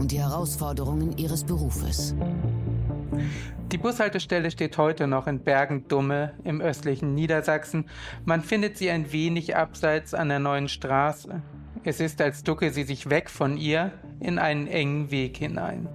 und 0.00 0.12
die 0.12 0.18
Herausforderungen 0.18 1.16
ihres 1.18 1.44
Berufes. 1.44 2.14
Die 3.70 3.78
Bushaltestelle 3.78 4.50
steht 4.50 4.78
heute 4.78 5.06
noch 5.06 5.26
in 5.26 5.40
Bergen-Dumme 5.40 6.32
im 6.42 6.60
östlichen 6.62 7.14
Niedersachsen. 7.14 7.84
Man 8.24 8.42
findet 8.42 8.78
sie 8.78 8.90
ein 8.90 9.12
wenig 9.12 9.54
abseits 9.56 10.14
an 10.14 10.30
der 10.30 10.38
neuen 10.38 10.68
Straße. 10.68 11.42
Es 11.84 12.00
ist, 12.00 12.20
als 12.20 12.42
ducke 12.42 12.72
sie 12.72 12.84
sich 12.84 13.10
weg 13.10 13.28
von 13.28 13.58
ihr 13.58 13.92
in 14.20 14.38
einen 14.38 14.66
engen 14.66 15.10
Weg 15.10 15.36
hinein. 15.36 15.86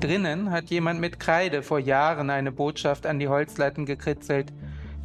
Drinnen 0.00 0.50
hat 0.50 0.70
jemand 0.70 1.00
mit 1.00 1.18
Kreide 1.18 1.62
vor 1.62 1.78
Jahren 1.78 2.30
eine 2.30 2.52
Botschaft 2.52 3.06
an 3.06 3.18
die 3.18 3.28
Holzleiten 3.28 3.86
gekritzelt. 3.86 4.52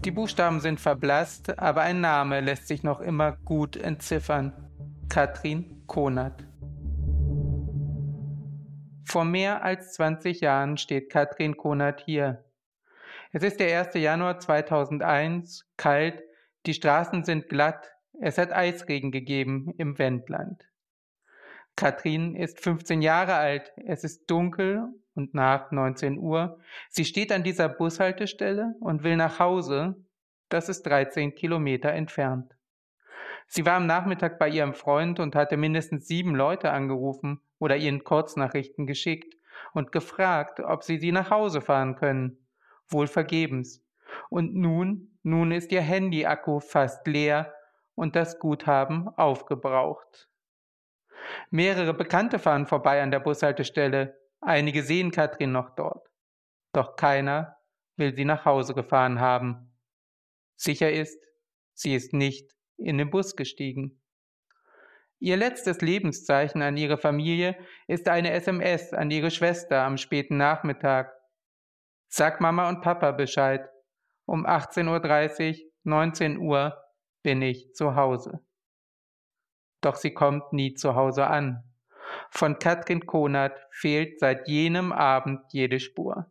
Die 0.03 0.11
Buchstaben 0.11 0.59
sind 0.59 0.79
verblasst, 0.79 1.57
aber 1.57 1.81
ein 1.81 2.01
Name 2.01 2.41
lässt 2.41 2.67
sich 2.67 2.83
noch 2.83 2.99
immer 2.99 3.37
gut 3.45 3.77
entziffern. 3.77 4.51
Katrin 5.09 5.83
Konert. 5.87 6.45
Vor 9.13 9.25
mehr 9.25 9.63
als 9.63 9.93
20 9.93 10.41
Jahren 10.41 10.75
steht 10.77 11.11
Katrin 11.11 11.55
Konert 11.55 12.01
hier. 12.03 12.43
Es 13.31 13.43
ist 13.43 13.59
der 13.59 13.79
1. 13.79 13.93
Januar 13.93 14.39
2001, 14.39 15.69
kalt, 15.77 16.23
die 16.65 16.73
Straßen 16.73 17.23
sind 17.23 17.47
glatt, 17.47 17.91
es 18.19 18.39
hat 18.39 18.51
Eisregen 18.51 19.11
gegeben 19.11 19.71
im 19.77 19.99
Wendland. 19.99 20.67
Katrin 21.75 22.35
ist 22.35 22.59
15 22.59 23.03
Jahre 23.03 23.35
alt, 23.35 23.71
es 23.85 24.03
ist 24.03 24.31
dunkel 24.31 24.87
und 25.13 25.35
nach 25.35 25.69
19 25.69 26.17
Uhr. 26.17 26.59
Sie 26.89 27.05
steht 27.05 27.31
an 27.31 27.43
dieser 27.43 27.69
Bushaltestelle 27.69 28.73
und 28.79 29.03
will 29.03 29.15
nach 29.15 29.37
Hause. 29.37 29.95
Das 30.49 30.69
ist 30.69 30.87
13 30.87 31.35
Kilometer 31.35 31.91
entfernt. 31.91 32.55
Sie 33.45 33.63
war 33.63 33.75
am 33.75 33.85
Nachmittag 33.85 34.39
bei 34.39 34.49
ihrem 34.49 34.73
Freund 34.73 35.19
und 35.19 35.35
hatte 35.35 35.55
mindestens 35.55 36.07
sieben 36.07 36.33
Leute 36.33 36.71
angerufen 36.71 37.41
oder 37.63 37.77
ihnen 37.77 38.03
Kurznachrichten 38.03 38.85
geschickt 38.87 39.37
und 39.73 39.93
gefragt, 39.93 40.59
ob 40.59 40.83
sie 40.83 40.97
sie 40.97 41.13
nach 41.13 41.29
Hause 41.29 41.61
fahren 41.61 41.95
können. 41.95 42.45
Wohl 42.89 43.07
vergebens. 43.07 43.81
Und 44.29 44.53
nun, 44.53 45.17
nun 45.23 45.53
ist 45.53 45.71
ihr 45.71 45.81
Handy-Akku 45.81 46.59
fast 46.59 47.07
leer 47.07 47.53
und 47.95 48.17
das 48.17 48.37
Guthaben 48.37 49.07
aufgebraucht. 49.15 50.29
Mehrere 51.51 51.93
Bekannte 51.93 52.37
fahren 52.37 52.67
vorbei 52.67 53.01
an 53.01 53.11
der 53.11 53.21
Bushaltestelle. 53.21 54.19
Einige 54.41 54.83
sehen 54.83 55.11
Katrin 55.11 55.53
noch 55.53 55.69
dort. 55.69 56.09
Doch 56.73 56.97
keiner 56.97 57.55
will 57.95 58.13
sie 58.13 58.25
nach 58.25 58.43
Hause 58.43 58.73
gefahren 58.73 59.21
haben. 59.21 59.73
Sicher 60.57 60.91
ist, 60.91 61.23
sie 61.73 61.95
ist 61.95 62.11
nicht 62.11 62.51
in 62.75 62.97
den 62.97 63.09
Bus 63.09 63.37
gestiegen. 63.37 64.02
Ihr 65.19 65.37
letztes 65.37 65.81
Lebenszeichen 65.81 66.61
an 66.61 66.75
ihre 66.75 66.97
Familie 66.97 67.57
ist 67.87 68.07
eine 68.09 68.31
SMS 68.31 68.93
an 68.93 69.09
ihre 69.09 69.31
Schwester 69.31 69.83
am 69.83 69.97
späten 69.97 70.37
Nachmittag. 70.37 71.13
Sag 72.09 72.41
Mama 72.41 72.69
und 72.69 72.81
Papa 72.81 73.11
Bescheid. 73.11 73.69
Um 74.25 74.45
18.30 74.45 75.61
Uhr, 75.63 75.71
19 75.83 76.37
Uhr 76.37 76.77
bin 77.23 77.41
ich 77.41 77.73
zu 77.73 77.95
Hause. 77.95 78.39
Doch 79.81 79.95
sie 79.95 80.13
kommt 80.13 80.53
nie 80.53 80.73
zu 80.75 80.95
Hause 80.95 81.27
an. 81.27 81.63
Von 82.29 82.59
Katrin 82.59 83.05
Konert 83.05 83.59
fehlt 83.71 84.19
seit 84.19 84.47
jenem 84.47 84.91
Abend 84.91 85.41
jede 85.51 85.79
Spur. 85.79 86.29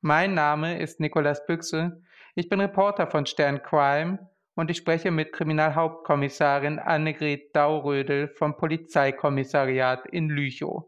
Mein 0.00 0.34
Name 0.34 0.78
ist 0.78 1.00
Nikolas 1.00 1.46
Büchse. 1.46 2.02
Ich 2.34 2.48
bin 2.48 2.60
Reporter 2.60 3.06
von 3.06 3.26
Stern 3.26 3.62
Crime 3.62 4.28
und 4.56 4.70
ich 4.70 4.78
spreche 4.78 5.10
mit 5.10 5.32
Kriminalhauptkommissarin 5.32 6.78
Annegret 6.78 7.54
Daurödel 7.54 8.28
vom 8.28 8.56
Polizeikommissariat 8.56 10.06
in 10.06 10.30
Lüchow. 10.30 10.86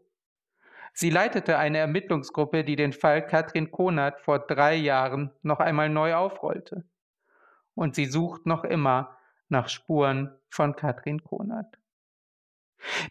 Sie 0.91 1.11
leitete 1.11 1.57
eine 1.57 1.77
Ermittlungsgruppe, 1.77 2.63
die 2.63 2.75
den 2.75 2.93
Fall 2.93 3.25
Katrin 3.25 3.71
Konert 3.71 4.19
vor 4.21 4.39
drei 4.39 4.75
Jahren 4.75 5.31
noch 5.43 5.59
einmal 5.59 5.87
neu 5.87 6.15
aufrollte. 6.15 6.83
Und 7.75 7.95
sie 7.95 8.07
sucht 8.07 8.47
noch 8.47 8.63
immer 8.63 9.15
nach 9.49 9.69
Spuren 9.69 10.35
von 10.49 10.75
Katrin 10.75 11.23
Konert. 11.23 11.77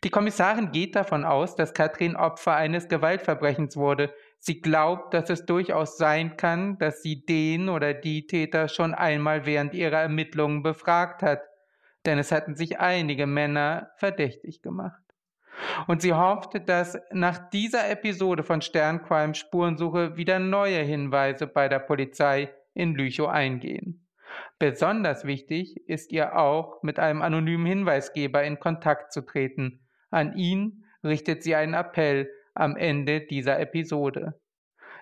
Die 0.03 0.11
Kommissarin 0.11 0.73
geht 0.73 0.97
davon 0.97 1.25
aus, 1.25 1.55
dass 1.55 1.73
Katrin 1.73 2.17
Opfer 2.17 2.57
eines 2.57 2.89
Gewaltverbrechens 2.89 3.77
wurde. 3.77 4.13
Sie 4.38 4.60
glaubt, 4.60 5.15
dass 5.15 5.31
es 5.31 5.47
durchaus 5.47 5.99
sein 5.99 6.37
kann, 6.37 6.78
dass 6.78 7.03
sie 7.03 7.25
den 7.25 7.69
oder 7.69 7.93
die 7.93 8.26
Täter 8.26 8.69
schon 8.69 8.94
einmal 8.94 9.47
während 9.47 9.75
ihrer 9.75 10.00
Ermittlungen 10.00 10.62
befragt 10.62 11.22
hat, 11.22 11.43
denn 12.06 12.19
es 12.19 12.32
hatten 12.32 12.54
sich 12.54 12.78
einige 12.78 13.26
Männer 13.26 13.91
verdächtig 13.97 14.62
gemacht. 14.62 15.03
Und 15.87 16.03
sie 16.03 16.15
hoffte, 16.15 16.60
dass 16.60 16.99
nach 17.10 17.50
dieser 17.50 17.91
Episode 17.91 18.44
von 18.44 18.62
Sternqualm 18.62 19.34
Spurensuche 19.34 20.16
wieder 20.16 20.38
neue 20.38 20.81
Hinweise 20.82 21.47
bei 21.47 21.69
der 21.69 21.81
Polizei 21.81 22.50
in 22.75 22.94
Lüchow 22.94 23.28
eingehen. 23.28 24.06
Besonders 24.59 25.25
wichtig 25.25 25.88
ist 25.88 26.12
ihr 26.12 26.38
auch, 26.38 26.82
mit 26.82 26.99
einem 26.99 27.22
anonymen 27.22 27.66
Hinweisgeber 27.66 28.44
in 28.44 28.60
Kontakt 28.60 29.12
zu 29.12 29.22
treten. 29.22 29.81
An 30.10 30.37
ihn 30.37 30.84
richtet 31.03 31.43
sie 31.43 31.55
einen 31.55 31.75
Appell 31.75 32.31
am 32.59 32.77
Ende 32.77 33.21
dieser 33.21 33.59
Episode. 33.61 34.41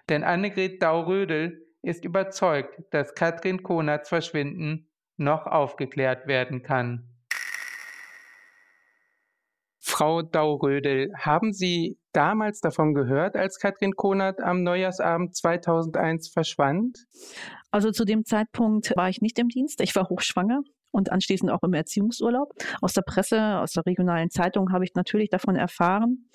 Denn 0.08 0.22
Annegret 0.22 0.82
Daurödel 0.82 1.66
ist 1.82 2.04
überzeugt, 2.04 2.80
dass 2.90 3.14
Katrin 3.14 3.62
Konerts 3.62 4.08
Verschwinden 4.08 4.90
noch 5.16 5.46
aufgeklärt 5.46 6.26
werden 6.26 6.62
kann. 6.62 7.08
Frau 9.80 10.20
Daurödel, 10.20 11.10
haben 11.16 11.52
Sie 11.52 11.98
damals 12.12 12.60
davon 12.60 12.92
gehört, 12.92 13.34
als 13.34 13.58
Katrin 13.58 13.92
Konert 13.92 14.40
am 14.40 14.62
Neujahrsabend 14.62 15.34
2001 15.34 16.28
verschwand? 16.28 17.06
Also 17.70 17.92
zu 17.92 18.04
dem 18.04 18.24
Zeitpunkt 18.24 18.92
war 18.96 19.08
ich 19.08 19.22
nicht 19.22 19.38
im 19.38 19.48
Dienst. 19.48 19.80
Ich 19.80 19.94
war 19.96 20.08
hochschwanger 20.08 20.60
und 20.96 21.12
anschließend 21.12 21.50
auch 21.50 21.62
im 21.62 21.74
Erziehungsurlaub. 21.74 22.54
Aus 22.80 22.94
der 22.94 23.02
Presse, 23.02 23.58
aus 23.58 23.72
der 23.72 23.84
regionalen 23.84 24.30
Zeitung 24.30 24.72
habe 24.72 24.84
ich 24.84 24.94
natürlich 24.94 25.28
davon 25.28 25.54
erfahren, 25.54 26.30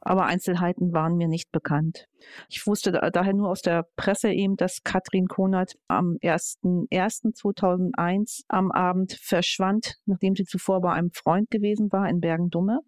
aber 0.00 0.24
Einzelheiten 0.24 0.94
waren 0.94 1.16
mir 1.16 1.28
nicht 1.28 1.52
bekannt. 1.52 2.06
Ich 2.48 2.66
wusste 2.66 2.92
daher 2.92 3.34
nur 3.34 3.50
aus 3.50 3.60
der 3.60 3.84
Presse 3.96 4.30
eben, 4.30 4.56
dass 4.56 4.82
Katrin 4.82 5.28
Konert 5.28 5.74
am 5.86 6.16
01.01.2001 6.22 8.44
am 8.48 8.72
Abend 8.72 9.18
verschwand, 9.20 9.96
nachdem 10.06 10.34
sie 10.34 10.44
zuvor 10.44 10.80
bei 10.80 10.92
einem 10.92 11.10
Freund 11.12 11.50
gewesen 11.50 11.92
war 11.92 12.08
in 12.08 12.20
Bergen-Dumme. 12.20 12.80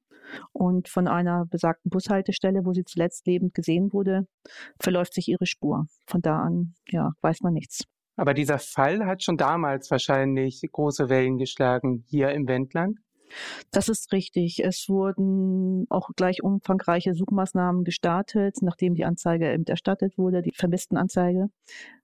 Und 0.53 0.89
von 0.89 1.09
einer 1.09 1.47
besagten 1.47 1.91
Bushaltestelle, 1.91 2.61
wo 2.65 2.75
sie 2.75 2.85
zuletzt 2.85 3.27
lebend 3.27 3.55
gesehen 3.55 3.95
wurde, 3.95 4.27
verläuft 4.79 5.15
sich 5.15 5.27
ihre 5.29 5.47
Spur. 5.47 5.87
Von 6.07 6.21
da 6.21 6.41
an, 6.41 6.75
ja, 6.91 7.13
weiß 7.23 7.41
man 7.41 7.55
nichts. 7.55 7.85
Aber 8.19 8.35
dieser 8.35 8.59
Fall 8.59 9.07
hat 9.07 9.23
schon 9.23 9.37
damals 9.37 9.91
wahrscheinlich 9.93 10.61
große 10.73 11.09
Wellen 11.09 11.39
geschlagen 11.39 12.05
hier 12.09 12.31
im 12.31 12.49
Wendland. 12.49 12.99
Das 13.71 13.89
ist 13.89 14.13
richtig. 14.13 14.59
Es 14.65 14.89
wurden 14.89 15.87
auch 15.89 16.09
gleich 16.17 16.43
umfangreiche 16.43 17.15
Suchmaßnahmen 17.15 17.85
gestartet, 17.85 18.57
nachdem 18.61 18.95
die 18.95 19.05
Anzeige 19.05 19.53
eben 19.53 19.65
erstattet 19.65 20.19
wurde, 20.19 20.43
die 20.43 20.53
Vermisstenanzeige. 20.53 21.47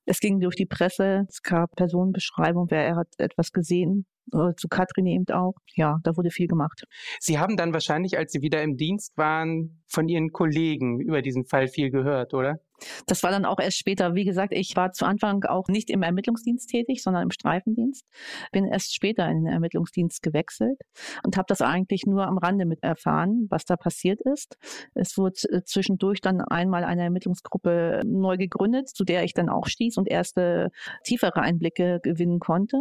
Es 0.06 0.20
ging 0.20 0.38
durch 0.38 0.55
die 0.55 0.66
Presse, 0.66 1.26
es 1.28 1.43
gab 1.43 1.75
Personenbeschreibung, 1.75 2.70
wer 2.70 2.94
hat 2.94 3.08
etwas 3.19 3.52
gesehen, 3.52 4.06
äh, 4.32 4.55
zu 4.56 4.69
Katrin 4.69 5.06
eben 5.06 5.28
auch. 5.34 5.55
Ja, 5.75 5.99
da 6.05 6.17
wurde 6.17 6.31
viel 6.31 6.46
gemacht. 6.46 6.84
Sie 7.19 7.38
haben 7.38 7.56
dann 7.56 7.72
wahrscheinlich, 7.72 8.17
als 8.19 8.31
Sie 8.31 8.43
wieder 8.43 8.62
im 8.62 8.76
Dienst 8.76 9.17
waren, 9.17 9.82
von 9.88 10.08
Ihren 10.08 10.31
Kollegen 10.31 11.00
über 11.00 11.22
diesen 11.22 11.44
Fall 11.46 11.67
viel 11.67 11.90
gehört, 11.90 12.34
oder? 12.34 12.60
Das 13.06 13.22
war 13.22 13.31
dann 13.31 13.44
auch 13.44 13.58
erst 13.58 13.78
später. 13.78 14.14
Wie 14.14 14.25
gesagt, 14.25 14.52
ich 14.52 14.76
war 14.76 14.92
zu 14.92 15.04
Anfang 15.04 15.44
auch 15.44 15.69
nicht 15.69 15.90
im 15.90 16.02
Ermittlungsdienst 16.02 16.69
tätig, 16.69 17.02
sondern 17.02 17.25
im 17.25 17.31
Streifendienst. 17.31 18.06
Bin 18.52 18.66
erst 18.66 18.94
später 18.94 19.28
in 19.28 19.44
den 19.44 19.52
Ermittlungsdienst 19.52 20.22
gewechselt 20.22 20.78
und 21.25 21.36
habe 21.36 21.46
das 21.48 21.60
eigentlich 21.60 22.06
nur 22.06 22.26
am 22.26 22.38
Rande 22.38 22.66
mit 22.66 22.82
erfahren, 22.82 23.46
was 23.50 23.64
da 23.64 23.76
passiert 23.76 24.20
ist. 24.22 24.56
Es 24.94 25.16
wurde 25.16 25.34
äh, 25.50 25.62
zwischendurch 25.64 26.20
dann 26.20 26.40
einmal 26.40 26.84
eine 26.84 27.02
Ermittlungsgruppe 27.02 28.02
neu 28.04 28.36
gegründet, 28.36 28.88
zu 28.88 29.04
der 29.04 29.25
ich 29.25 29.34
dann 29.34 29.48
auch 29.48 29.66
stieß 29.66 29.96
und 29.98 30.08
erste 30.08 30.70
tiefere 31.04 31.40
Einblicke 31.40 32.00
gewinnen 32.02 32.38
konnte. 32.38 32.78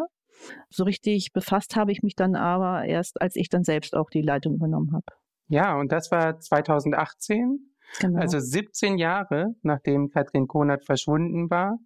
So 0.70 0.84
richtig 0.84 1.32
befasst 1.34 1.76
habe 1.76 1.92
ich 1.92 2.02
mich 2.04 2.16
dann 2.16 2.36
aber 2.36 2.86
erst, 2.86 3.22
als 3.22 3.36
ich 3.36 3.50
dann 3.50 3.64
selbst 3.64 3.96
auch 3.96 4.10
die 4.10 4.22
Leitung 4.22 4.56
übernommen 4.56 4.92
habe. 4.94 5.06
Ja, 5.48 5.78
und 5.78 5.92
das 5.92 6.12
war 6.12 6.40
2018. 6.40 7.73
Genau. 8.00 8.20
Also 8.20 8.40
17 8.40 8.98
Jahre, 8.98 9.56
nachdem 9.62 10.10
Katrin 10.10 10.48
Konert 10.48 10.86
verschwunden 10.86 11.50
war. 11.50 11.78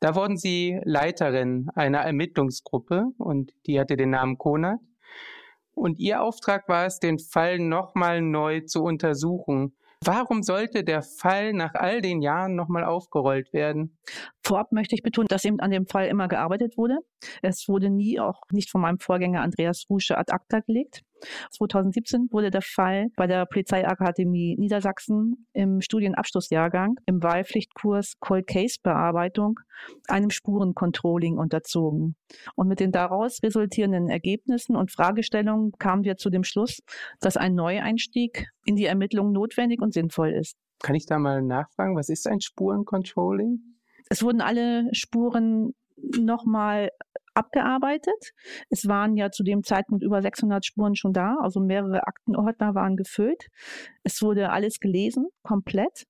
Da 0.00 0.14
wurden 0.14 0.36
Sie 0.36 0.80
Leiterin 0.84 1.68
einer 1.74 1.98
Ermittlungsgruppe 1.98 3.06
und 3.18 3.52
die 3.66 3.80
hatte 3.80 3.96
den 3.96 4.10
Namen 4.10 4.38
Konert. 4.38 4.80
Und 5.74 5.98
Ihr 5.98 6.22
Auftrag 6.22 6.68
war 6.68 6.86
es, 6.86 6.98
den 6.98 7.18
Fall 7.18 7.58
nochmal 7.58 8.20
neu 8.20 8.60
zu 8.60 8.82
untersuchen. 8.82 9.74
Warum 10.04 10.42
sollte 10.42 10.84
der 10.84 11.02
Fall 11.02 11.52
nach 11.52 11.74
all 11.74 12.00
den 12.00 12.22
Jahren 12.22 12.54
nochmal 12.54 12.84
aufgerollt 12.84 13.52
werden? 13.52 13.98
Vorab 14.44 14.70
möchte 14.70 14.94
ich 14.94 15.02
betonen, 15.02 15.26
dass 15.28 15.44
eben 15.44 15.58
an 15.58 15.72
dem 15.72 15.86
Fall 15.86 16.06
immer 16.06 16.28
gearbeitet 16.28 16.76
wurde. 16.76 16.98
Es 17.42 17.68
wurde 17.68 17.90
nie, 17.90 18.20
auch 18.20 18.42
nicht 18.52 18.70
von 18.70 18.80
meinem 18.80 19.00
Vorgänger 19.00 19.42
Andreas 19.42 19.86
Rusche, 19.90 20.16
ad 20.16 20.32
acta 20.32 20.60
gelegt. 20.60 21.02
2017 21.52 22.28
wurde 22.30 22.50
der 22.50 22.62
Fall 22.62 23.08
bei 23.16 23.26
der 23.26 23.46
Polizeiakademie 23.46 24.56
Niedersachsen 24.58 25.46
im 25.52 25.80
Studienabschlussjahrgang 25.80 26.96
im 27.06 27.22
Wahlpflichtkurs 27.22 28.14
Cold 28.20 28.46
Case 28.46 28.76
Bearbeitung 28.82 29.60
einem 30.08 30.30
Spurencontrolling 30.30 31.38
unterzogen. 31.38 32.16
Und 32.54 32.68
mit 32.68 32.80
den 32.80 32.92
daraus 32.92 33.42
resultierenden 33.42 34.08
Ergebnissen 34.08 34.76
und 34.76 34.90
Fragestellungen 34.90 35.72
kamen 35.78 36.04
wir 36.04 36.16
zu 36.16 36.30
dem 36.30 36.44
Schluss, 36.44 36.80
dass 37.20 37.36
ein 37.36 37.54
Neueinstieg 37.54 38.48
in 38.64 38.76
die 38.76 38.86
Ermittlung 38.86 39.32
notwendig 39.32 39.80
und 39.80 39.94
sinnvoll 39.94 40.30
ist. 40.30 40.56
Kann 40.80 40.94
ich 40.94 41.06
da 41.06 41.18
mal 41.18 41.42
nachfragen, 41.42 41.96
was 41.96 42.08
ist 42.08 42.26
ein 42.28 42.40
Spurencontrolling? 42.40 43.60
Es 44.10 44.22
wurden 44.22 44.40
alle 44.40 44.88
Spuren 44.92 45.74
nochmal 45.96 46.90
abgearbeitet. 47.38 48.32
Es 48.68 48.88
waren 48.88 49.16
ja 49.16 49.30
zu 49.30 49.42
dem 49.42 49.62
Zeitpunkt 49.62 50.02
über 50.04 50.20
600 50.20 50.64
Spuren 50.64 50.96
schon 50.96 51.12
da, 51.12 51.36
also 51.40 51.60
mehrere 51.60 52.06
Aktenordner 52.06 52.74
waren 52.74 52.96
gefüllt. 52.96 53.46
Es 54.02 54.20
wurde 54.22 54.50
alles 54.50 54.80
gelesen, 54.80 55.28
komplett. 55.42 56.06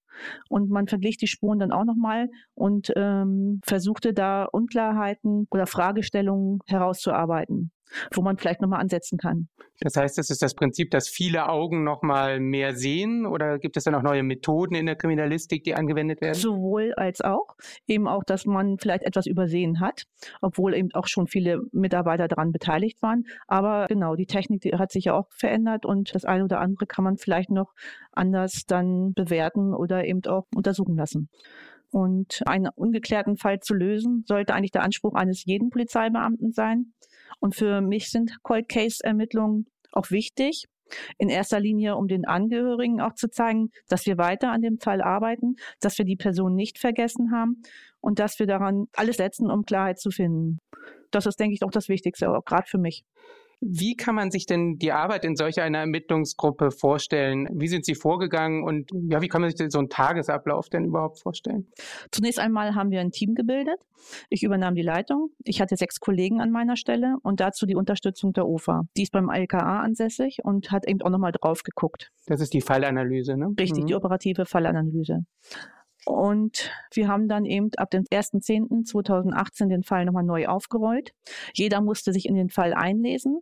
Und 0.48 0.70
man 0.70 0.88
verglich 0.88 1.16
die 1.16 1.28
Spuren 1.28 1.60
dann 1.60 1.70
auch 1.70 1.84
nochmal 1.84 2.28
und 2.54 2.92
ähm, 2.96 3.60
versuchte 3.64 4.12
da 4.12 4.44
Unklarheiten 4.44 5.46
oder 5.50 5.66
Fragestellungen 5.66 6.58
herauszuarbeiten 6.66 7.70
wo 8.12 8.22
man 8.22 8.36
vielleicht 8.36 8.60
nochmal 8.60 8.80
ansetzen 8.80 9.18
kann. 9.18 9.48
Das 9.80 9.94
heißt, 9.96 10.18
das 10.18 10.30
ist 10.30 10.42
das 10.42 10.54
Prinzip, 10.54 10.90
dass 10.90 11.08
viele 11.08 11.48
Augen 11.48 11.84
nochmal 11.84 12.40
mehr 12.40 12.74
sehen 12.74 13.26
oder 13.26 13.58
gibt 13.58 13.76
es 13.76 13.84
dann 13.84 13.94
auch 13.94 14.02
neue 14.02 14.24
Methoden 14.24 14.74
in 14.74 14.86
der 14.86 14.96
Kriminalistik, 14.96 15.62
die 15.62 15.74
angewendet 15.74 16.20
werden? 16.20 16.34
Sowohl 16.34 16.94
als 16.94 17.20
auch. 17.20 17.56
Eben 17.86 18.08
auch, 18.08 18.24
dass 18.24 18.44
man 18.44 18.78
vielleicht 18.78 19.04
etwas 19.04 19.26
übersehen 19.26 19.80
hat, 19.80 20.04
obwohl 20.40 20.74
eben 20.74 20.88
auch 20.94 21.06
schon 21.06 21.28
viele 21.28 21.60
Mitarbeiter 21.70 22.26
daran 22.26 22.50
beteiligt 22.50 23.00
waren. 23.02 23.24
Aber 23.46 23.86
genau, 23.88 24.16
die 24.16 24.26
Technik 24.26 24.62
die 24.62 24.72
hat 24.72 24.90
sich 24.90 25.04
ja 25.04 25.14
auch 25.14 25.28
verändert 25.30 25.86
und 25.86 26.14
das 26.14 26.24
eine 26.24 26.44
oder 26.44 26.60
andere 26.60 26.86
kann 26.86 27.04
man 27.04 27.16
vielleicht 27.16 27.50
noch 27.50 27.72
anders 28.12 28.64
dann 28.66 29.12
bewerten 29.14 29.74
oder 29.74 30.04
eben 30.04 30.24
auch 30.26 30.46
untersuchen 30.54 30.96
lassen. 30.96 31.28
Und 31.90 32.42
einen 32.46 32.68
ungeklärten 32.74 33.36
Fall 33.36 33.60
zu 33.60 33.74
lösen, 33.74 34.24
sollte 34.26 34.54
eigentlich 34.54 34.72
der 34.72 34.82
Anspruch 34.82 35.14
eines 35.14 35.44
jeden 35.44 35.70
Polizeibeamten 35.70 36.52
sein. 36.52 36.92
Und 37.40 37.54
für 37.54 37.80
mich 37.80 38.10
sind 38.10 38.42
Cold 38.42 38.68
Case 38.68 38.98
Ermittlungen 39.02 39.66
auch 39.92 40.10
wichtig. 40.10 40.66
In 41.18 41.28
erster 41.28 41.60
Linie, 41.60 41.96
um 41.96 42.08
den 42.08 42.26
Angehörigen 42.26 43.00
auch 43.00 43.14
zu 43.14 43.28
zeigen, 43.28 43.70
dass 43.88 44.06
wir 44.06 44.16
weiter 44.16 44.50
an 44.50 44.62
dem 44.62 44.78
Fall 44.78 45.02
arbeiten, 45.02 45.56
dass 45.80 45.98
wir 45.98 46.06
die 46.06 46.16
Person 46.16 46.54
nicht 46.54 46.78
vergessen 46.78 47.30
haben 47.30 47.62
und 48.00 48.18
dass 48.18 48.38
wir 48.38 48.46
daran 48.46 48.86
alles 48.94 49.16
setzen, 49.16 49.50
um 49.50 49.64
Klarheit 49.64 49.98
zu 50.00 50.10
finden. 50.10 50.58
Das 51.10 51.26
ist, 51.26 51.38
denke 51.38 51.54
ich, 51.54 51.62
auch 51.62 51.70
das 51.70 51.88
Wichtigste, 51.88 52.30
auch 52.30 52.44
gerade 52.44 52.66
für 52.66 52.78
mich. 52.78 53.04
Wie 53.60 53.96
kann 53.96 54.14
man 54.14 54.30
sich 54.30 54.46
denn 54.46 54.78
die 54.78 54.92
Arbeit 54.92 55.24
in 55.24 55.34
solch 55.34 55.60
einer 55.60 55.78
Ermittlungsgruppe 55.78 56.70
vorstellen? 56.70 57.48
Wie 57.52 57.68
sind 57.68 57.84
Sie 57.84 57.94
vorgegangen 57.94 58.62
und 58.62 58.90
ja, 59.08 59.20
wie 59.20 59.28
kann 59.28 59.40
man 59.40 59.50
sich 59.50 59.70
so 59.70 59.78
einen 59.78 59.88
Tagesablauf 59.88 60.68
denn 60.68 60.84
überhaupt 60.84 61.18
vorstellen? 61.18 61.66
Zunächst 62.12 62.38
einmal 62.38 62.74
haben 62.74 62.90
wir 62.90 63.00
ein 63.00 63.10
Team 63.10 63.34
gebildet. 63.34 63.80
Ich 64.28 64.44
übernahm 64.44 64.76
die 64.76 64.82
Leitung. 64.82 65.30
Ich 65.44 65.60
hatte 65.60 65.76
sechs 65.76 65.98
Kollegen 65.98 66.40
an 66.40 66.50
meiner 66.50 66.76
Stelle 66.76 67.16
und 67.22 67.40
dazu 67.40 67.66
die 67.66 67.74
Unterstützung 67.74 68.32
der 68.32 68.46
OFA. 68.46 68.82
Die 68.96 69.02
ist 69.02 69.12
beim 69.12 69.28
LKA 69.28 69.80
ansässig 69.80 70.38
und 70.44 70.70
hat 70.70 70.86
eben 70.86 71.02
auch 71.02 71.10
nochmal 71.10 71.32
drauf 71.32 71.64
geguckt. 71.64 72.12
Das 72.26 72.40
ist 72.40 72.54
die 72.54 72.60
Fallanalyse, 72.60 73.36
ne? 73.36 73.48
Richtig, 73.58 73.82
mhm. 73.82 73.86
die 73.88 73.94
operative 73.96 74.46
Fallanalyse. 74.46 75.24
Und 76.08 76.70
wir 76.94 77.06
haben 77.06 77.28
dann 77.28 77.44
eben 77.44 77.68
ab 77.76 77.90
dem 77.90 78.04
1.10.2018 78.04 79.68
den 79.68 79.82
Fall 79.82 80.06
nochmal 80.06 80.24
neu 80.24 80.46
aufgerollt. 80.46 81.12
Jeder 81.52 81.82
musste 81.82 82.14
sich 82.14 82.26
in 82.26 82.34
den 82.34 82.48
Fall 82.48 82.72
einlesen. 82.72 83.40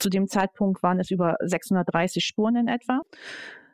Zu 0.00 0.10
dem 0.10 0.26
Zeitpunkt 0.26 0.82
waren 0.82 0.98
es 0.98 1.12
über 1.12 1.36
630 1.40 2.24
Spuren 2.24 2.56
in 2.56 2.66
etwa. 2.66 3.02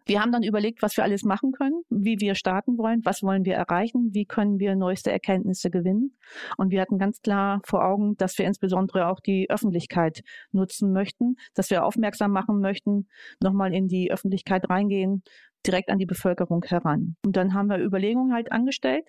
Wir 0.05 0.21
haben 0.21 0.33
dann 0.33 0.43
überlegt, 0.43 0.83
was 0.83 0.99
wir 0.99 1.03
alles 1.03 1.25
machen 1.25 1.53
können, 1.53 1.83
wie 1.89 2.21
wir 2.21 2.35
starten 2.35 2.77
wollen, 2.77 3.01
was 3.05 3.23
wollen 3.23 3.47
wir 3.47 3.55
erreichen, 3.55 4.11
wie 4.13 4.27
können 4.27 4.61
wir 4.61 4.77
neueste 4.77 5.11
Erkenntnisse 5.11 5.71
gewinnen. 5.71 6.15
Und 6.59 6.71
wir 6.71 6.83
hatten 6.83 6.99
ganz 6.99 7.23
klar 7.23 7.63
vor 7.65 7.87
Augen, 7.87 8.17
dass 8.19 8.37
wir 8.37 8.45
insbesondere 8.47 9.09
auch 9.09 9.19
die 9.19 9.49
Öffentlichkeit 9.49 10.23
nutzen 10.53 10.93
möchten, 10.93 11.37
dass 11.55 11.71
wir 11.71 11.87
aufmerksam 11.87 12.33
machen 12.33 12.61
möchten, 12.61 13.09
nochmal 13.41 13.75
in 13.75 13.89
die 13.89 14.13
Öffentlichkeit 14.13 14.69
reingehen, 14.69 15.23
direkt 15.67 15.91
an 15.91 15.99
die 15.99 16.07
Bevölkerung 16.07 16.65
heran. 16.65 17.17
Und 17.25 17.37
dann 17.37 17.55
haben 17.55 17.69
wir 17.69 17.79
Überlegungen 17.79 18.33
halt 18.33 18.53
angestellt, 18.53 19.07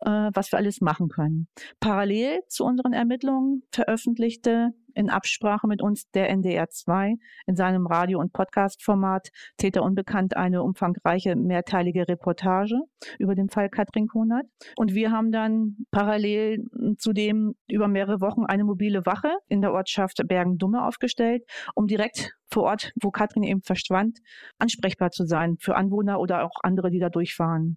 äh, 0.00 0.30
was 0.34 0.52
wir 0.52 0.58
alles 0.58 0.80
machen 0.80 1.08
können. 1.08 1.48
Parallel 1.80 2.40
zu 2.48 2.64
unseren 2.64 2.92
Ermittlungen 2.92 3.62
veröffentlichte 3.72 4.72
in 4.96 5.10
Absprache 5.10 5.66
mit 5.66 5.82
uns 5.82 6.10
der 6.10 6.30
NDR 6.30 6.68
2 6.68 7.16
in 7.46 7.56
seinem 7.56 7.86
Radio- 7.86 8.18
und 8.18 8.32
Podcast-Format 8.32 9.28
Täter 9.58 9.82
Unbekannt 9.82 10.36
eine 10.36 10.62
umfangreiche 10.62 11.36
mehrteilige 11.36 12.08
Reportage 12.08 12.80
über 13.18 13.34
den 13.34 13.50
Fall 13.50 13.68
Katrin 13.68 14.08
Konert. 14.08 14.46
Und 14.76 14.94
wir 14.94 15.12
haben 15.12 15.32
dann 15.32 15.76
parallel 15.90 16.64
zudem 16.98 17.54
über 17.68 17.88
mehrere 17.88 18.20
Wochen 18.20 18.46
eine 18.46 18.64
mobile 18.64 19.04
Wache 19.04 19.32
in 19.48 19.60
der 19.60 19.72
Ortschaft 19.72 20.22
Bergen-Dumme 20.26 20.84
aufgestellt, 20.84 21.44
um 21.74 21.86
direkt 21.86 22.34
vor 22.50 22.64
Ort, 22.64 22.92
wo 23.00 23.10
Katrin 23.10 23.42
eben 23.42 23.62
verschwand, 23.62 24.18
ansprechbar 24.58 25.10
zu 25.10 25.26
sein 25.26 25.56
für 25.58 25.76
Anwohner 25.76 26.20
oder 26.20 26.44
auch 26.44 26.58
andere, 26.62 26.90
die 26.90 27.00
da 27.00 27.10
durchfahren. 27.10 27.76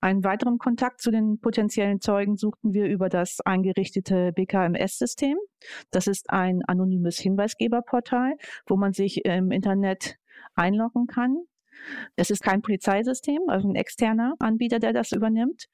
Einen 0.00 0.22
weiteren 0.22 0.58
Kontakt 0.58 1.00
zu 1.00 1.10
den 1.10 1.40
potenziellen 1.40 2.00
Zeugen 2.00 2.36
suchten 2.36 2.72
wir 2.72 2.86
über 2.86 3.08
das 3.08 3.40
eingerichtete 3.40 4.32
BKMS-System. 4.32 5.36
Das 5.90 6.06
ist 6.06 6.30
ein 6.30 6.62
anonymes 6.66 7.18
Hinweisgeberportal, 7.18 8.34
wo 8.66 8.76
man 8.76 8.92
sich 8.92 9.24
im 9.24 9.50
Internet 9.50 10.16
einloggen 10.54 11.06
kann. 11.06 11.36
Es 12.16 12.30
ist 12.30 12.42
kein 12.42 12.62
Polizeisystem, 12.62 13.40
also 13.48 13.68
ein 13.68 13.74
externer 13.74 14.34
Anbieter, 14.38 14.78
der 14.78 14.92
das 14.92 15.12
übernimmt. 15.12 15.66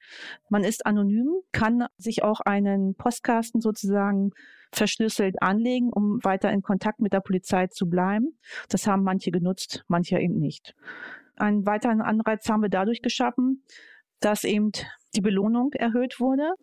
Man 0.49 0.63
ist 0.63 0.85
anonym, 0.85 1.29
kann 1.51 1.85
sich 1.97 2.23
auch 2.23 2.41
einen 2.41 2.95
Postkasten 2.95 3.61
sozusagen 3.61 4.31
verschlüsselt 4.71 5.41
anlegen, 5.41 5.91
um 5.91 6.23
weiter 6.23 6.51
in 6.51 6.61
Kontakt 6.61 6.99
mit 6.99 7.13
der 7.13 7.21
Polizei 7.21 7.67
zu 7.67 7.87
bleiben. 7.87 8.37
Das 8.69 8.87
haben 8.87 9.03
manche 9.03 9.31
genutzt, 9.31 9.83
manche 9.87 10.19
eben 10.19 10.37
nicht. 10.37 10.75
Einen 11.37 11.65
weiteren 11.65 12.01
Anreiz 12.01 12.47
haben 12.49 12.61
wir 12.61 12.69
dadurch 12.69 13.01
geschaffen, 13.01 13.63
dass 14.19 14.43
eben 14.43 14.71
die 15.15 15.21
Belohnung 15.21 15.71
erhöht 15.73 16.19
wurde. 16.19 16.53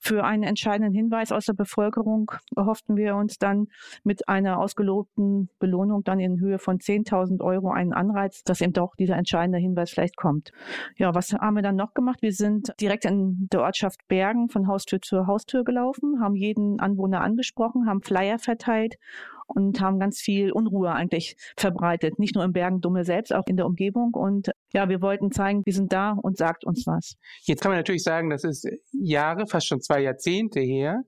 Für 0.00 0.24
einen 0.24 0.44
entscheidenden 0.44 0.94
Hinweis 0.94 1.32
aus 1.32 1.46
der 1.46 1.54
Bevölkerung 1.54 2.30
erhofften 2.56 2.96
wir 2.96 3.16
uns 3.16 3.38
dann 3.38 3.66
mit 4.04 4.28
einer 4.28 4.60
ausgelobten 4.60 5.50
Belohnung 5.58 6.04
dann 6.04 6.20
in 6.20 6.38
Höhe 6.38 6.58
von 6.60 6.78
10.000 6.78 7.42
Euro 7.42 7.70
einen 7.70 7.92
Anreiz, 7.92 8.44
dass 8.44 8.60
eben 8.60 8.72
doch 8.72 8.94
dieser 8.94 9.16
entscheidende 9.16 9.58
Hinweis 9.58 9.90
vielleicht 9.90 10.16
kommt. 10.16 10.52
Ja, 10.96 11.14
was 11.14 11.32
haben 11.32 11.56
wir 11.56 11.62
dann 11.62 11.76
noch 11.76 11.94
gemacht? 11.94 12.22
Wir 12.22 12.32
sind 12.32 12.72
direkt 12.80 13.04
in 13.04 13.48
der 13.52 13.62
Ortschaft 13.62 14.06
Bergen 14.06 14.48
von 14.48 14.68
Haustür 14.68 15.00
zu 15.00 15.26
Haustür 15.26 15.64
gelaufen, 15.64 16.20
haben 16.22 16.36
jeden 16.36 16.78
Anwohner 16.78 17.20
angesprochen, 17.20 17.88
haben 17.88 18.02
Flyer 18.02 18.38
verteilt 18.38 18.94
und 19.48 19.80
haben 19.80 19.98
ganz 19.98 20.20
viel 20.20 20.52
Unruhe 20.52 20.92
eigentlich 20.92 21.36
verbreitet. 21.56 22.18
Nicht 22.18 22.34
nur 22.34 22.44
im 22.44 22.52
Bergendummel 22.52 23.04
selbst, 23.04 23.34
auch 23.34 23.46
in 23.46 23.56
der 23.56 23.66
Umgebung. 23.66 24.14
Und 24.14 24.50
ja, 24.72 24.88
wir 24.88 25.00
wollten 25.00 25.32
zeigen, 25.32 25.64
wir 25.64 25.72
sind 25.72 25.92
da 25.92 26.12
und 26.12 26.36
sagt 26.36 26.64
uns 26.64 26.86
was. 26.86 27.16
Jetzt 27.42 27.62
kann 27.62 27.70
man 27.70 27.78
natürlich 27.78 28.02
sagen, 28.02 28.30
das 28.30 28.44
ist 28.44 28.68
Jahre, 28.92 29.46
fast 29.46 29.66
schon 29.66 29.80
zwei 29.80 30.00
Jahrzehnte 30.00 30.60
her. 30.60 31.02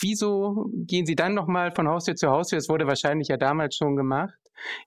Wieso 0.00 0.70
gehen 0.72 1.06
Sie 1.06 1.14
dann 1.14 1.34
nochmal 1.34 1.72
von 1.74 1.88
Haustür 1.88 2.14
zu 2.16 2.30
Haustür? 2.30 2.58
Das 2.58 2.68
wurde 2.68 2.86
wahrscheinlich 2.86 3.28
ja 3.28 3.36
damals 3.36 3.76
schon 3.76 3.94
gemacht. 3.94 4.34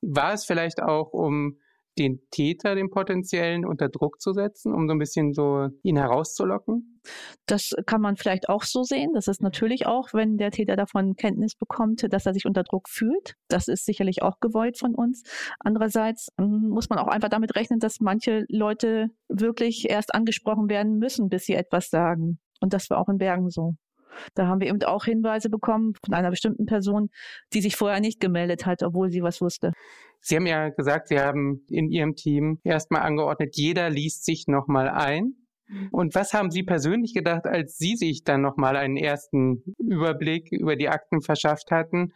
War 0.02 0.34
es 0.34 0.46
vielleicht 0.46 0.82
auch, 0.82 1.14
um 1.14 1.60
den 1.98 2.20
Täter, 2.32 2.76
den 2.76 2.90
potenziellen, 2.90 3.66
unter 3.66 3.90
Druck 3.90 4.22
zu 4.22 4.34
setzen, 4.34 4.74
um 4.74 4.88
so 4.88 4.94
ein 4.94 5.00
bisschen 5.00 5.34
so 5.34 5.70
ihn 5.84 5.98
herauszulocken? 5.98 7.02
Das 7.46 7.72
kann 7.86 8.02
man 8.02 8.16
vielleicht 8.18 8.50
auch 8.50 8.64
so 8.64 8.84
sehen. 8.84 9.12
Das 9.14 9.28
ist 9.28 9.42
natürlich 9.42 9.86
auch, 9.86 10.14
wenn 10.14 10.38
der 10.38 10.52
Täter 10.52 10.76
davon 10.76 11.16
Kenntnis 11.16 11.56
bekommt, 11.56 12.06
dass 12.12 12.26
er 12.26 12.34
sich 12.34 12.46
unter 12.46 12.64
Druck 12.64 12.90
fühlt. 12.90 13.36
Das 13.48 13.68
ist 13.68 13.86
sicherlich 13.86 14.22
auch 14.24 14.40
gewollt 14.40 14.78
von 14.78 14.96
uns. 14.96 15.24
Andererseits 15.60 16.30
ähm, 16.40 16.70
muss 16.70 16.90
man 16.90 17.00
auch 17.00 17.08
einfach 17.08 17.30
damit 17.30 17.56
rechnen, 17.56 17.80
dass 17.80 18.00
manche 18.00 18.46
Leute 18.50 19.08
wirklich 19.30 19.90
erst 19.90 20.14
angesprochen 20.14 20.70
werden 20.70 20.98
müssen, 20.98 21.30
bis 21.30 21.46
sie 21.46 21.54
etwas 21.54 21.90
sagen. 21.90 22.40
Und 22.62 22.74
das 22.74 22.90
war 22.90 23.00
auch 23.00 23.10
in 23.10 23.18
Bergen 23.18 23.50
so. 23.50 23.76
Da 24.34 24.48
haben 24.48 24.62
wir 24.62 24.68
eben 24.68 24.82
auch 24.84 25.06
Hinweise 25.06 25.50
bekommen 25.50 25.94
von 26.04 26.14
einer 26.14 26.30
bestimmten 26.30 26.66
Person, 26.66 27.10
die 27.54 27.62
sich 27.62 27.76
vorher 27.76 28.00
nicht 28.00 28.20
gemeldet 28.20 28.66
hat, 28.66 28.84
obwohl 28.84 29.10
sie 29.10 29.22
was 29.22 29.42
wusste. 29.42 29.72
Sie 30.22 30.36
haben 30.36 30.48
ja 30.48 30.70
gesagt, 30.70 31.10
Sie 31.10 31.20
haben 31.20 31.66
in 31.70 31.92
Ihrem 31.92 32.16
Team 32.16 32.60
erstmal 32.64 33.02
angeordnet, 33.02 33.56
jeder 33.56 33.92
liest 33.92 34.26
sich 34.26 34.48
nochmal 34.48 34.90
ein. 34.90 35.36
Mhm. 35.68 35.90
Und 35.92 36.16
was 36.16 36.34
haben 36.34 36.50
Sie 36.50 36.64
persönlich 36.64 37.14
gedacht, 37.14 37.46
als 37.46 37.78
Sie 37.78 37.96
sich 37.96 38.24
dann 38.24 38.42
nochmal 38.42 38.76
einen 38.76 38.98
ersten 38.98 39.64
Überblick 39.78 40.52
über 40.52 40.76
die 40.76 40.90
Akten 40.90 41.22
verschafft 41.22 41.72
hatten? 41.72 42.14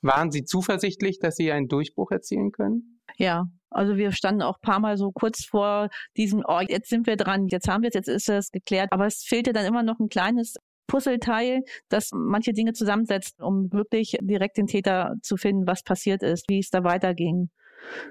Waren 0.00 0.32
Sie 0.32 0.44
zuversichtlich, 0.44 1.20
dass 1.20 1.36
Sie 1.36 1.52
einen 1.52 1.68
Durchbruch 1.68 2.10
erzielen 2.10 2.50
können? 2.50 3.00
Ja, 3.16 3.44
also 3.70 3.96
wir 3.96 4.12
standen 4.12 4.42
auch 4.42 4.56
ein 4.56 4.66
paar 4.66 4.80
Mal 4.80 4.96
so 4.96 5.12
kurz 5.12 5.44
vor 5.44 5.88
diesem, 6.16 6.42
oh, 6.46 6.60
jetzt 6.60 6.88
sind 6.88 7.06
wir 7.06 7.16
dran, 7.16 7.46
jetzt 7.48 7.68
haben 7.68 7.82
wir 7.82 7.88
es, 7.88 7.94
jetzt 7.94 8.08
ist 8.08 8.28
es 8.28 8.50
geklärt. 8.50 8.92
Aber 8.92 9.06
es 9.06 9.22
fehlte 9.22 9.52
dann 9.52 9.66
immer 9.66 9.82
noch 9.82 10.00
ein 10.00 10.08
kleines 10.08 10.56
Puzzleteil, 10.86 11.62
das 11.88 12.10
manche 12.12 12.52
Dinge 12.52 12.72
zusammensetzt, 12.72 13.40
um 13.40 13.72
wirklich 13.72 14.16
direkt 14.20 14.56
den 14.56 14.66
Täter 14.66 15.14
zu 15.22 15.36
finden, 15.36 15.66
was 15.66 15.82
passiert 15.82 16.22
ist, 16.22 16.48
wie 16.48 16.58
es 16.58 16.70
da 16.70 16.84
weiterging. 16.84 17.50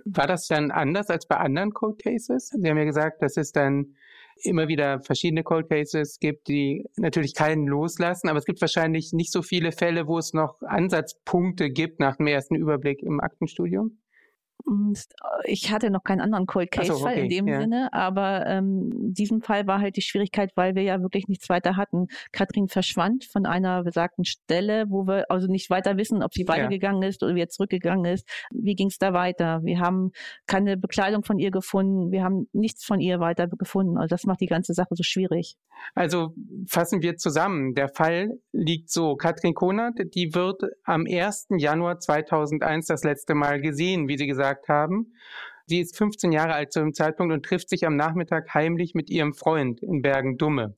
War 0.06 0.28
das 0.28 0.48
dann 0.48 0.72
anders 0.72 1.10
als 1.10 1.28
bei 1.28 1.38
anderen 1.38 1.72
Cold 1.72 2.02
Cases? 2.02 2.50
Sie 2.50 2.70
haben 2.70 2.78
ja 2.78 2.84
gesagt, 2.84 3.22
dass 3.22 3.38
es 3.38 3.52
dann 3.52 3.96
immer 4.44 4.68
wieder 4.68 5.02
verschiedene 5.02 5.44
Cold 5.44 5.70
Cases 5.70 6.20
gibt, 6.20 6.48
die 6.48 6.86
natürlich 6.98 7.36
keinen 7.36 7.68
loslassen, 7.68 8.28
aber 8.28 8.40
es 8.40 8.46
gibt 8.46 8.62
wahrscheinlich 8.62 9.14
nicht 9.14 9.32
so 9.32 9.42
viele 9.42 9.72
Fälle, 9.72 10.08
wo 10.08 10.18
es 10.18 10.34
noch 10.34 10.62
Ansatzpunkte 10.62 11.70
gibt 11.70 12.00
nach 12.00 12.18
dem 12.18 12.28
ersten 12.28 12.56
Überblick 12.56 13.04
im 13.04 13.20
Aktenstudium. 13.20 13.98
Ich 15.46 15.72
hatte 15.72 15.90
noch 15.90 16.04
keinen 16.04 16.22
anderen 16.22 16.46
Cold 16.46 16.72
Case-Fall 16.72 16.98
so, 16.98 17.06
okay, 17.06 17.24
in 17.24 17.30
dem 17.30 17.48
ja. 17.48 17.62
Sinne, 17.62 17.94
aber 17.94 18.46
ähm, 18.48 18.92
in 18.92 19.14
diesem 19.14 19.42
Fall 19.42 19.68
war 19.68 19.80
halt 19.80 19.96
die 19.98 20.02
Schwierigkeit, 20.02 20.52
weil 20.56 20.76
wir 20.76 20.84
ja 20.84 21.02
wirklich 21.02 21.28
nichts 21.28 21.50
weiter 21.50 21.78
hatten. 21.78 22.08
Katrin 22.32 22.68
verschwand 22.68 23.26
von 23.26 23.46
einer 23.46 23.84
besagten 23.84 24.26
Stelle, 24.26 24.86
wo 24.90 25.08
wir 25.08 25.30
also 25.30 25.48
nicht 25.48 25.70
weiter 25.70 25.98
wissen, 25.98 26.24
ob 26.24 26.34
sie 26.34 26.48
weitergegangen 26.48 27.02
ja. 27.02 27.10
ist 27.10 27.24
oder 27.24 27.36
wieder 27.36 27.50
zurückgegangen 27.50 28.06
ist. 28.06 28.28
Wie 28.52 28.76
ging 28.76 28.88
es 28.88 28.98
da 28.98 29.14
weiter? 29.14 29.62
Wir 29.64 29.80
haben 29.80 30.12
keine 30.48 30.78
Bekleidung 30.78 31.24
von 31.24 31.40
ihr 31.40 31.52
gefunden, 31.52 32.12
wir 32.12 32.24
haben 32.24 32.48
nichts 32.54 32.86
von 32.86 33.00
ihr 33.00 33.20
weiter 33.20 33.48
gefunden. 33.48 33.98
Also 33.98 34.08
das 34.08 34.26
macht 34.26 34.42
die 34.42 34.48
ganze 34.48 34.74
Sache 34.74 34.96
so 34.96 35.04
schwierig. 35.04 35.58
Also 35.96 36.34
fassen 36.68 37.02
wir 37.02 37.18
zusammen. 37.18 37.74
Der 37.74 37.90
Fall 37.90 38.40
liegt 38.52 38.90
so. 38.90 39.16
Katrin 39.16 39.54
Konert, 39.54 40.00
die 40.14 40.34
wird 40.34 40.62
am 40.84 41.06
1. 41.08 41.48
Januar 41.58 42.00
2001 42.00 42.88
das 42.88 43.04
letzte 43.04 43.36
Mal 43.36 43.62
gesehen, 43.62 44.08
wie 44.08 44.18
sie 44.18 44.28
gesagt 44.28 44.51
gesagt 44.52 44.68
haben. 44.70 45.14
Sie 45.68 45.80
ist 45.80 45.98
15 45.98 46.32
Jahre 46.32 46.54
alt 46.54 46.74
zu 46.74 46.80
dem 46.80 46.94
Zeitpunkt 46.94 47.34
und 47.34 47.46
trifft 47.46 47.70
sich 47.70 47.86
am 47.86 47.96
Nachmittag 47.96 48.54
heimlich 48.54 48.94
mit 48.94 49.10
ihrem 49.10 49.34
Freund 49.34 49.82
in 49.82 50.02
Bergen-Dumme. 50.02 50.76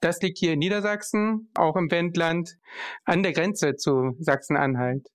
Das 0.00 0.20
liegt 0.20 0.38
hier 0.38 0.52
in 0.52 0.58
Niedersachsen, 0.58 1.48
auch 1.54 1.76
im 1.76 1.90
Wendland, 1.90 2.58
an 3.04 3.22
der 3.22 3.32
Grenze 3.32 3.76
zu 3.76 4.14
Sachsen-Anhalt. 4.18 5.08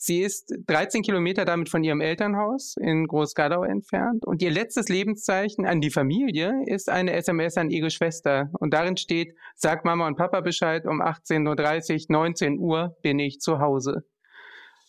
Sie 0.00 0.20
ist 0.20 0.54
13 0.68 1.02
Kilometer 1.02 1.44
damit 1.44 1.68
von 1.68 1.82
ihrem 1.82 2.00
Elternhaus 2.00 2.76
in 2.78 3.08
Großgadau 3.08 3.64
entfernt 3.64 4.24
und 4.24 4.40
ihr 4.40 4.52
letztes 4.52 4.88
Lebenszeichen 4.88 5.66
an 5.66 5.80
die 5.80 5.90
Familie 5.90 6.54
ist 6.66 6.88
eine 6.88 7.14
SMS 7.14 7.56
an 7.56 7.70
ihre 7.70 7.90
Schwester 7.90 8.50
und 8.60 8.72
darin 8.72 8.96
steht, 8.96 9.34
sag 9.56 9.84
Mama 9.84 10.06
und 10.06 10.14
Papa 10.16 10.40
Bescheid, 10.40 10.86
um 10.86 11.02
18.30 11.02 12.02
Uhr, 12.02 12.06
19 12.10 12.58
Uhr 12.60 12.96
bin 13.02 13.18
ich 13.18 13.40
zu 13.40 13.58
Hause. 13.58 14.04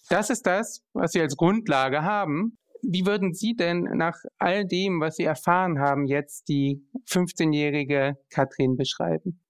Das 0.09 0.29
ist 0.29 0.45
das, 0.45 0.81
was 0.93 1.11
Sie 1.11 1.21
als 1.21 1.37
Grundlage 1.37 2.03
haben. 2.03 2.57
Wie 2.81 3.05
würden 3.05 3.33
Sie 3.33 3.55
denn 3.55 3.83
nach 3.95 4.17
all 4.37 4.65
dem, 4.65 4.99
was 4.99 5.15
Sie 5.15 5.23
erfahren 5.23 5.79
haben, 5.79 6.05
jetzt 6.07 6.47
die 6.49 6.81
15-jährige 7.07 8.15
Katrin 8.29 8.75
beschreiben? 8.75 9.41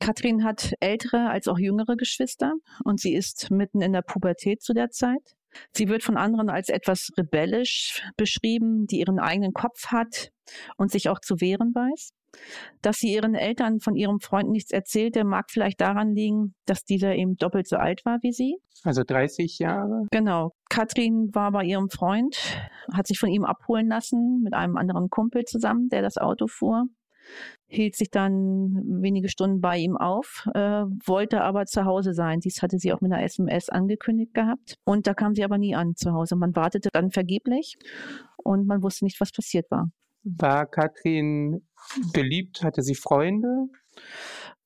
Katrin 0.00 0.44
hat 0.44 0.72
ältere 0.80 1.28
als 1.28 1.48
auch 1.48 1.58
jüngere 1.58 1.96
Geschwister 1.96 2.54
und 2.84 3.00
sie 3.00 3.14
ist 3.14 3.50
mitten 3.50 3.82
in 3.82 3.92
der 3.92 4.02
Pubertät 4.02 4.62
zu 4.62 4.72
der 4.72 4.90
Zeit. 4.90 5.36
Sie 5.72 5.88
wird 5.88 6.02
von 6.02 6.16
anderen 6.16 6.50
als 6.50 6.68
etwas 6.68 7.10
rebellisch 7.16 8.02
beschrieben, 8.16 8.86
die 8.86 9.00
ihren 9.00 9.18
eigenen 9.18 9.52
Kopf 9.52 9.86
hat 9.88 10.30
und 10.76 10.90
sich 10.90 11.08
auch 11.08 11.20
zu 11.20 11.40
wehren 11.40 11.74
weiß. 11.74 12.12
Dass 12.82 12.98
sie 12.98 13.12
ihren 13.12 13.34
Eltern 13.34 13.80
von 13.80 13.96
ihrem 13.96 14.20
Freund 14.20 14.50
nichts 14.50 14.70
erzählte, 14.70 15.24
mag 15.24 15.50
vielleicht 15.50 15.80
daran 15.80 16.14
liegen, 16.14 16.54
dass 16.66 16.84
dieser 16.84 17.14
eben 17.14 17.36
doppelt 17.36 17.66
so 17.68 17.76
alt 17.76 18.04
war 18.04 18.18
wie 18.22 18.32
sie. 18.32 18.58
Also 18.84 19.02
30 19.04 19.58
Jahre? 19.58 20.06
Genau. 20.10 20.52
Katrin 20.68 21.30
war 21.32 21.50
bei 21.52 21.64
ihrem 21.64 21.88
Freund, 21.88 22.36
hat 22.92 23.06
sich 23.06 23.18
von 23.18 23.30
ihm 23.30 23.44
abholen 23.44 23.88
lassen 23.88 24.42
mit 24.42 24.54
einem 24.54 24.76
anderen 24.76 25.10
Kumpel 25.10 25.44
zusammen, 25.44 25.88
der 25.88 26.02
das 26.02 26.16
Auto 26.16 26.46
fuhr 26.46 26.86
hielt 27.66 27.96
sich 27.96 28.10
dann 28.10 28.82
wenige 29.02 29.28
Stunden 29.28 29.60
bei 29.60 29.76
ihm 29.76 29.96
auf, 29.96 30.48
äh, 30.54 30.84
wollte 31.04 31.42
aber 31.42 31.66
zu 31.66 31.84
Hause 31.84 32.14
sein. 32.14 32.40
Dies 32.40 32.62
hatte 32.62 32.78
sie 32.78 32.92
auch 32.92 33.00
mit 33.00 33.12
einer 33.12 33.22
SMS 33.22 33.68
angekündigt 33.68 34.34
gehabt. 34.34 34.76
Und 34.84 35.06
da 35.06 35.14
kam 35.14 35.34
sie 35.34 35.44
aber 35.44 35.58
nie 35.58 35.74
an 35.74 35.94
zu 35.94 36.12
Hause. 36.12 36.36
Man 36.36 36.56
wartete 36.56 36.88
dann 36.92 37.10
vergeblich 37.10 37.76
und 38.36 38.66
man 38.66 38.82
wusste 38.82 39.04
nicht, 39.04 39.20
was 39.20 39.32
passiert 39.32 39.70
war. 39.70 39.90
War 40.24 40.66
Katrin 40.66 41.67
beliebt? 42.12 42.62
Hatte 42.62 42.82
sie 42.82 42.94
Freunde? 42.94 43.66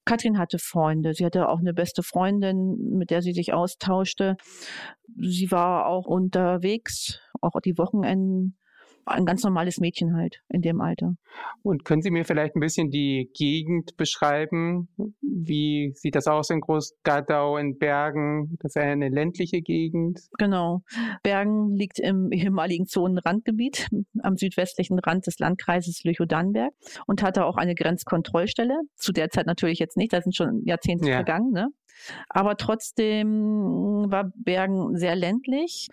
Katrin 0.05 0.39
hatte 0.39 0.59
Freunde. 0.59 1.15
Sie 1.15 1.25
hatte 1.25 1.49
auch 1.49 1.61
eine 1.61 1.75
beste 1.75 2.03
Freundin, 2.03 2.77
mit 2.97 3.11
der 3.11 3.23
sie 3.23 3.33
sich 3.33 3.53
austauschte. 3.53 4.37
Sie 5.17 5.51
war 5.51 5.87
auch 5.87 6.07
unterwegs, 6.07 7.21
auch 7.41 7.61
die 7.65 7.79
Wochenenden 7.79 8.59
ein 9.07 9.25
ganz 9.25 9.43
normales 9.43 9.79
Mädchen 9.79 10.17
halt 10.17 10.41
in 10.49 10.63
dem 10.63 10.81
Alter. 10.81 11.15
Und 11.63 11.85
können 11.85 12.03
Sie 12.03 12.11
mir 12.11 12.25
vielleicht 12.25 12.57
ein 12.57 12.61
bisschen 12.61 12.91
die 12.91 13.31
Gegend 13.35 13.97
beschreiben? 13.97 14.89
Wie 15.21 15.93
sieht 15.95 16.15
das 16.15 16.27
aus 16.27 16.51
in 16.51 16.61
Großgadau, 16.61 17.57
in 17.57 17.79
Bergen? 17.79 18.57
Das 18.61 18.77
ist 18.77 18.83
eine 18.83 19.09
ländliche 19.09 19.61
Gegend. 19.63 20.21
Genau. 20.39 20.83
Bergen 21.23 21.75
liegt 21.75 21.99
im 21.99 22.31
ehemaligen 22.33 22.87
Zonenrandgebiet 22.87 23.89
am 24.23 24.37
südwestlichen 24.37 24.99
Rand 24.99 25.27
des 25.27 25.39
Landkreises 25.39 26.03
Lüchow-Dannenberg 26.05 26.73
und 27.07 27.23
hatte 27.23 27.45
auch 27.45 27.57
eine 27.57 27.75
Grenzkontrollstelle. 27.75 28.79
Zu 28.97 29.13
der 29.13 29.31
Zeit 29.31 29.47
natürlich 29.47 29.79
jetzt 29.79 29.97
nicht, 29.97 30.13
da 30.13 30.21
sind 30.21 30.37
schon 30.37 30.63
Jahrzehnte 30.65 31.09
ja. 31.09 31.17
vergangen. 31.17 31.53
Ne? 31.53 31.69
Aber 32.29 32.57
trotzdem 32.57 34.07
war 34.09 34.33
Bergen 34.35 34.97
sehr 34.97 35.17
ländlich. 35.17 35.89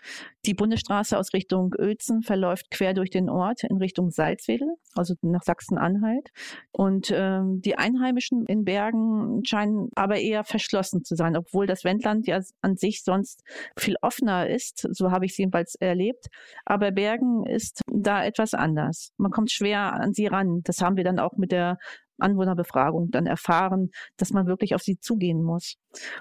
Die 0.45 0.53
Bundesstraße 0.53 1.17
aus 1.17 1.33
Richtung 1.33 1.73
Uelzen 1.77 2.21
verläuft 2.21 2.71
quer 2.71 2.93
durch 2.93 3.09
den 3.09 3.29
Ort 3.29 3.63
in 3.63 3.77
Richtung 3.77 4.09
Salzwedel, 4.09 4.75
also 4.95 5.15
nach 5.21 5.43
Sachsen-Anhalt. 5.43 6.29
Und 6.71 7.11
ähm, 7.13 7.61
die 7.61 7.77
Einheimischen 7.77 8.45
in 8.45 8.63
Bergen 8.63 9.43
scheinen 9.45 9.89
aber 9.95 10.17
eher 10.17 10.43
verschlossen 10.45 11.03
zu 11.03 11.15
sein, 11.15 11.35
obwohl 11.35 11.67
das 11.67 11.83
Wendland 11.83 12.25
ja 12.25 12.39
an 12.61 12.77
sich 12.77 13.03
sonst 13.03 13.43
viel 13.77 13.95
offener 14.01 14.47
ist. 14.47 14.87
So 14.91 15.11
habe 15.11 15.25
ich 15.25 15.31
es 15.31 15.37
jedenfalls 15.37 15.75
erlebt. 15.75 16.27
Aber 16.65 16.91
Bergen 16.91 17.45
ist 17.45 17.81
da 17.91 18.23
etwas 18.23 18.53
anders. 18.53 19.11
Man 19.17 19.31
kommt 19.31 19.51
schwer 19.51 19.93
an 19.93 20.13
sie 20.13 20.27
ran. 20.27 20.61
Das 20.63 20.81
haben 20.81 20.95
wir 20.95 21.03
dann 21.03 21.19
auch 21.19 21.35
mit 21.37 21.51
der 21.51 21.77
Anwohnerbefragung 22.21 23.11
dann 23.11 23.25
erfahren, 23.25 23.89
dass 24.17 24.31
man 24.31 24.47
wirklich 24.47 24.75
auf 24.75 24.81
sie 24.81 24.99
zugehen 24.99 25.43
muss. 25.43 25.75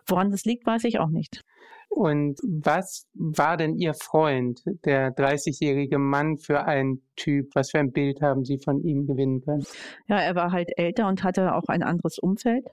Woran 0.06 0.30
das 0.30 0.44
liegt, 0.44 0.66
weiß 0.66 0.84
ich 0.84 0.98
auch 0.98 1.10
nicht. 1.10 1.44
Und 1.90 2.38
was 2.42 3.06
war 3.14 3.56
denn 3.56 3.74
Ihr 3.74 3.94
Freund, 3.94 4.62
der 4.84 5.10
30-jährige 5.10 5.98
Mann, 5.98 6.36
für 6.36 6.64
ein 6.64 7.00
Typ? 7.16 7.50
Was 7.54 7.70
für 7.70 7.78
ein 7.78 7.92
Bild 7.92 8.20
haben 8.20 8.44
Sie 8.44 8.58
von 8.58 8.82
ihm 8.82 9.06
gewinnen 9.06 9.40
können? 9.40 9.64
Ja, 10.06 10.18
er 10.18 10.34
war 10.34 10.52
halt 10.52 10.70
älter 10.76 11.08
und 11.08 11.24
hatte 11.24 11.54
auch 11.54 11.64
ein 11.68 11.82
anderes 11.82 12.18
Umfeld. 12.18 12.66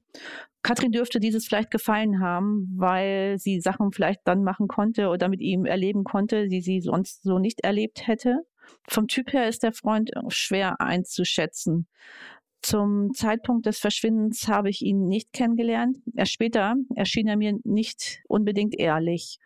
Katrin 0.63 0.91
dürfte 0.91 1.19
dieses 1.19 1.47
vielleicht 1.47 1.71
gefallen 1.71 2.19
haben, 2.19 2.73
weil 2.75 3.37
sie 3.37 3.61
Sachen 3.61 3.91
vielleicht 3.91 4.21
dann 4.25 4.43
machen 4.43 4.67
konnte 4.67 5.07
oder 5.09 5.29
mit 5.29 5.39
ihm 5.39 5.65
erleben 5.65 6.03
konnte, 6.03 6.47
die 6.47 6.61
sie 6.61 6.81
sonst 6.81 7.23
so 7.23 7.39
nicht 7.39 7.63
erlebt 7.63 8.07
hätte. 8.07 8.41
Vom 8.87 9.07
Typ 9.07 9.31
her 9.31 9.47
ist 9.47 9.63
der 9.63 9.73
Freund 9.73 10.11
schwer 10.27 10.81
einzuschätzen. 10.81 11.87
Zum 12.65 13.13
Zeitpunkt 13.13 13.67
des 13.67 13.77
Verschwindens 13.77 14.47
habe 14.47 14.71
ich 14.71 14.81
ihn 14.81 15.07
nicht 15.07 15.33
kennengelernt. 15.33 15.99
Erst 16.15 16.31
später 16.31 16.73
erschien 16.95 17.27
er 17.27 17.37
mir 17.37 17.59
nicht 17.63 18.23
unbedingt 18.27 18.73
ehrlich. 18.79 19.37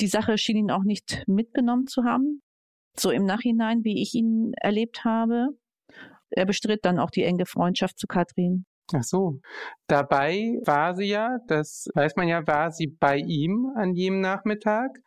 Die 0.00 0.06
Sache 0.06 0.36
schien 0.36 0.58
ihn 0.58 0.70
auch 0.70 0.82
nicht 0.82 1.24
mitgenommen 1.26 1.86
zu 1.86 2.04
haben. 2.04 2.42
So 2.94 3.10
im 3.10 3.24
Nachhinein, 3.24 3.84
wie 3.84 4.02
ich 4.02 4.14
ihn 4.14 4.52
erlebt 4.60 5.02
habe. 5.02 5.48
Er 6.28 6.44
bestritt 6.44 6.84
dann 6.84 6.98
auch 6.98 7.08
die 7.08 7.24
enge 7.24 7.46
Freundschaft 7.46 7.98
zu 7.98 8.06
Katrin. 8.06 8.66
Ach 8.92 9.02
so. 9.02 9.40
Dabei 9.86 10.60
war 10.66 10.94
sie 10.94 11.06
ja, 11.06 11.38
das 11.46 11.88
weiß 11.94 12.16
man 12.16 12.28
ja, 12.28 12.46
war 12.46 12.70
sie 12.70 12.88
bei 12.88 13.16
ihm 13.16 13.72
an 13.76 13.94
jedem 13.94 14.20
Nachmittag. 14.20 14.98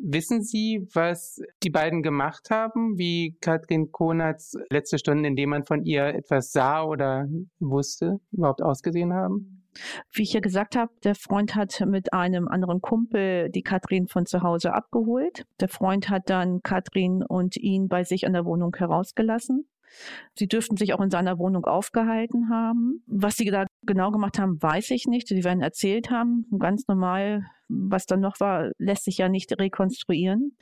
Wissen 0.00 0.42
Sie, 0.42 0.86
was 0.94 1.42
die 1.64 1.70
beiden 1.70 2.02
gemacht 2.02 2.50
haben, 2.50 2.96
wie 2.98 3.36
Katrin 3.40 3.90
Konatz 3.90 4.54
letzte 4.70 4.96
Stunden, 4.96 5.24
indem 5.24 5.50
man 5.50 5.64
von 5.64 5.84
ihr 5.84 6.06
etwas 6.06 6.52
sah 6.52 6.84
oder 6.84 7.26
wusste, 7.58 8.20
überhaupt 8.30 8.62
ausgesehen 8.62 9.12
haben? 9.12 9.64
Wie 10.12 10.22
ich 10.22 10.32
ja 10.32 10.40
gesagt 10.40 10.76
habe, 10.76 10.92
der 11.02 11.14
Freund 11.14 11.54
hat 11.54 11.82
mit 11.86 12.12
einem 12.12 12.48
anderen 12.48 12.80
Kumpel 12.80 13.50
die 13.50 13.62
Katrin 13.62 14.06
von 14.06 14.24
zu 14.24 14.42
Hause 14.42 14.72
abgeholt. 14.72 15.46
Der 15.60 15.68
Freund 15.68 16.08
hat 16.08 16.30
dann 16.30 16.62
Katrin 16.62 17.24
und 17.26 17.56
ihn 17.56 17.88
bei 17.88 18.04
sich 18.04 18.26
an 18.26 18.32
der 18.32 18.44
Wohnung 18.44 18.74
herausgelassen. 18.76 19.68
Sie 20.34 20.46
dürften 20.46 20.76
sich 20.76 20.94
auch 20.94 21.00
in 21.00 21.10
seiner 21.10 21.38
Wohnung 21.38 21.64
aufgehalten 21.64 22.48
haben. 22.48 23.02
Was 23.06 23.36
sie 23.36 23.46
da 23.46 23.66
genau 23.82 24.10
gemacht 24.10 24.38
haben, 24.38 24.62
weiß 24.62 24.90
ich 24.90 25.06
nicht. 25.06 25.28
Sie 25.28 25.44
werden 25.44 25.62
erzählt 25.62 26.10
haben, 26.10 26.46
ganz 26.58 26.86
normal. 26.88 27.44
Was 27.70 28.06
dann 28.06 28.20
noch 28.20 28.40
war, 28.40 28.70
lässt 28.78 29.04
sich 29.04 29.18
ja 29.18 29.28
nicht 29.28 29.52
rekonstruieren. 29.58 30.56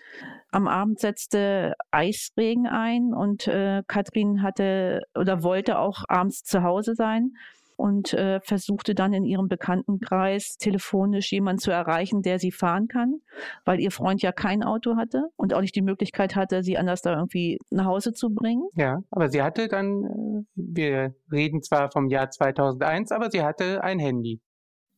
Am 0.50 0.66
Abend 0.66 0.98
setzte 0.98 1.74
Eisregen 1.92 2.66
ein 2.66 3.14
und 3.14 3.46
äh, 3.46 3.82
Katrin 3.86 4.42
hatte 4.42 5.02
oder 5.16 5.44
wollte 5.44 5.78
auch 5.78 6.02
abends 6.08 6.42
zu 6.42 6.64
Hause 6.64 6.94
sein 6.96 7.32
und 7.76 8.12
äh, 8.14 8.40
versuchte 8.40 8.94
dann 8.94 9.12
in 9.12 9.24
ihrem 9.24 9.48
Bekanntenkreis 9.48 10.56
telefonisch 10.58 11.30
jemanden 11.32 11.60
zu 11.60 11.70
erreichen, 11.70 12.22
der 12.22 12.38
sie 12.38 12.52
fahren 12.52 12.88
kann, 12.88 13.20
weil 13.64 13.80
ihr 13.80 13.90
Freund 13.90 14.22
ja 14.22 14.32
kein 14.32 14.62
Auto 14.62 14.96
hatte 14.96 15.24
und 15.36 15.54
auch 15.54 15.60
nicht 15.60 15.76
die 15.76 15.82
Möglichkeit 15.82 16.36
hatte, 16.36 16.62
sie 16.62 16.78
anders 16.78 17.02
da 17.02 17.14
irgendwie 17.14 17.58
nach 17.70 17.86
Hause 17.86 18.12
zu 18.12 18.30
bringen. 18.30 18.66
Ja, 18.74 19.00
aber 19.10 19.28
sie 19.28 19.42
hatte 19.42 19.68
dann, 19.68 20.04
äh, 20.04 20.44
wir 20.54 21.14
reden 21.30 21.62
zwar 21.62 21.90
vom 21.90 22.08
Jahr 22.08 22.30
2001, 22.30 23.12
aber 23.12 23.30
sie 23.30 23.42
hatte 23.42 23.82
ein 23.84 23.98
Handy. 23.98 24.40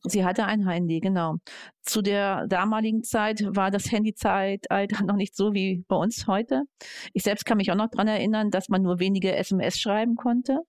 Sie 0.03 0.23
hatte 0.23 0.45
ein 0.45 0.65
Handy, 0.65 1.01
genau. 1.01 1.35
Zu 1.81 2.01
der 2.01 2.47
damaligen 2.47 3.03
Zeit 3.03 3.43
war 3.49 3.69
das 3.69 3.91
Handyzeitalter 3.91 5.03
noch 5.03 5.17
nicht 5.17 5.35
so 5.35 5.53
wie 5.53 5.83
bei 5.89 5.97
uns 5.97 6.25
heute. 6.25 6.63
Ich 7.13 7.23
selbst 7.23 7.45
kann 7.45 7.57
mich 7.57 7.69
auch 7.71 7.75
noch 7.75 7.89
dran 7.89 8.07
erinnern, 8.07 8.49
dass 8.49 8.69
man 8.69 8.81
nur 8.81 8.99
wenige 8.99 9.35
SMS 9.35 9.77
schreiben 9.77 10.15
konnte 10.15 10.61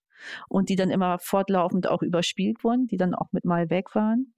und 0.48 0.68
die 0.68 0.76
dann 0.76 0.90
immer 0.90 1.18
fortlaufend 1.18 1.88
auch 1.88 2.02
überspielt 2.02 2.64
wurden, 2.64 2.86
die 2.86 2.96
dann 2.96 3.14
auch 3.14 3.32
mit 3.32 3.44
mal 3.44 3.70
weg 3.70 3.94
waren. 3.94 4.34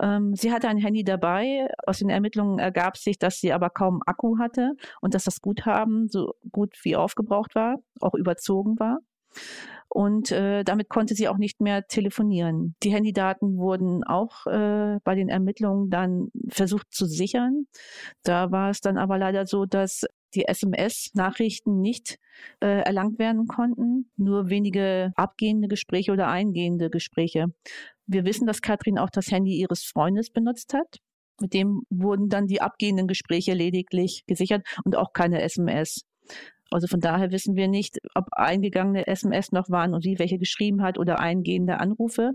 Ähm, 0.00 0.34
sie 0.34 0.52
hatte 0.52 0.68
ein 0.68 0.78
Handy 0.78 1.04
dabei. 1.04 1.68
Aus 1.86 1.98
den 1.98 2.10
Ermittlungen 2.10 2.58
ergab 2.58 2.96
sich, 2.96 3.18
dass 3.18 3.40
sie 3.40 3.52
aber 3.52 3.70
kaum 3.70 4.02
Akku 4.06 4.38
hatte 4.38 4.72
und 5.00 5.14
dass 5.14 5.24
das 5.24 5.40
Guthaben 5.40 6.08
so 6.08 6.34
gut 6.50 6.76
wie 6.82 6.96
aufgebraucht 6.96 7.54
war, 7.54 7.76
auch 8.00 8.14
überzogen 8.14 8.78
war. 8.78 8.98
Und 9.88 10.32
äh, 10.32 10.64
damit 10.64 10.88
konnte 10.88 11.14
sie 11.14 11.28
auch 11.28 11.36
nicht 11.36 11.60
mehr 11.60 11.86
telefonieren. 11.86 12.74
Die 12.82 12.92
Handydaten 12.92 13.58
wurden 13.58 14.04
auch 14.04 14.46
äh, 14.46 14.98
bei 15.04 15.14
den 15.14 15.28
Ermittlungen 15.28 15.90
dann 15.90 16.30
versucht 16.48 16.94
zu 16.94 17.04
sichern. 17.04 17.66
Da 18.22 18.50
war 18.50 18.70
es 18.70 18.80
dann 18.80 18.96
aber 18.96 19.18
leider 19.18 19.46
so, 19.46 19.66
dass 19.66 20.06
die 20.34 20.46
SMS-Nachrichten 20.46 21.80
nicht 21.80 22.18
äh, 22.60 22.82
erlangt 22.82 23.18
werden 23.18 23.46
konnten, 23.46 24.10
nur 24.16 24.48
wenige 24.48 25.12
abgehende 25.16 25.68
Gespräche 25.68 26.12
oder 26.12 26.28
eingehende 26.28 26.90
Gespräche. 26.90 27.46
Wir 28.06 28.24
wissen, 28.24 28.46
dass 28.46 28.62
Katrin 28.62 28.98
auch 28.98 29.10
das 29.10 29.30
Handy 29.30 29.58
ihres 29.58 29.84
Freundes 29.84 30.30
benutzt 30.30 30.74
hat. 30.74 30.98
Mit 31.40 31.54
dem 31.54 31.82
wurden 31.90 32.28
dann 32.28 32.46
die 32.46 32.60
abgehenden 32.60 33.06
Gespräche 33.06 33.54
lediglich 33.54 34.24
gesichert 34.26 34.66
und 34.84 34.96
auch 34.96 35.12
keine 35.12 35.42
SMS. 35.42 36.04
Also 36.70 36.86
von 36.86 37.00
daher 37.00 37.30
wissen 37.30 37.54
wir 37.54 37.68
nicht, 37.68 37.98
ob 38.14 38.28
eingegangene 38.32 39.06
SMS 39.06 39.52
noch 39.52 39.68
waren 39.68 39.94
und 39.94 40.02
sie 40.02 40.18
welche 40.18 40.38
geschrieben 40.38 40.82
hat 40.82 40.98
oder 40.98 41.20
eingehende 41.20 41.78
Anrufe. 41.78 42.32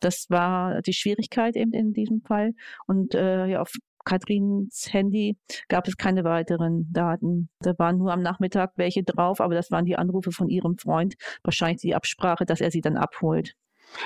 Das 0.00 0.26
war 0.28 0.82
die 0.82 0.92
Schwierigkeit 0.92 1.56
eben 1.56 1.72
in 1.72 1.92
diesem 1.92 2.20
Fall. 2.20 2.52
Und 2.86 3.14
äh, 3.14 3.46
ja, 3.46 3.62
auf 3.62 3.72
Katrins 4.04 4.88
Handy 4.92 5.36
gab 5.68 5.86
es 5.86 5.96
keine 5.96 6.24
weiteren 6.24 6.90
Daten. 6.92 7.48
Da 7.60 7.78
waren 7.78 7.98
nur 7.98 8.12
am 8.12 8.22
Nachmittag 8.22 8.72
welche 8.76 9.02
drauf, 9.02 9.40
aber 9.40 9.54
das 9.54 9.70
waren 9.70 9.84
die 9.84 9.96
Anrufe 9.96 10.32
von 10.32 10.48
ihrem 10.48 10.78
Freund. 10.78 11.14
Wahrscheinlich 11.42 11.80
die 11.80 11.94
Absprache, 11.94 12.46
dass 12.46 12.60
er 12.60 12.70
sie 12.70 12.80
dann 12.80 12.96
abholt. 12.96 13.54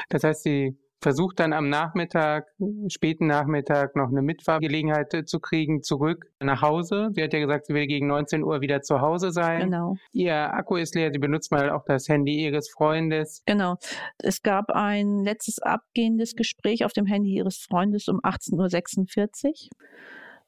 Das 0.08 0.24
heißt, 0.24 0.42
sie 0.42 0.78
versucht 1.04 1.38
dann 1.38 1.52
am 1.52 1.68
Nachmittag, 1.68 2.46
späten 2.88 3.26
Nachmittag 3.26 3.94
noch 3.94 4.08
eine 4.08 4.22
Mitfahrgelegenheit 4.22 5.12
äh, 5.12 5.24
zu 5.26 5.38
kriegen, 5.38 5.82
zurück 5.82 6.24
nach 6.40 6.62
Hause. 6.62 7.10
Sie 7.12 7.22
hat 7.22 7.34
ja 7.34 7.40
gesagt, 7.40 7.66
sie 7.66 7.74
will 7.74 7.86
gegen 7.86 8.06
19 8.06 8.42
Uhr 8.42 8.62
wieder 8.62 8.80
zu 8.80 9.02
Hause 9.02 9.30
sein. 9.30 9.64
Genau. 9.64 9.96
Ihr 10.12 10.34
Akku 10.34 10.76
ist 10.76 10.94
leer, 10.94 11.10
sie 11.12 11.18
benutzt 11.18 11.52
mal 11.52 11.68
auch 11.68 11.84
das 11.84 12.08
Handy 12.08 12.42
ihres 12.42 12.70
Freundes. 12.70 13.42
Genau. 13.44 13.76
Es 14.16 14.40
gab 14.40 14.70
ein 14.70 15.18
letztes 15.18 15.58
abgehendes 15.58 16.36
Gespräch 16.36 16.86
auf 16.86 16.94
dem 16.94 17.04
Handy 17.04 17.34
ihres 17.34 17.58
Freundes 17.58 18.08
um 18.08 18.20
18.46 18.20 19.44
Uhr. 19.44 19.52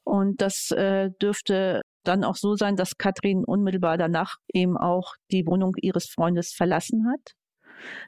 Und 0.04 0.40
das 0.40 0.70
äh, 0.70 1.10
dürfte 1.20 1.82
dann 2.02 2.25
auch 2.25 2.36
so 2.36 2.54
sein, 2.54 2.76
dass 2.76 2.96
Katrin 2.96 3.44
unmittelbar 3.44 3.98
danach 3.98 4.36
eben 4.54 4.78
auch 4.78 5.16
die 5.30 5.46
Wohnung 5.46 5.75
ihres 5.82 6.06
Freundes 6.06 6.54
verlassen 6.54 7.04
hat. 7.12 7.32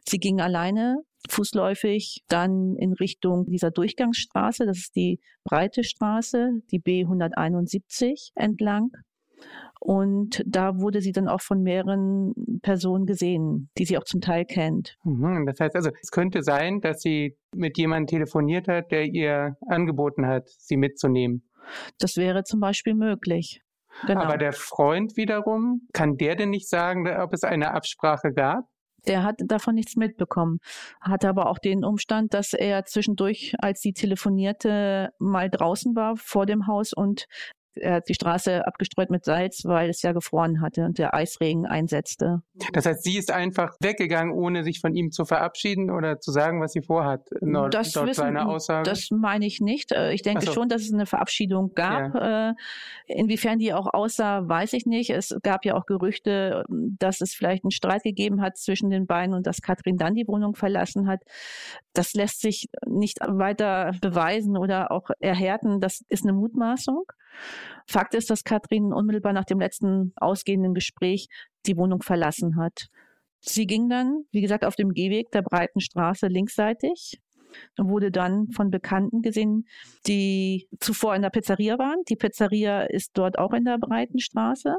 Sie 0.09 0.19
ging 0.19 0.41
alleine 0.41 1.03
fußläufig 1.29 2.25
dann 2.29 2.77
in 2.77 2.93
Richtung 2.93 3.47
dieser 3.47 3.71
Durchgangsstraße, 3.71 4.67
das 4.67 4.79
ist 4.79 4.97
die 4.97 5.21
breite 5.45 5.85
Straße, 5.85 6.61
die 6.71 6.81
B171 6.81 8.31
entlang. 8.35 8.91
Und 9.81 10.43
da 10.45 10.81
wurde 10.81 11.01
sie 11.01 11.13
dann 11.13 11.29
auch 11.29 11.41
von 11.41 11.63
mehreren 11.63 12.35
Personen 12.63 13.07
gesehen, 13.07 13.71
die 13.79 13.85
sie 13.85 13.97
auch 13.97 14.05
zum 14.05 14.21
Teil 14.21 14.45
kennt. 14.45 14.97
Mhm, 15.05 15.47
das 15.47 15.61
heißt 15.61 15.77
also, 15.77 15.91
es 16.03 16.11
könnte 16.11 16.43
sein, 16.43 16.81
dass 16.81 17.01
sie 17.01 17.37
mit 17.55 17.79
jemandem 17.79 18.09
telefoniert 18.09 18.67
hat, 18.67 18.91
der 18.91 19.05
ihr 19.05 19.57
angeboten 19.69 20.27
hat, 20.27 20.49
sie 20.49 20.77
mitzunehmen. 20.77 21.49
Das 21.99 22.17
wäre 22.17 22.45
zum 22.45 22.61
Beispiel 22.61 22.95
möglich. 22.95 23.63
Genau. 24.07 24.23
Aber 24.23 24.37
der 24.37 24.53
Freund 24.53 25.17
wiederum, 25.17 25.89
kann 25.93 26.17
der 26.17 26.37
denn 26.37 26.51
nicht 26.51 26.69
sagen, 26.69 27.09
ob 27.09 27.33
es 27.33 27.43
eine 27.45 27.73
Absprache 27.73 28.33
gab? 28.33 28.65
Der 29.09 29.25
hat 29.25 29.37
davon 29.39 29.75
nichts 29.75 29.97
mitbekommen, 29.97 30.59
hatte 31.01 31.29
aber 31.29 31.49
auch 31.49 31.59
den 31.59 31.85
Umstand, 31.85 32.35
dass 32.35 32.53
er 32.53 32.85
zwischendurch, 32.85 33.55
als 33.59 33.81
sie 33.81 33.93
telefonierte, 33.93 35.11
mal 35.19 35.51
draußen 35.51 35.97
war 35.97 36.17
vor 36.17 36.47
dem 36.47 36.67
Haus 36.67 36.93
und 36.93 37.27
er 37.81 37.95
hat 37.95 38.09
die 38.09 38.15
Straße 38.15 38.67
abgestreut 38.67 39.11
mit 39.11 39.25
Salz, 39.25 39.65
weil 39.65 39.91
es 39.91 40.03
ja 40.03 40.13
gefroren 40.13 40.61
hatte 40.61 40.85
und 40.85 40.99
der 40.99 41.15
Eisregen 41.15 41.67
einsetzte. 41.67 42.43
Das 42.73 42.87
heißt, 42.87 43.03
sie 43.03 43.17
ist 43.17 43.31
einfach 43.31 43.75
weggegangen, 43.81 44.33
ohne 44.33 44.65
sich 44.65 44.81
von 44.81 44.95
ihm 44.95 45.11
zu 45.11 45.25
verabschieden 45.25 45.91
oder 45.91 46.21
zu 46.21 46.33
sagen, 46.33 46.61
was 46.61 46.73
sie 46.73 46.83
vorhat, 46.83 47.29
laut, 47.41 47.75
das 47.75 47.95
laut 47.95 48.09
wissen, 48.09 48.37
Aussage? 48.37 48.89
Das 48.89 49.09
meine 49.11 49.47
ich 49.47 49.61
nicht. 49.61 49.93
Äh, 49.93 50.13
ich 50.13 50.23
denke 50.23 50.47
so. 50.47 50.53
schon, 50.53 50.69
dass 50.69 50.83
es 50.83 50.93
eine 50.93 51.07
Verabschiedung 51.07 51.73
gab. 51.75 52.15
Ja. 52.15 52.51
Äh, 52.51 52.55
inwiefern 53.07 53.59
die 53.59 53.73
auch 53.73 53.93
aussah, 53.93 54.49
weiß 54.49 54.73
ich 54.73 54.87
nicht. 54.87 55.11
Es 55.11 55.37
gab 55.43 55.65
ja 55.65 55.75
auch 55.75 55.87
Gerüchte, 55.87 56.65
dass 56.69 57.21
es 57.21 57.35
vielleicht 57.35 57.65
einen 57.65 57.71
Streit 57.71 58.03
gegeben 58.03 58.41
hat 58.41 58.57
zwischen 58.57 58.91
den 58.91 59.07
beiden 59.07 59.35
und 59.35 59.47
dass 59.47 59.63
Katrin 59.63 59.97
dann 59.97 60.15
die 60.15 60.27
Wohnung 60.27 60.55
verlassen 60.55 61.09
hat. 61.09 61.23
Das 61.93 62.15
lässt 62.15 62.41
sich 62.41 62.69
nicht 62.87 63.19
weiter 63.21 63.93
beweisen 64.01 64.57
oder 64.57 64.91
auch 64.91 65.11
erhärten. 65.21 65.81
Das 65.81 66.05
ist 66.09 66.25
eine 66.25 66.33
Mutmaßung. 66.33 67.05
Fakt 67.87 68.15
ist, 68.15 68.31
dass 68.31 68.45
Katrin 68.45 68.93
unmittelbar 68.93 69.33
nach 69.33 69.45
dem 69.45 69.61
letzten 69.61 70.13
ausgehenden 70.17 70.75
Gespräch 70.75 71.29
die 71.67 71.77
Wohnung 71.77 72.03
verlassen 72.03 72.57
hat. 72.57 72.89
Sie 73.41 73.67
ging 73.67 73.89
dann, 73.89 74.25
wie 74.33 74.41
gesagt, 74.41 74.65
auf 74.65 74.75
dem 74.75 74.93
Gehweg 74.93 75.31
der 75.31 75.43
breiten 75.43 75.81
Straße 75.81 76.27
linksseitig 76.27 77.21
und 77.77 77.89
wurde 77.89 78.11
dann 78.11 78.51
von 78.53 78.71
Bekannten 78.71 79.23
gesehen, 79.23 79.67
die 80.07 80.69
zuvor 80.81 81.15
in 81.15 81.23
der 81.23 81.31
Pizzeria 81.31 81.79
waren. 81.79 82.03
Die 82.09 82.17
Pizzeria 82.17 82.83
ist 82.83 83.13
dort 83.15 83.39
auch 83.39 83.53
in 83.53 83.65
der 83.65 83.79
breiten 83.79 84.19
Straße, 84.19 84.77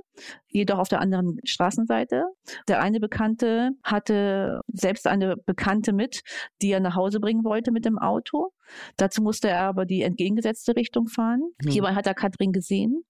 jedoch 0.47 0.79
auf 0.79 0.89
der 0.89 1.01
anderen 1.01 1.39
Straßenseite. 1.43 2.25
Der 2.67 2.81
eine 2.81 2.99
Bekannte 2.99 3.71
hatte 3.83 4.61
selbst 4.67 5.07
eine 5.07 5.37
Bekannte 5.37 5.93
mit, 5.93 6.21
die 6.61 6.71
er 6.71 6.79
nach 6.79 6.95
Hause 6.95 7.19
bringen 7.19 7.43
wollte 7.43 7.71
mit 7.71 7.85
dem 7.85 7.97
Auto. 7.97 8.51
Dazu 8.97 9.21
musste 9.21 9.49
er 9.49 9.61
aber 9.61 9.85
die 9.85 10.03
entgegengesetzte 10.03 10.75
Richtung 10.75 11.07
fahren. 11.07 11.41
Hierbei 11.67 11.95
hat 11.95 12.07
er 12.07 12.13
Katrin 12.13 12.51
gesehen. 12.51 13.03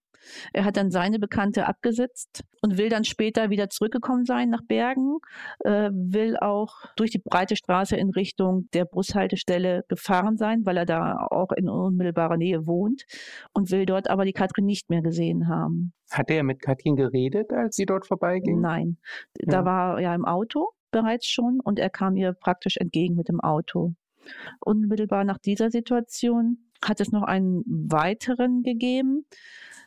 Er 0.53 0.65
hat 0.65 0.77
dann 0.77 0.91
seine 0.91 1.19
Bekannte 1.19 1.67
abgesetzt 1.67 2.43
und 2.61 2.77
will 2.77 2.89
dann 2.89 3.03
später 3.03 3.49
wieder 3.49 3.69
zurückgekommen 3.69 4.25
sein 4.25 4.49
nach 4.49 4.63
Bergen, 4.63 5.17
äh, 5.59 5.89
will 5.91 6.37
auch 6.37 6.85
durch 6.95 7.11
die 7.11 7.21
breite 7.23 7.55
Straße 7.55 7.95
in 7.95 8.09
Richtung 8.09 8.69
der 8.73 8.85
Bushaltestelle 8.85 9.83
gefahren 9.87 10.37
sein, 10.37 10.65
weil 10.65 10.77
er 10.77 10.85
da 10.85 11.27
auch 11.29 11.51
in 11.51 11.69
unmittelbarer 11.69 12.37
Nähe 12.37 12.65
wohnt 12.65 13.05
und 13.53 13.71
will 13.71 13.85
dort 13.85 14.09
aber 14.09 14.25
die 14.25 14.33
Katrin 14.33 14.65
nicht 14.65 14.89
mehr 14.89 15.01
gesehen 15.01 15.47
haben. 15.47 15.93
Hat 16.11 16.29
er 16.29 16.43
mit 16.43 16.61
Katrin 16.61 16.95
geredet, 16.95 17.51
als 17.53 17.75
sie 17.75 17.85
dort 17.85 18.07
vorbeiging? 18.07 18.59
Nein, 18.59 18.97
ja. 19.37 19.51
da 19.51 19.65
war 19.65 20.01
er 20.01 20.15
im 20.15 20.25
Auto 20.25 20.69
bereits 20.91 21.27
schon 21.27 21.59
und 21.59 21.79
er 21.79 21.89
kam 21.89 22.15
ihr 22.15 22.33
praktisch 22.33 22.77
entgegen 22.77 23.15
mit 23.15 23.29
dem 23.29 23.39
Auto. 23.39 23.93
Unmittelbar 24.59 25.23
nach 25.23 25.37
dieser 25.37 25.71
Situation 25.71 26.68
hat 26.83 26.99
es 26.99 27.11
noch 27.11 27.23
einen 27.23 27.63
weiteren 27.65 28.63
gegeben, 28.63 29.25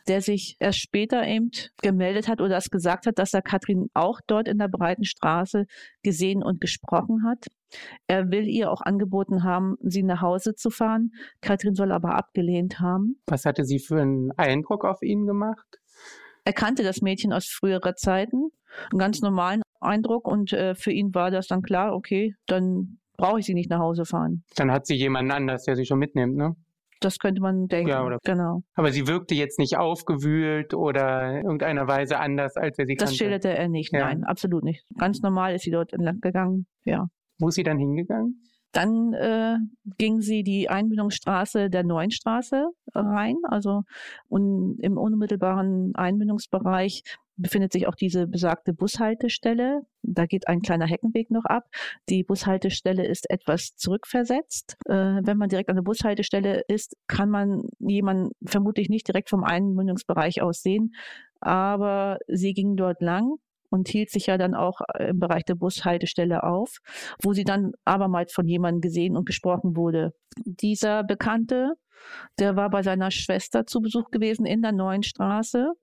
der 0.07 0.21
sich 0.21 0.57
erst 0.59 0.79
später 0.79 1.25
eben 1.25 1.51
gemeldet 1.81 2.27
hat 2.27 2.41
oder 2.41 2.57
es 2.57 2.69
gesagt 2.69 3.05
hat, 3.05 3.17
dass 3.17 3.33
er 3.33 3.41
Katrin 3.41 3.87
auch 3.93 4.19
dort 4.27 4.47
in 4.47 4.57
der 4.57 4.67
breiten 4.67 5.05
Straße 5.05 5.65
gesehen 6.03 6.43
und 6.43 6.59
gesprochen 6.59 7.23
hat. 7.25 7.47
Er 8.07 8.29
will 8.29 8.47
ihr 8.47 8.69
auch 8.71 8.81
angeboten 8.81 9.43
haben, 9.43 9.75
sie 9.81 10.03
nach 10.03 10.21
Hause 10.21 10.55
zu 10.55 10.69
fahren. 10.69 11.11
Katrin 11.41 11.73
soll 11.73 11.91
aber 11.91 12.15
abgelehnt 12.15 12.79
haben. 12.79 13.15
Was 13.27 13.45
hatte 13.45 13.63
sie 13.65 13.79
für 13.79 14.01
einen 14.01 14.31
Eindruck 14.33 14.85
auf 14.85 15.01
ihn 15.01 15.25
gemacht? 15.25 15.79
Er 16.45 16.53
kannte 16.53 16.83
das 16.83 17.01
Mädchen 17.01 17.31
aus 17.31 17.47
früherer 17.47 17.95
Zeiten, 17.95 18.49
einen 18.91 18.99
ganz 18.99 19.21
normalen 19.21 19.61
Eindruck 19.79 20.27
und 20.27 20.51
äh, 20.51 20.75
für 20.75 20.91
ihn 20.91 21.13
war 21.13 21.31
das 21.31 21.47
dann 21.47 21.61
klar, 21.61 21.93
okay, 21.93 22.35
dann 22.47 22.99
brauche 23.17 23.39
ich 23.39 23.45
sie 23.45 23.53
nicht 23.53 23.69
nach 23.69 23.79
Hause 23.79 24.05
fahren. 24.05 24.43
Dann 24.55 24.71
hat 24.71 24.85
sie 24.85 24.95
jemanden 24.95 25.31
anders, 25.31 25.63
der 25.63 25.75
sie 25.75 25.85
schon 25.85 25.99
mitnimmt, 25.99 26.35
ne? 26.35 26.55
Das 27.03 27.19
könnte 27.19 27.41
man 27.41 27.67
denken. 27.67 27.89
Ja, 27.89 28.03
oder? 28.03 28.17
Genau. 28.23 28.61
Aber 28.75 28.91
sie 28.91 29.07
wirkte 29.07 29.35
jetzt 29.35 29.59
nicht 29.59 29.77
aufgewühlt 29.77 30.73
oder 30.73 31.39
in 31.39 31.45
irgendeiner 31.45 31.87
Weise 31.87 32.19
anders, 32.19 32.55
als 32.55 32.77
er 32.79 32.85
sie 32.85 32.95
das 32.95 33.05
kannte. 33.05 33.11
Das 33.11 33.17
schilderte 33.17 33.49
er 33.49 33.69
nicht. 33.69 33.93
Ja. 33.93 34.05
Nein, 34.05 34.23
absolut 34.23 34.63
nicht. 34.63 34.85
Ganz 34.97 35.21
normal 35.21 35.55
ist 35.55 35.63
sie 35.63 35.71
dort 35.71 35.93
entlang 35.93 36.19
gegangen. 36.19 36.65
Ja. 36.85 37.07
Wo 37.39 37.49
ist 37.49 37.55
sie 37.55 37.63
dann 37.63 37.77
hingegangen? 37.77 38.41
Dann 38.73 39.13
äh, 39.13 39.57
ging 39.99 40.21
sie 40.21 40.41
die 40.41 40.67
Einbindungsstraße 40.67 41.69
der 41.69 41.83
Neuen 41.83 42.09
Straße 42.09 42.65
rein, 42.95 43.35
also 43.43 43.83
und 44.29 44.79
im 44.79 44.97
unmittelbaren 44.97 45.93
Einbindungsbereich 45.93 47.03
befindet 47.35 47.73
sich 47.73 47.87
auch 47.87 47.95
diese 47.95 48.27
besagte 48.27 48.73
Bushaltestelle. 48.73 49.81
Da 50.01 50.25
geht 50.25 50.47
ein 50.47 50.61
kleiner 50.61 50.85
Heckenweg 50.85 51.31
noch 51.31 51.45
ab. 51.45 51.65
Die 52.09 52.23
Bushaltestelle 52.23 53.05
ist 53.05 53.29
etwas 53.29 53.75
zurückversetzt. 53.75 54.75
Äh, 54.85 55.21
wenn 55.23 55.37
man 55.37 55.49
direkt 55.49 55.69
an 55.69 55.75
der 55.75 55.83
Bushaltestelle 55.83 56.63
ist, 56.67 56.95
kann 57.07 57.29
man 57.29 57.63
jemanden 57.79 58.31
vermutlich 58.45 58.89
nicht 58.89 59.07
direkt 59.07 59.29
vom 59.29 59.43
Einbindungsbereich 59.43 60.41
aus 60.41 60.61
sehen. 60.61 60.93
Aber 61.39 62.19
sie 62.27 62.53
ging 62.53 62.75
dort 62.75 63.01
lang 63.01 63.37
und 63.73 63.87
hielt 63.87 64.11
sich 64.11 64.27
ja 64.27 64.37
dann 64.37 64.53
auch 64.53 64.81
äh, 64.93 65.09
im 65.09 65.19
Bereich 65.19 65.43
der 65.45 65.55
Bushaltestelle 65.55 66.43
auf, 66.43 66.77
wo 67.23 67.33
sie 67.33 67.43
dann 67.43 67.71
abermals 67.85 68.31
von 68.31 68.47
jemandem 68.47 68.81
gesehen 68.81 69.17
und 69.17 69.25
gesprochen 69.25 69.75
wurde. 69.75 70.13
Dieser 70.45 71.03
Bekannte, 71.03 71.73
der 72.39 72.55
war 72.55 72.69
bei 72.69 72.83
seiner 72.83 73.11
Schwester 73.11 73.65
zu 73.65 73.81
Besuch 73.81 74.11
gewesen 74.11 74.45
in 74.45 74.61
der 74.61 74.71
Neuen 74.71 75.03
Straße, 75.03 75.73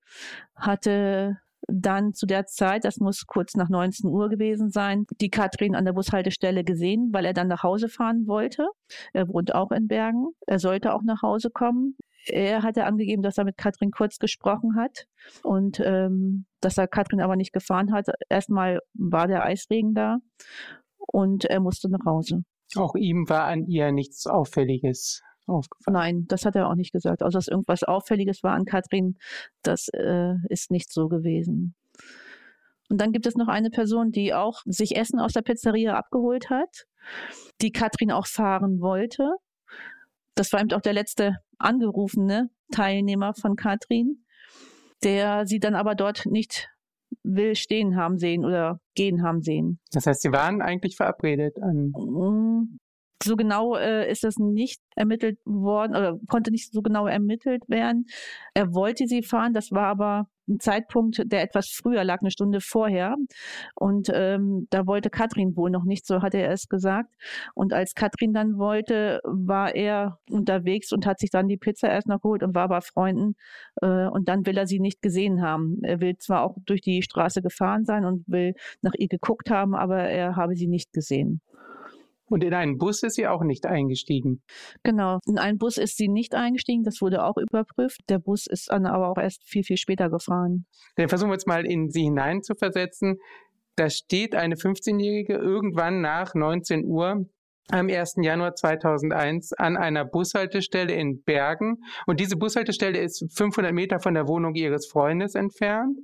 hatte 0.55 1.39
dann 1.67 2.15
zu 2.15 2.27
der 2.27 2.47
Zeit, 2.47 2.85
das 2.85 2.99
muss 2.99 3.27
kurz 3.27 3.55
nach 3.55 3.69
19 3.69 4.09
Uhr 4.11 4.29
gewesen 4.29 4.71
sein, 4.71 5.07
die 5.21 5.31
Katrin 5.31 5.75
an 5.75 5.85
der 5.85 5.93
Bushaltestelle 5.93 6.65
gesehen, 6.65 7.11
weil 7.13 7.25
er 7.25 7.33
dann 7.33 7.49
nach 7.49 7.63
Hause 7.63 7.89
fahren 7.89 8.27
wollte. 8.27 8.67
Er 9.13 9.29
wohnt 9.29 9.55
auch 9.55 9.71
in 9.71 9.87
Bergen. 9.87 10.29
Er 10.47 10.59
sollte 10.59 10.95
auch 10.95 11.03
nach 11.03 11.23
Hause 11.23 11.51
kommen. 11.51 11.97
Er 12.27 12.63
hatte 12.63 12.85
angegeben, 12.85 13.23
dass 13.23 13.39
er 13.39 13.45
mit 13.45 13.57
Katrin 13.57 13.91
kurz 13.91 14.19
gesprochen 14.19 14.77
hat 14.77 15.07
und 15.43 15.81
ähm, 15.81 16.45
dass 16.61 16.77
er 16.77 16.87
Katrin 16.87 17.21
aber 17.21 17.37
nicht 17.37 17.53
gefahren 17.53 17.93
hat. 17.93 18.07
Erstmal 18.29 18.81
war 18.95 19.27
der 19.27 19.45
Eisregen 19.45 19.95
da 19.95 20.19
und 20.99 21.45
er 21.45 21.61
musste 21.61 21.89
nach 21.89 22.05
Hause. 22.05 22.43
Auch 22.77 22.95
ihm 22.95 23.29
war 23.29 23.45
an 23.45 23.65
ihr 23.67 23.91
nichts 23.91 24.27
Auffälliges 24.27 25.23
aufgefallen. 25.51 25.95
Nein, 25.95 26.25
das 26.29 26.45
hat 26.45 26.57
er 26.57 26.69
auch 26.69 26.75
nicht 26.75 26.93
gesagt. 26.93 27.23
Also, 27.23 27.39
dass 27.39 27.49
irgendwas 27.49 27.83
Auffälliges 27.83 28.43
war 28.43 28.55
an 28.55 28.65
Katrin, 28.65 29.17
das 29.63 29.89
äh, 29.93 30.35
ist 30.49 30.71
nicht 30.71 30.93
so 30.93 31.09
gewesen. 31.09 31.75
Und 32.89 33.01
dann 33.01 33.13
gibt 33.13 33.27
es 33.27 33.37
noch 33.37 33.49
eine 33.49 33.71
Person, 33.71 34.11
die 34.11 34.35
auch 34.35 34.63
sich 34.65 34.97
Essen 34.97 35.21
aus 35.21 35.33
der 35.33 35.43
Pizzeria 35.43 35.97
abgeholt 35.97 36.51
hat, 36.51 36.87
die 37.61 37.71
Katrin 37.71 38.11
auch 38.11 38.27
fahren 38.27 38.81
wollte. 38.81 39.31
Das 40.35 40.53
war 40.53 40.61
eben 40.61 40.73
auch 40.73 40.81
der 40.81 40.93
letzte 40.93 41.37
angerufene 41.59 42.51
Teilnehmer 42.73 43.35
von 43.35 43.57
Katrin, 43.57 44.25
der 45.05 45.47
sie 45.47 45.61
dann 45.61 45.75
aber 45.75 45.95
dort 45.95 46.27
nicht 46.27 46.69
will 47.23 47.55
stehen 47.55 47.97
haben 47.97 48.19
sehen 48.19 48.45
oder 48.45 48.81
gehen 48.95 49.23
haben 49.23 49.43
sehen. 49.43 49.81
Das 49.93 50.07
heißt, 50.07 50.23
sie 50.23 50.33
waren 50.33 50.63
eigentlich 50.63 50.97
verabredet 50.97 51.59
an. 51.61 51.93
So 53.23 53.37
genau 53.37 53.77
äh, 53.77 54.11
ist 54.11 54.25
das 54.25 54.37
nicht 54.39 54.81
ermittelt 54.97 55.39
worden 55.45 55.95
oder 55.95 56.19
konnte 56.29 56.51
nicht 56.51 56.73
so 56.73 56.81
genau 56.81 57.07
ermittelt 57.07 57.63
werden. 57.69 58.07
Er 58.55 58.73
wollte 58.73 59.07
sie 59.07 59.23
fahren, 59.23 59.53
das 59.53 59.73
war 59.73 59.87
aber 59.87 60.27
ein 60.51 60.61
Zeitpunkt, 60.61 61.23
der 61.25 61.43
etwas 61.43 61.69
früher 61.69 62.05
lag, 62.05 62.21
eine 62.21 62.31
Stunde 62.31 62.61
vorher. 62.61 63.17
Und 63.75 64.11
ähm, 64.13 64.67
da 64.71 64.87
wollte 64.87 65.11
Katrin 65.11 65.57
wohl 65.57 65.71
noch 65.71 65.85
nicht, 65.85 66.07
so 66.07 66.23
hatte 66.23 66.39
er 66.39 66.53
es 66.53 66.69
gesagt. 66.69 67.15
Und 67.55 67.73
als 67.73 67.95
Katrin 67.95 68.33
dann 68.33 68.59
wollte, 68.59 69.21
war 69.25 69.75
er 69.75 70.19
unterwegs 70.31 70.93
und 70.93 71.07
hat 71.07 71.21
sich 71.21 71.31
dann 71.31 71.49
die 71.49 71.57
Pizza 71.57 71.89
erst 71.89 72.09
noch 72.09 72.21
geholt 72.21 72.43
und 72.43 72.55
war 72.55 72.69
bei 72.69 72.81
Freunden. 72.81 73.37
Äh, 73.81 74.09
und 74.09 74.29
dann 74.29 74.45
will 74.47 74.59
er 74.59 74.67
sie 74.67 74.81
nicht 74.81 75.03
gesehen 75.03 75.43
haben. 75.43 75.79
Er 75.83 76.01
will 76.01 76.17
zwar 76.19 76.43
auch 76.43 76.57
durch 76.67 76.81
die 76.81 77.03
Straße 77.03 77.43
gefahren 77.43 77.85
sein 77.85 78.05
und 78.05 78.25
will 78.27 78.55
nach 78.83 78.95
ihr 78.99 79.09
geguckt 79.09 79.51
haben, 79.51 79.75
aber 79.75 79.99
er 80.01 80.37
habe 80.37 80.57
sie 80.57 80.69
nicht 80.69 80.93
gesehen. 80.93 81.41
Und 82.31 82.45
in 82.45 82.55
einen 82.55 82.79
Bus 82.79 83.03
ist 83.03 83.17
sie 83.17 83.27
auch 83.27 83.43
nicht 83.43 83.67
eingestiegen. 83.67 84.43
Genau, 84.85 85.19
in 85.27 85.39
einen 85.39 85.59
Bus 85.59 85.79
ist 85.79 85.97
sie 85.97 86.09
nicht 86.09 86.35
eingestiegen, 86.35 86.85
das 86.85 87.01
wurde 87.01 87.25
auch 87.25 87.37
überprüft. 87.37 88.01
Der 88.09 88.21
Bus 88.21 88.47
ist 88.47 88.71
dann 88.71 88.87
aber 88.87 89.11
auch 89.11 89.19
erst 89.19 89.43
viel, 89.45 89.65
viel 89.65 89.77
später 89.77 90.09
gefahren. 90.09 90.65
Dann 90.97 91.09
versuchen 91.09 91.31
wir 91.31 91.35
jetzt 91.35 91.49
mal 91.49 91.67
in 91.67 91.91
sie 91.91 92.05
hinein 92.05 92.43
zu 92.43 92.55
versetzen. 92.55 93.19
Da 93.77 93.91
steht 93.91 94.35
eine 94.35 94.55
15-Jährige 94.55 95.35
irgendwann 95.35 96.01
nach 96.01 96.35
19 96.35 96.85
Uhr 96.85 97.27
am 97.69 97.89
1. 97.89 98.17
Januar 98.21 98.55
2001 98.55 99.53
an 99.53 99.77
einer 99.77 100.05
Bushaltestelle 100.05 100.95
in 100.95 101.23
Bergen. 101.23 101.85
Und 102.07 102.21
diese 102.21 102.37
Bushaltestelle 102.37 102.99
ist 102.99 103.25
500 103.37 103.73
Meter 103.73 104.01
von 104.01 104.15
der 104.15 104.27
Wohnung 104.27 104.55
ihres 104.55 104.89
Freundes 104.89 105.35
entfernt. 105.35 105.99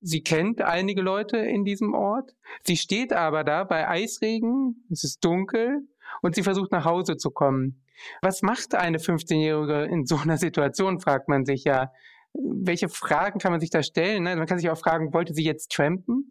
Sie 0.00 0.22
kennt 0.22 0.62
einige 0.62 1.02
Leute 1.02 1.38
in 1.38 1.64
diesem 1.64 1.94
Ort. 1.94 2.32
Sie 2.64 2.76
steht 2.76 3.12
aber 3.12 3.44
da 3.44 3.64
bei 3.64 3.88
Eisregen. 3.88 4.84
Es 4.90 5.04
ist 5.04 5.24
dunkel 5.24 5.86
und 6.22 6.34
sie 6.34 6.42
versucht 6.42 6.72
nach 6.72 6.84
Hause 6.84 7.16
zu 7.16 7.30
kommen. 7.30 7.82
Was 8.20 8.42
macht 8.42 8.74
eine 8.74 8.98
15-Jährige 8.98 9.84
in 9.84 10.06
so 10.06 10.16
einer 10.16 10.38
Situation, 10.38 11.00
fragt 11.00 11.28
man 11.28 11.44
sich 11.44 11.64
ja 11.64 11.92
welche 12.34 12.88
Fragen 12.88 13.38
kann 13.38 13.52
man 13.52 13.60
sich 13.60 13.70
da 13.70 13.82
stellen? 13.82 14.22
Ne? 14.22 14.36
Man 14.36 14.46
kann 14.46 14.58
sich 14.58 14.70
auch 14.70 14.78
fragen, 14.78 15.12
wollte 15.12 15.34
sie 15.34 15.44
jetzt 15.44 15.70
trampen? 15.70 16.30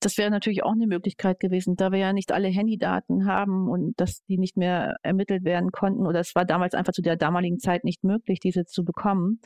Das 0.00 0.18
wäre 0.18 0.30
natürlich 0.30 0.62
auch 0.62 0.72
eine 0.72 0.86
Möglichkeit 0.86 1.40
gewesen, 1.40 1.76
da 1.76 1.90
wir 1.90 1.98
ja 1.98 2.12
nicht 2.12 2.32
alle 2.32 2.48
Handydaten 2.48 3.26
haben 3.26 3.68
und 3.68 3.98
dass 3.98 4.24
die 4.24 4.38
nicht 4.38 4.56
mehr 4.56 4.96
ermittelt 5.02 5.44
werden 5.44 5.70
konnten 5.72 6.06
oder 6.06 6.20
es 6.20 6.34
war 6.34 6.44
damals 6.44 6.74
einfach 6.74 6.92
zu 6.92 7.02
der 7.02 7.16
damaligen 7.16 7.58
Zeit 7.58 7.84
nicht 7.84 8.04
möglich, 8.04 8.40
diese 8.40 8.64
zu 8.64 8.84
bekommen. 8.84 9.40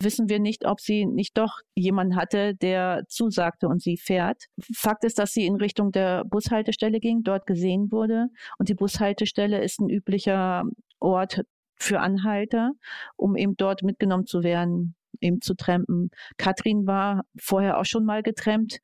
Wissen 0.00 0.28
wir 0.28 0.38
nicht, 0.38 0.64
ob 0.64 0.80
sie 0.80 1.06
nicht 1.06 1.36
doch 1.36 1.58
jemanden 1.74 2.14
hatte, 2.14 2.54
der 2.54 3.02
zusagte 3.08 3.66
und 3.66 3.82
sie 3.82 3.96
fährt. 3.96 4.44
Fakt 4.74 5.04
ist, 5.04 5.18
dass 5.18 5.32
sie 5.32 5.44
in 5.44 5.56
Richtung 5.56 5.90
der 5.90 6.24
Bushaltestelle 6.24 7.00
ging, 7.00 7.22
dort 7.24 7.46
gesehen 7.46 7.90
wurde. 7.90 8.28
Und 8.58 8.68
die 8.68 8.74
Bushaltestelle 8.74 9.60
ist 9.60 9.80
ein 9.80 9.90
üblicher 9.90 10.62
Ort 11.00 11.42
für 11.80 11.98
Anhalter, 11.98 12.72
um 13.16 13.36
eben 13.36 13.56
dort 13.56 13.82
mitgenommen 13.82 14.26
zu 14.26 14.44
werden 14.44 14.94
eben 15.20 15.40
zu 15.40 15.54
trampen. 15.54 16.10
Katrin 16.36 16.86
war 16.86 17.24
vorher 17.38 17.78
auch 17.78 17.84
schon 17.84 18.04
mal 18.04 18.22
getrampt 18.22 18.78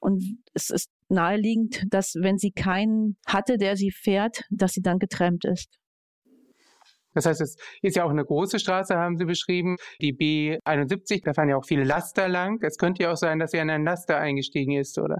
und 0.00 0.38
es 0.54 0.70
ist 0.70 0.90
naheliegend, 1.08 1.84
dass 1.90 2.14
wenn 2.14 2.38
sie 2.38 2.50
keinen 2.50 3.16
hatte, 3.26 3.58
der 3.58 3.76
sie 3.76 3.90
fährt, 3.90 4.44
dass 4.50 4.72
sie 4.72 4.82
dann 4.82 4.98
getrampt 4.98 5.44
ist. 5.44 5.78
Das 7.14 7.26
heißt, 7.26 7.40
es 7.40 7.56
ist 7.82 7.96
ja 7.96 8.04
auch 8.04 8.10
eine 8.10 8.24
große 8.24 8.58
Straße, 8.58 8.94
haben 8.94 9.16
Sie 9.16 9.24
beschrieben, 9.24 9.76
die 10.00 10.14
B71, 10.14 11.22
da 11.24 11.34
fahren 11.34 11.48
ja 11.48 11.56
auch 11.56 11.66
viele 11.66 11.84
Laster 11.84 12.28
lang. 12.28 12.58
Es 12.62 12.76
könnte 12.76 13.02
ja 13.02 13.12
auch 13.12 13.16
sein, 13.16 13.38
dass 13.38 13.50
sie 13.50 13.60
an 13.60 13.70
einen 13.70 13.84
Laster 13.84 14.18
eingestiegen 14.18 14.72
ist, 14.72 14.98
oder? 14.98 15.18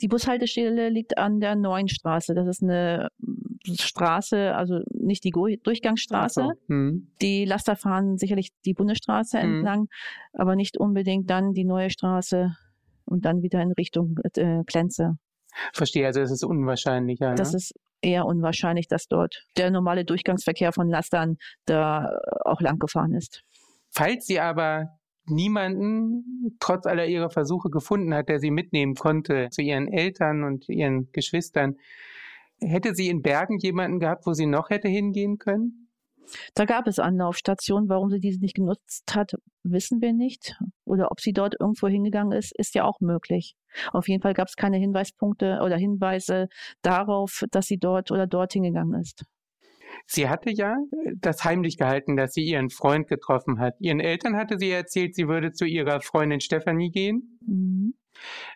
Die 0.00 0.08
Bushaltestelle 0.08 0.88
liegt 0.88 1.18
an 1.18 1.40
der 1.40 1.56
Neuen 1.56 1.88
Straße. 1.88 2.34
Das 2.34 2.46
ist 2.46 2.62
eine 2.62 3.08
Straße, 3.64 4.54
also 4.54 4.80
nicht 4.92 5.24
die 5.24 5.30
Durchgangsstraße. 5.30 6.40
So. 6.42 6.52
Hm. 6.68 7.08
Die 7.20 7.44
Laster 7.44 7.76
fahren 7.76 8.16
sicherlich 8.16 8.50
die 8.64 8.74
Bundesstraße 8.74 9.40
hm. 9.40 9.56
entlang, 9.56 9.88
aber 10.32 10.56
nicht 10.56 10.78
unbedingt 10.78 11.28
dann 11.30 11.52
die 11.52 11.64
neue 11.64 11.90
Straße 11.90 12.54
und 13.04 13.24
dann 13.24 13.42
wieder 13.42 13.60
in 13.60 13.72
Richtung 13.72 14.16
äh, 14.34 14.62
Klenze. 14.66 15.16
Verstehe, 15.72 16.06
also 16.06 16.20
das 16.20 16.30
ist 16.30 16.44
unwahrscheinlicher. 16.44 17.34
Das 17.34 17.52
ne? 17.52 17.56
ist 17.58 17.74
eher 18.02 18.26
unwahrscheinlich, 18.26 18.88
dass 18.88 19.08
dort 19.08 19.44
der 19.56 19.70
normale 19.70 20.04
Durchgangsverkehr 20.04 20.72
von 20.72 20.88
Lastern 20.88 21.36
da 21.64 22.10
auch 22.44 22.60
lang 22.60 22.78
gefahren 22.78 23.14
ist. 23.14 23.42
Falls 23.90 24.26
sie 24.26 24.40
aber 24.40 24.90
niemanden 25.26 26.56
trotz 26.60 26.86
aller 26.86 27.06
ihrer 27.06 27.30
Versuche 27.30 27.70
gefunden 27.70 28.14
hat, 28.14 28.28
der 28.28 28.38
sie 28.38 28.50
mitnehmen 28.50 28.94
konnte 28.94 29.48
zu 29.50 29.62
ihren 29.62 29.88
Eltern 29.88 30.44
und 30.44 30.68
ihren 30.68 31.10
Geschwistern, 31.12 31.76
hätte 32.60 32.94
sie 32.94 33.08
in 33.08 33.22
Bergen 33.22 33.58
jemanden 33.58 33.98
gehabt, 33.98 34.26
wo 34.26 34.32
sie 34.32 34.46
noch 34.46 34.70
hätte 34.70 34.88
hingehen 34.88 35.38
können? 35.38 35.86
Da 36.54 36.64
gab 36.64 36.86
es 36.86 36.98
Anlaufstationen. 36.98 37.88
Warum 37.88 38.10
sie 38.10 38.20
diese 38.20 38.40
nicht 38.40 38.56
genutzt 38.56 39.14
hat, 39.14 39.34
wissen 39.62 40.00
wir 40.00 40.12
nicht. 40.12 40.58
Oder 40.84 41.10
ob 41.10 41.20
sie 41.20 41.32
dort 41.32 41.54
irgendwo 41.58 41.88
hingegangen 41.88 42.36
ist, 42.36 42.52
ist 42.56 42.74
ja 42.74 42.84
auch 42.84 43.00
möglich. 43.00 43.54
Auf 43.92 44.08
jeden 44.08 44.22
Fall 44.22 44.34
gab 44.34 44.48
es 44.48 44.56
keine 44.56 44.78
Hinweispunkte 44.78 45.60
oder 45.64 45.76
Hinweise 45.76 46.48
darauf, 46.82 47.44
dass 47.50 47.66
sie 47.66 47.78
dort 47.78 48.10
oder 48.10 48.26
dort 48.26 48.52
hingegangen 48.52 49.00
ist. 49.00 49.24
Sie 50.06 50.28
hatte 50.28 50.50
ja 50.50 50.76
das 51.16 51.44
heimlich 51.44 51.78
gehalten, 51.78 52.16
dass 52.16 52.32
sie 52.32 52.44
ihren 52.44 52.70
Freund 52.70 53.08
getroffen 53.08 53.58
hat. 53.58 53.74
Ihren 53.80 54.00
Eltern 54.00 54.36
hatte 54.36 54.58
sie 54.58 54.70
erzählt, 54.70 55.14
sie 55.14 55.28
würde 55.28 55.52
zu 55.52 55.64
ihrer 55.64 56.00
Freundin 56.00 56.40
Stefanie 56.40 56.90
gehen. 56.90 57.38
Mhm. 57.46 57.94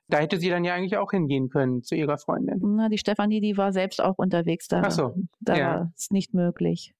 Da 0.08 0.18
hätte 0.18 0.38
sie 0.38 0.48
dann 0.48 0.64
ja 0.64 0.74
eigentlich 0.74 0.96
auch 0.96 1.10
hingehen 1.10 1.48
können 1.48 1.82
zu 1.82 1.94
ihrer 1.94 2.18
Freundin. 2.18 2.58
Na, 2.62 2.88
die 2.88 2.98
Stefanie, 2.98 3.40
die 3.40 3.56
war 3.56 3.72
selbst 3.72 4.02
auch 4.02 4.16
unterwegs. 4.16 4.68
Da, 4.68 4.82
Ach 4.84 4.90
so, 4.90 5.14
da 5.40 5.56
ja. 5.56 5.66
war 5.66 5.92
es 5.96 6.10
nicht 6.10 6.34
möglich. 6.34 6.94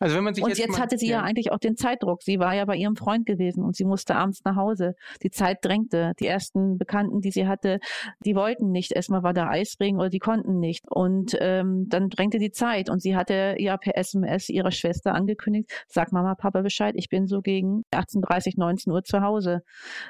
Also 0.00 0.16
wenn 0.16 0.24
man 0.24 0.34
sich 0.34 0.42
und 0.42 0.48
jetzt, 0.48 0.58
jetzt, 0.58 0.72
mal, 0.72 0.80
hatte 0.80 0.96
sie 0.96 1.08
ja. 1.08 1.18
ja 1.18 1.22
eigentlich 1.22 1.52
auch 1.52 1.58
den 1.58 1.76
Zeitdruck. 1.76 2.22
Sie 2.22 2.38
war 2.38 2.54
ja 2.54 2.64
bei 2.64 2.74
ihrem 2.74 2.96
Freund 2.96 3.26
gewesen 3.26 3.62
und 3.62 3.76
sie 3.76 3.84
musste 3.84 4.16
abends 4.16 4.42
nach 4.44 4.56
Hause. 4.56 4.94
Die 5.22 5.30
Zeit 5.30 5.58
drängte. 5.62 6.12
Die 6.18 6.26
ersten 6.26 6.78
Bekannten, 6.78 7.20
die 7.20 7.30
sie 7.30 7.46
hatte, 7.46 7.80
die 8.24 8.34
wollten 8.34 8.70
nicht. 8.70 8.92
Erstmal 8.92 9.22
war 9.22 9.34
da 9.34 9.48
Eisregen 9.48 9.98
oder 9.98 10.08
die 10.08 10.18
konnten 10.18 10.58
nicht. 10.58 10.86
Und 10.90 11.36
ähm, 11.38 11.86
dann 11.88 12.08
drängte 12.08 12.38
die 12.38 12.50
Zeit 12.50 12.88
und 12.88 13.02
sie 13.02 13.14
hatte 13.14 13.56
ja 13.58 13.76
per 13.76 13.96
SMS 13.96 14.48
ihrer 14.48 14.70
Schwester 14.70 15.14
angekündigt, 15.14 15.70
sag 15.86 16.12
Mama, 16.12 16.34
Papa 16.34 16.62
Bescheid, 16.62 16.94
ich 16.96 17.10
bin 17.10 17.26
so 17.26 17.42
gegen 17.42 17.82
18.30, 17.92 18.54
19 18.56 18.92
Uhr 18.92 19.04
zu 19.04 19.20
Hause. 19.20 19.60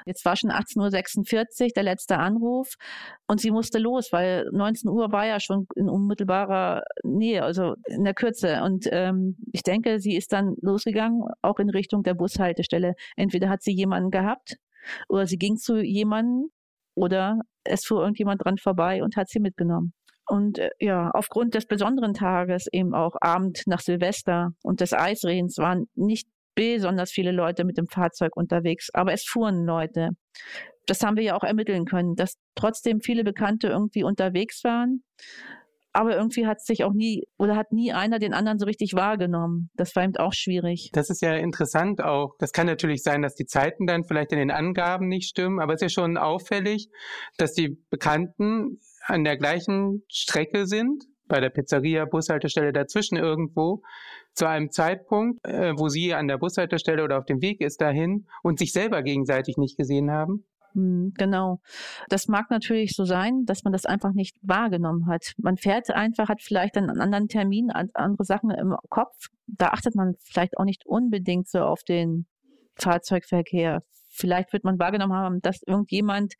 Jetzt 0.05 0.23
war 0.23 0.37
schon 0.37 0.51
18.46 0.51 1.63
Uhr 1.63 1.69
der 1.75 1.83
letzte 1.83 2.17
Anruf 2.17 2.75
und 3.27 3.39
sie 3.41 3.51
musste 3.51 3.79
los, 3.79 4.09
weil 4.11 4.45
19 4.51 4.89
Uhr 4.89 5.11
war 5.11 5.25
ja 5.25 5.39
schon 5.39 5.67
in 5.75 5.89
unmittelbarer 5.89 6.83
Nähe, 7.03 7.43
also 7.43 7.75
in 7.87 8.03
der 8.03 8.13
Kürze. 8.13 8.61
Und 8.63 8.87
ähm, 8.91 9.37
ich 9.51 9.63
denke, 9.63 9.80
sie 9.99 10.15
ist 10.15 10.33
dann 10.33 10.55
losgegangen, 10.61 11.23
auch 11.41 11.59
in 11.59 11.69
Richtung 11.69 12.03
der 12.03 12.13
Bushaltestelle. 12.13 12.93
Entweder 13.15 13.49
hat 13.49 13.63
sie 13.63 13.73
jemanden 13.73 14.11
gehabt 14.11 14.57
oder 15.09 15.27
sie 15.27 15.37
ging 15.37 15.57
zu 15.57 15.81
jemandem 15.81 16.49
oder 16.95 17.39
es 17.63 17.85
fuhr 17.85 18.01
irgendjemand 18.01 18.43
dran 18.43 18.57
vorbei 18.57 19.03
und 19.03 19.15
hat 19.15 19.29
sie 19.29 19.39
mitgenommen. 19.39 19.93
Und 20.27 20.59
äh, 20.59 20.69
ja, 20.79 21.11
aufgrund 21.11 21.55
des 21.55 21.65
besonderen 21.65 22.13
Tages, 22.13 22.67
eben 22.71 22.93
auch 22.93 23.15
Abend 23.19 23.63
nach 23.65 23.81
Silvester 23.81 24.51
und 24.63 24.79
des 24.79 24.93
Eisrehens, 24.93 25.57
waren 25.57 25.87
nicht 25.95 26.27
besonders 26.55 27.11
viele 27.11 27.31
Leute 27.31 27.63
mit 27.63 27.77
dem 27.77 27.87
Fahrzeug 27.87 28.35
unterwegs, 28.35 28.89
aber 28.93 29.13
es 29.13 29.23
fuhren 29.23 29.65
Leute. 29.65 30.09
Das 30.85 31.03
haben 31.03 31.15
wir 31.15 31.23
ja 31.23 31.35
auch 31.35 31.43
ermitteln 31.43 31.85
können, 31.85 32.15
dass 32.15 32.35
trotzdem 32.55 33.01
viele 33.01 33.23
Bekannte 33.23 33.67
irgendwie 33.67 34.03
unterwegs 34.03 34.63
waren. 34.63 35.03
Aber 35.93 36.15
irgendwie 36.15 36.47
hat 36.47 36.61
sich 36.61 36.83
auch 36.83 36.93
nie 36.93 37.27
oder 37.37 37.55
hat 37.55 37.71
nie 37.71 37.91
einer 37.91 38.19
den 38.19 38.33
anderen 38.33 38.59
so 38.59 38.65
richtig 38.65 38.93
wahrgenommen. 38.93 39.69
Das 39.75 39.95
war 39.95 40.03
eben 40.03 40.15
auch 40.17 40.33
schwierig. 40.33 40.89
Das 40.93 41.09
ist 41.09 41.21
ja 41.21 41.35
interessant 41.35 42.01
auch. 42.01 42.35
Das 42.39 42.53
kann 42.53 42.67
natürlich 42.67 43.03
sein, 43.03 43.21
dass 43.21 43.35
die 43.35 43.45
Zeiten 43.45 43.87
dann 43.87 44.03
vielleicht 44.05 44.31
in 44.31 44.39
den 44.39 44.51
Angaben 44.51 45.07
nicht 45.07 45.27
stimmen, 45.27 45.59
aber 45.59 45.73
es 45.73 45.81
ist 45.81 45.95
ja 45.95 46.01
schon 46.03 46.17
auffällig, 46.17 46.89
dass 47.37 47.53
die 47.53 47.77
Bekannten 47.89 48.79
an 49.05 49.23
der 49.23 49.37
gleichen 49.37 50.03
Strecke 50.07 50.65
sind, 50.65 51.03
bei 51.27 51.39
der 51.39 51.49
Pizzeria, 51.49 52.05
Bushaltestelle 52.05 52.73
dazwischen 52.73 53.17
irgendwo, 53.17 53.81
zu 54.33 54.47
einem 54.47 54.69
Zeitpunkt, 54.71 55.39
äh, 55.45 55.73
wo 55.77 55.89
sie 55.89 56.13
an 56.13 56.27
der 56.27 56.37
Bushaltestelle 56.37 57.03
oder 57.03 57.17
auf 57.17 57.25
dem 57.25 57.41
Weg 57.41 57.61
ist 57.61 57.81
dahin 57.81 58.27
und 58.43 58.59
sich 58.59 58.71
selber 58.71 59.01
gegenseitig 59.01 59.57
nicht 59.57 59.77
gesehen 59.77 60.11
haben. 60.11 60.45
Hm, 60.73 61.13
genau. 61.17 61.59
Das 62.09 62.27
mag 62.27 62.49
natürlich 62.49 62.93
so 62.95 63.05
sein, 63.05 63.45
dass 63.45 63.63
man 63.63 63.73
das 63.73 63.85
einfach 63.85 64.13
nicht 64.13 64.37
wahrgenommen 64.41 65.07
hat. 65.07 65.33
Man 65.37 65.57
fährt 65.57 65.89
einfach, 65.89 66.29
hat 66.29 66.41
vielleicht 66.41 66.77
einen 66.77 67.01
anderen 67.01 67.27
Termin, 67.27 67.71
andere 67.71 68.23
Sachen 68.23 68.51
im 68.51 68.75
Kopf. 68.89 69.27
Da 69.47 69.69
achtet 69.69 69.95
man 69.95 70.15
vielleicht 70.21 70.57
auch 70.57 70.65
nicht 70.65 70.85
unbedingt 70.85 71.49
so 71.49 71.59
auf 71.59 71.83
den 71.83 72.25
Fahrzeugverkehr. 72.75 73.83
Vielleicht 74.13 74.51
wird 74.51 74.65
man 74.65 74.77
wahrgenommen 74.77 75.13
haben, 75.13 75.41
dass 75.41 75.61
irgendjemand 75.65 76.33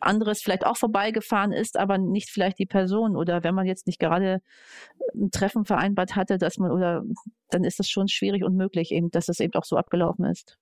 anderes 0.00 0.42
vielleicht 0.42 0.66
auch 0.66 0.76
vorbeigefahren 0.76 1.52
ist, 1.52 1.78
aber 1.78 1.96
nicht 1.98 2.30
vielleicht 2.30 2.58
die 2.58 2.66
Person. 2.66 3.16
Oder 3.16 3.44
wenn 3.44 3.54
man 3.54 3.66
jetzt 3.66 3.86
nicht 3.86 4.00
gerade 4.00 4.40
ein 5.14 5.30
Treffen 5.30 5.64
vereinbart 5.64 6.16
hatte, 6.16 6.38
dass 6.38 6.58
man, 6.58 6.72
oder 6.72 7.04
dann 7.50 7.64
ist 7.64 7.80
es 7.80 7.88
schon 7.88 8.08
schwierig 8.08 8.44
und 8.44 8.56
möglich 8.56 8.92
eben, 8.92 9.10
dass 9.10 9.28
es 9.28 9.40
eben 9.40 9.54
auch 9.54 9.64
so 9.64 9.76
abgelaufen 9.76 10.24
ist. 10.24 10.58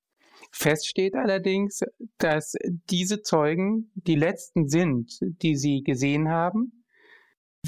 Fest 0.53 0.89
steht 0.89 1.15
allerdings, 1.15 1.81
dass 2.19 2.55
diese 2.91 3.23
Zeugen 3.23 3.91
die 3.95 4.17
letzten 4.17 4.69
sind, 4.69 5.19
die 5.43 5.57
sie 5.57 5.83
gesehen 5.83 6.29
haben. 6.29 6.76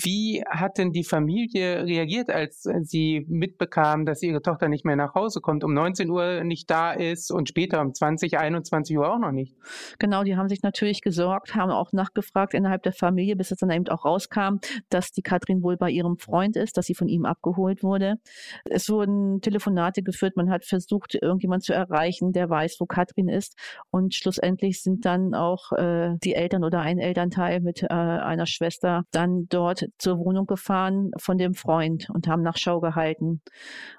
Wie 0.03 0.43
hat 0.49 0.79
denn 0.79 0.93
die 0.93 1.05
Familie 1.05 1.85
reagiert, 1.85 2.31
als 2.31 2.63
sie 2.83 3.25
mitbekam, 3.29 4.07
dass 4.07 4.23
ihre 4.23 4.43
Tochter 4.43 4.69
nicht 4.69 4.85
mehr 4.85 4.97
nach 4.97 5.15
Hause 5.15 5.41
kommt, 5.41 5.65
um 5.65 5.75
19 5.75 6.11
Uhr 6.11 6.45
nicht 6.45 6.71
da 6.71 6.93
ist 6.93 7.31
und 7.31 7.49
später 7.49 7.81
um 7.81 7.95
20, 7.95 8.39
21 8.39 8.97
Uhr 8.97 9.13
auch 9.13 9.19
noch 9.19 9.33
nicht? 9.33 9.57
Genau, 9.99 10.23
die 10.23 10.37
haben 10.37 10.49
sich 10.49 10.63
natürlich 10.63 11.01
gesorgt, 11.01 11.55
haben 11.55 11.71
auch 11.71 11.93
nachgefragt 11.93 12.55
innerhalb 12.55 12.83
der 12.83 12.93
Familie, 12.93 13.35
bis 13.35 13.51
es 13.51 13.59
dann 13.59 13.71
eben 13.71 13.89
auch 13.89 14.05
rauskam, 14.05 14.59
dass 14.89 15.11
die 15.11 15.23
Katrin 15.23 15.63
wohl 15.63 15.77
bei 15.77 15.91
ihrem 15.91 16.19
Freund 16.19 16.57
ist, 16.57 16.77
dass 16.77 16.87
sie 16.87 16.95
von 16.95 17.09
ihm 17.09 17.25
abgeholt 17.25 17.83
wurde. 17.83 18.17
Es 18.65 18.89
wurden 18.89 19.41
Telefonate 19.41 20.03
geführt, 20.03 20.37
man 20.37 20.51
hat 20.51 20.65
versucht, 20.65 21.17
irgendjemand 21.21 21.65
zu 21.65 21.73
erreichen, 21.73 22.33
der 22.33 22.49
weiß, 22.49 22.77
wo 22.79 22.87
Katrin 22.87 23.29
ist. 23.29 23.57
Und 23.91 24.15
schlussendlich 24.15 24.83
sind 24.83 25.05
dann 25.05 25.35
auch 25.35 25.73
äh, 25.73 26.17
die 26.23 26.35
Eltern 26.35 26.65
oder 26.65 26.81
ein 26.81 26.99
Elternteil 26.99 27.61
mit 27.61 27.83
äh, 27.83 27.87
einer 27.89 28.47
Schwester 28.47 29.05
dann 29.11 29.47
dort 29.49 29.88
zur 29.99 30.19
Wohnung 30.19 30.47
gefahren 30.47 31.11
von 31.19 31.39
dem 31.39 31.55
Freund 31.55 32.09
und 32.11 32.29
haben 32.29 32.43
nach 32.43 32.57
Schau 32.57 32.81
gehalten. 32.81 33.43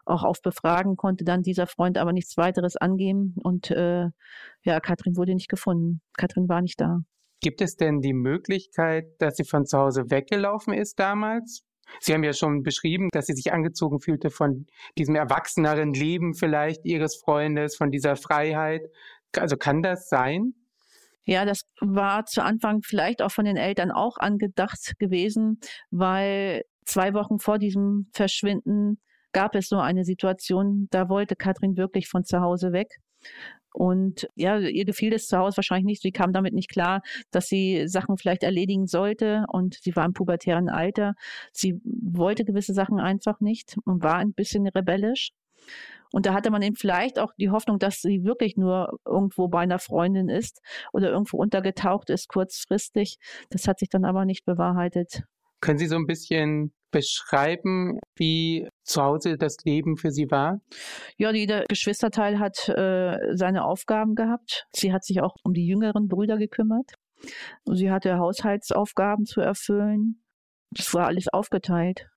Auch 0.06 0.24
auf 0.24 0.42
Befragen 0.42 0.96
konnte 0.96 1.24
dann 1.24 1.42
dieser 1.42 1.68
Freund 1.68 1.98
aber 1.98 2.14
nichts 2.14 2.38
weiteres 2.38 2.76
angeben 2.76 3.36
und 3.44 3.72
äh, 3.72 4.08
ja, 4.64 4.80
Katrin 4.80 5.16
wurde 5.18 5.34
nicht 5.34 5.50
gefunden. 5.50 6.02
Katrin 6.18 6.48
war 6.50 6.62
nicht 6.62 6.80
da. 6.80 7.00
Gibt 7.42 7.62
es 7.62 7.76
denn 7.76 8.02
die 8.02 8.14
Möglichkeit, 8.14 9.06
dass 9.20 9.38
sie 9.38 9.46
von 9.46 9.66
zu 9.66 9.78
Hause 9.78 10.10
weggelaufen 10.10 10.74
ist 10.74 11.00
damals? 11.00 11.64
Sie 12.02 12.14
haben 12.14 12.24
ja 12.24 12.34
schon 12.34 12.64
beschrieben, 12.64 13.10
dass 13.12 13.26
sie 13.26 13.34
sich 13.34 13.52
angezogen 13.52 14.00
fühlte 14.00 14.30
von 14.30 14.68
diesem 14.98 15.16
erwachseneren 15.16 15.94
Leben 15.94 16.36
vielleicht 16.36 16.86
ihres 16.86 17.18
Freundes, 17.18 17.76
von 17.76 17.90
dieser 17.90 18.16
Freiheit. 18.16 18.82
Also 19.36 19.58
kann 19.58 19.82
das 19.82 20.08
sein? 20.10 20.54
Ja, 21.26 21.46
das 21.46 21.62
war 21.80 22.26
zu 22.26 22.44
Anfang 22.44 22.82
vielleicht 22.82 23.22
auch 23.22 23.32
von 23.32 23.46
den 23.46 23.58
Eltern 23.58 23.92
auch 23.92 24.18
angedacht 24.18 24.94
gewesen, 24.98 25.60
weil 25.92 26.64
zwei 26.86 27.14
Wochen 27.14 27.40
vor 27.40 27.60
diesem 27.60 28.10
Verschwinden 28.14 29.00
gab 29.32 29.56
es 29.56 29.70
so 29.70 29.78
eine 29.78 30.06
Situation, 30.06 30.88
da 30.90 31.08
wollte 31.10 31.36
Katrin 31.36 31.78
wirklich 31.78 32.08
von 32.08 32.24
zu 32.24 32.42
Hause 32.42 32.72
weg. 32.72 32.98
Und 33.72 34.28
ja, 34.36 34.58
ihr 34.58 34.86
gefiel 34.86 35.12
das 35.12 35.28
zu 35.28 35.38
Hause 35.38 35.58
wahrscheinlich 35.58 35.86
nicht. 35.86 36.02
Sie 36.02 36.12
kam 36.12 36.34
damit 36.34 36.54
nicht 36.54 36.70
klar, 36.70 37.02
dass 37.32 37.48
sie 37.48 37.88
Sachen 37.88 38.18
vielleicht 38.18 38.44
erledigen 38.44 38.88
sollte. 38.88 39.46
Und 39.48 39.76
sie 39.82 39.96
war 39.96 40.06
im 40.06 40.14
pubertären 40.14 40.70
Alter. 40.70 41.14
Sie 41.52 41.80
wollte 41.84 42.46
gewisse 42.46 42.74
Sachen 42.74 43.00
einfach 43.00 43.40
nicht 43.40 43.78
und 43.86 44.04
war 44.04 44.16
ein 44.16 44.34
bisschen 44.34 44.68
rebellisch. 44.68 45.30
Und 46.12 46.26
da 46.26 46.34
hatte 46.34 46.50
man 46.50 46.62
eben 46.62 46.76
vielleicht 46.76 47.20
auch 47.20 47.34
die 47.38 47.50
Hoffnung, 47.50 47.78
dass 47.78 48.02
sie 48.02 48.24
wirklich 48.24 48.58
nur 48.58 49.00
irgendwo 49.06 49.48
bei 49.48 49.60
einer 49.60 49.80
Freundin 49.80 50.28
ist 50.28 50.60
oder 50.92 51.12
irgendwo 51.12 51.38
untergetaucht 51.38 52.10
ist, 52.10 52.28
kurzfristig. 52.30 53.18
Das 53.50 53.68
hat 53.68 53.80
sich 53.80 53.90
dann 53.90 54.06
aber 54.06 54.26
nicht 54.26 54.46
bewahrheitet. 54.46 55.24
Können 55.62 55.78
Sie 55.78 55.88
so 55.88 55.98
ein 55.98 56.08
bisschen 56.08 56.74
beschreiben, 56.92 58.00
wie 58.16 58.68
zu 58.84 59.04
Hause 59.04 59.38
das 59.38 59.58
Leben 59.66 59.98
für 59.98 60.12
Sie 60.12 60.32
war? 60.32 60.62
Ja, 61.18 61.32
jeder 61.32 61.66
Geschwisterteil 61.66 62.40
hat 62.40 62.70
äh, 62.70 63.18
seine 63.36 63.66
Aufgaben 63.66 64.16
gehabt. 64.16 64.66
Sie 64.74 64.92
hat 64.92 65.04
sich 65.04 65.22
auch 65.22 65.36
um 65.44 65.54
die 65.54 65.68
jüngeren 65.68 66.08
Brüder 66.08 66.38
gekümmert. 66.38 66.94
Sie 67.66 67.92
hatte 67.92 68.18
Haushaltsaufgaben 68.18 69.26
zu 69.26 69.42
erfüllen. 69.42 70.24
Das 70.72 70.94
war 70.94 71.08
alles 71.08 71.28
aufgeteilt. 71.28 72.08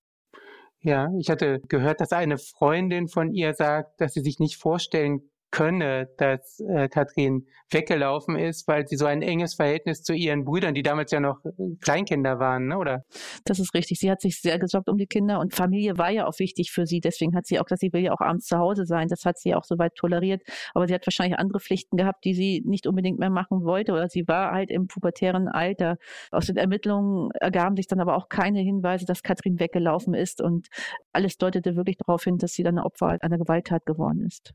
Ja, 0.84 1.10
ich 1.18 1.30
hatte 1.30 1.60
gehört, 1.68 2.00
dass 2.00 2.12
eine 2.12 2.38
Freundin 2.38 3.06
von 3.08 3.32
ihr 3.32 3.54
sagt, 3.54 4.00
dass 4.00 4.14
sie 4.14 4.20
sich 4.20 4.40
nicht 4.40 4.56
vorstellen 4.56 5.30
könne, 5.52 6.08
dass 6.16 6.58
äh, 6.60 6.88
Katrin 6.88 7.46
weggelaufen 7.70 8.36
ist, 8.36 8.66
weil 8.66 8.86
sie 8.86 8.96
so 8.96 9.06
ein 9.06 9.22
enges 9.22 9.54
Verhältnis 9.54 10.02
zu 10.02 10.14
ihren 10.14 10.44
Brüdern, 10.44 10.74
die 10.74 10.82
damals 10.82 11.12
ja 11.12 11.20
noch 11.20 11.44
äh, 11.44 11.50
Kleinkinder 11.80 12.38
waren, 12.38 12.66
ne? 12.66 12.78
oder? 12.78 13.04
Das 13.44 13.60
ist 13.60 13.74
richtig. 13.74 14.00
Sie 14.00 14.10
hat 14.10 14.20
sich 14.20 14.40
sehr 14.40 14.58
gesorgt 14.58 14.88
um 14.88 14.98
die 14.98 15.06
Kinder 15.06 15.38
und 15.40 15.54
Familie 15.54 15.98
war 15.98 16.10
ja 16.10 16.26
auch 16.26 16.38
wichtig 16.38 16.72
für 16.72 16.86
sie. 16.86 17.00
Deswegen 17.00 17.36
hat 17.36 17.46
sie 17.46 17.60
auch 17.60 17.64
gesagt, 17.64 17.80
sie 17.80 17.92
will 17.92 18.02
ja 18.02 18.12
auch 18.12 18.20
abends 18.20 18.46
zu 18.46 18.58
Hause 18.58 18.86
sein. 18.86 19.08
Das 19.08 19.24
hat 19.24 19.38
sie 19.38 19.54
auch 19.54 19.64
soweit 19.64 19.94
toleriert. 19.94 20.42
Aber 20.74 20.88
sie 20.88 20.94
hat 20.94 21.06
wahrscheinlich 21.06 21.38
andere 21.38 21.60
Pflichten 21.60 21.96
gehabt, 21.96 22.24
die 22.24 22.34
sie 22.34 22.62
nicht 22.64 22.86
unbedingt 22.86 23.18
mehr 23.18 23.30
machen 23.30 23.64
wollte 23.64 23.92
oder 23.92 24.08
sie 24.08 24.26
war 24.26 24.52
halt 24.52 24.70
im 24.70 24.86
pubertären 24.86 25.48
Alter. 25.48 25.96
Aus 26.30 26.46
den 26.46 26.56
Ermittlungen 26.56 27.30
ergaben 27.40 27.76
sich 27.76 27.86
dann 27.86 28.00
aber 28.00 28.16
auch 28.16 28.28
keine 28.28 28.60
Hinweise, 28.60 29.04
dass 29.04 29.22
Katrin 29.22 29.60
weggelaufen 29.60 30.14
ist 30.14 30.40
und 30.40 30.68
alles 31.12 31.36
deutete 31.36 31.76
wirklich 31.76 31.98
darauf 31.98 32.24
hin, 32.24 32.38
dass 32.38 32.52
sie 32.52 32.62
dann 32.62 32.78
Opfer 32.78 33.18
einer 33.20 33.38
Gewalttat 33.38 33.84
geworden 33.84 34.24
ist. 34.26 34.54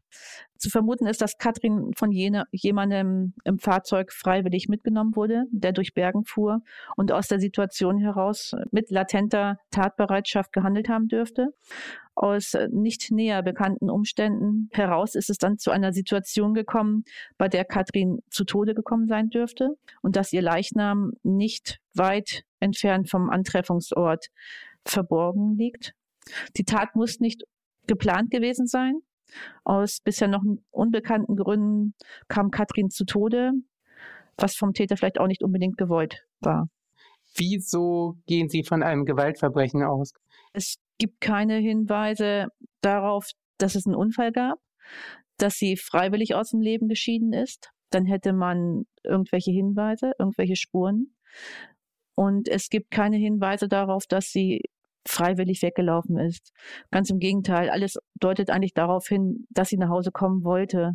Zu 0.58 0.70
vermuten 0.70 1.08
ist, 1.08 1.22
dass 1.22 1.38
Katrin 1.38 1.92
von 1.96 2.12
jene, 2.12 2.46
jemandem 2.52 3.34
im 3.44 3.60
Fahrzeug 3.60 4.12
freiwillig 4.12 4.68
mitgenommen 4.70 5.16
wurde, 5.16 5.46
der 5.52 5.72
durch 5.72 5.94
Bergen 5.94 6.26
fuhr 6.26 6.62
und 6.96 7.12
aus 7.12 7.28
der 7.28 7.40
Situation 7.40 7.98
heraus 7.98 8.54
mit 8.72 8.90
latenter 8.90 9.58
Tatbereitschaft 9.72 10.52
gehandelt 10.54 10.90
haben 10.90 11.08
dürfte. 11.08 11.50
Aus 12.16 12.58
nicht 12.72 13.12
näher 13.12 13.44
bekannten 13.44 13.92
Umständen 13.92 14.70
heraus 14.72 15.14
ist 15.14 15.30
es 15.30 15.38
dann 15.38 15.60
zu 15.60 15.70
einer 15.70 15.94
Situation 15.94 16.56
gekommen, 16.56 17.04
bei 17.38 17.48
der 17.48 17.64
Katrin 17.64 18.20
zu 18.32 18.44
Tode 18.44 18.74
gekommen 18.74 19.08
sein 19.08 19.30
dürfte 19.30 19.76
und 20.02 20.16
dass 20.16 20.34
ihr 20.34 20.42
Leichnam 20.42 21.12
nicht 21.22 21.80
weit 21.94 22.44
entfernt 22.60 23.10
vom 23.10 23.30
Antreffungsort 23.30 24.30
verborgen 24.84 25.58
liegt. 25.58 25.94
Die 26.58 26.64
Tat 26.64 26.96
muss 26.96 27.20
nicht 27.20 27.44
geplant 27.86 28.32
gewesen 28.32 28.66
sein. 28.68 28.96
Aus 29.64 30.00
bisher 30.02 30.28
noch 30.28 30.44
unbekannten 30.72 31.36
Gründen 31.36 31.94
kam 32.28 32.52
Katrin 32.52 32.90
zu 32.90 33.06
Tode, 33.06 33.52
was 34.38 34.56
vom 34.56 34.74
Täter 34.74 34.98
vielleicht 34.98 35.20
auch 35.20 35.28
nicht 35.28 35.44
unbedingt 35.44 35.78
gewollt 35.78 36.26
war. 36.40 36.70
Wieso 37.36 38.18
gehen 38.26 38.50
Sie 38.50 38.64
von 38.64 38.84
einem 38.84 39.06
Gewaltverbrechen 39.06 39.84
aus? 39.84 40.14
Es 40.54 40.78
gibt 40.98 41.22
keine 41.22 41.58
Hinweise 41.58 42.48
darauf, 42.82 43.30
dass 43.58 43.76
es 43.76 43.86
einen 43.86 43.96
Unfall 43.96 44.32
gab, 44.32 44.60
dass 45.38 45.56
sie 45.56 45.78
freiwillig 45.78 46.36
aus 46.36 46.52
dem 46.52 46.62
Leben 46.62 46.88
geschieden 46.88 47.34
ist. 47.34 47.72
Dann 47.90 48.06
hätte 48.06 48.34
man 48.34 48.86
irgendwelche 49.04 49.52
Hinweise, 49.52 50.14
irgendwelche 50.18 50.56
Spuren. 50.56 51.16
Und 52.16 52.48
es 52.48 52.70
gibt 52.70 52.92
keine 52.92 53.18
Hinweise 53.18 53.68
darauf, 53.68 54.08
dass 54.08 54.32
sie 54.32 54.64
freiwillig 55.08 55.62
weggelaufen 55.62 56.18
ist. 56.20 56.52
Ganz 56.92 57.10
im 57.10 57.20
Gegenteil, 57.20 57.70
alles 57.70 57.98
deutet 58.16 58.50
eigentlich 58.50 58.74
darauf 58.74 59.08
hin, 59.08 59.48
dass 59.50 59.70
sie 59.70 59.78
nach 59.78 59.90
Hause 59.90 60.12
kommen 60.12 60.44
wollte 60.44 60.94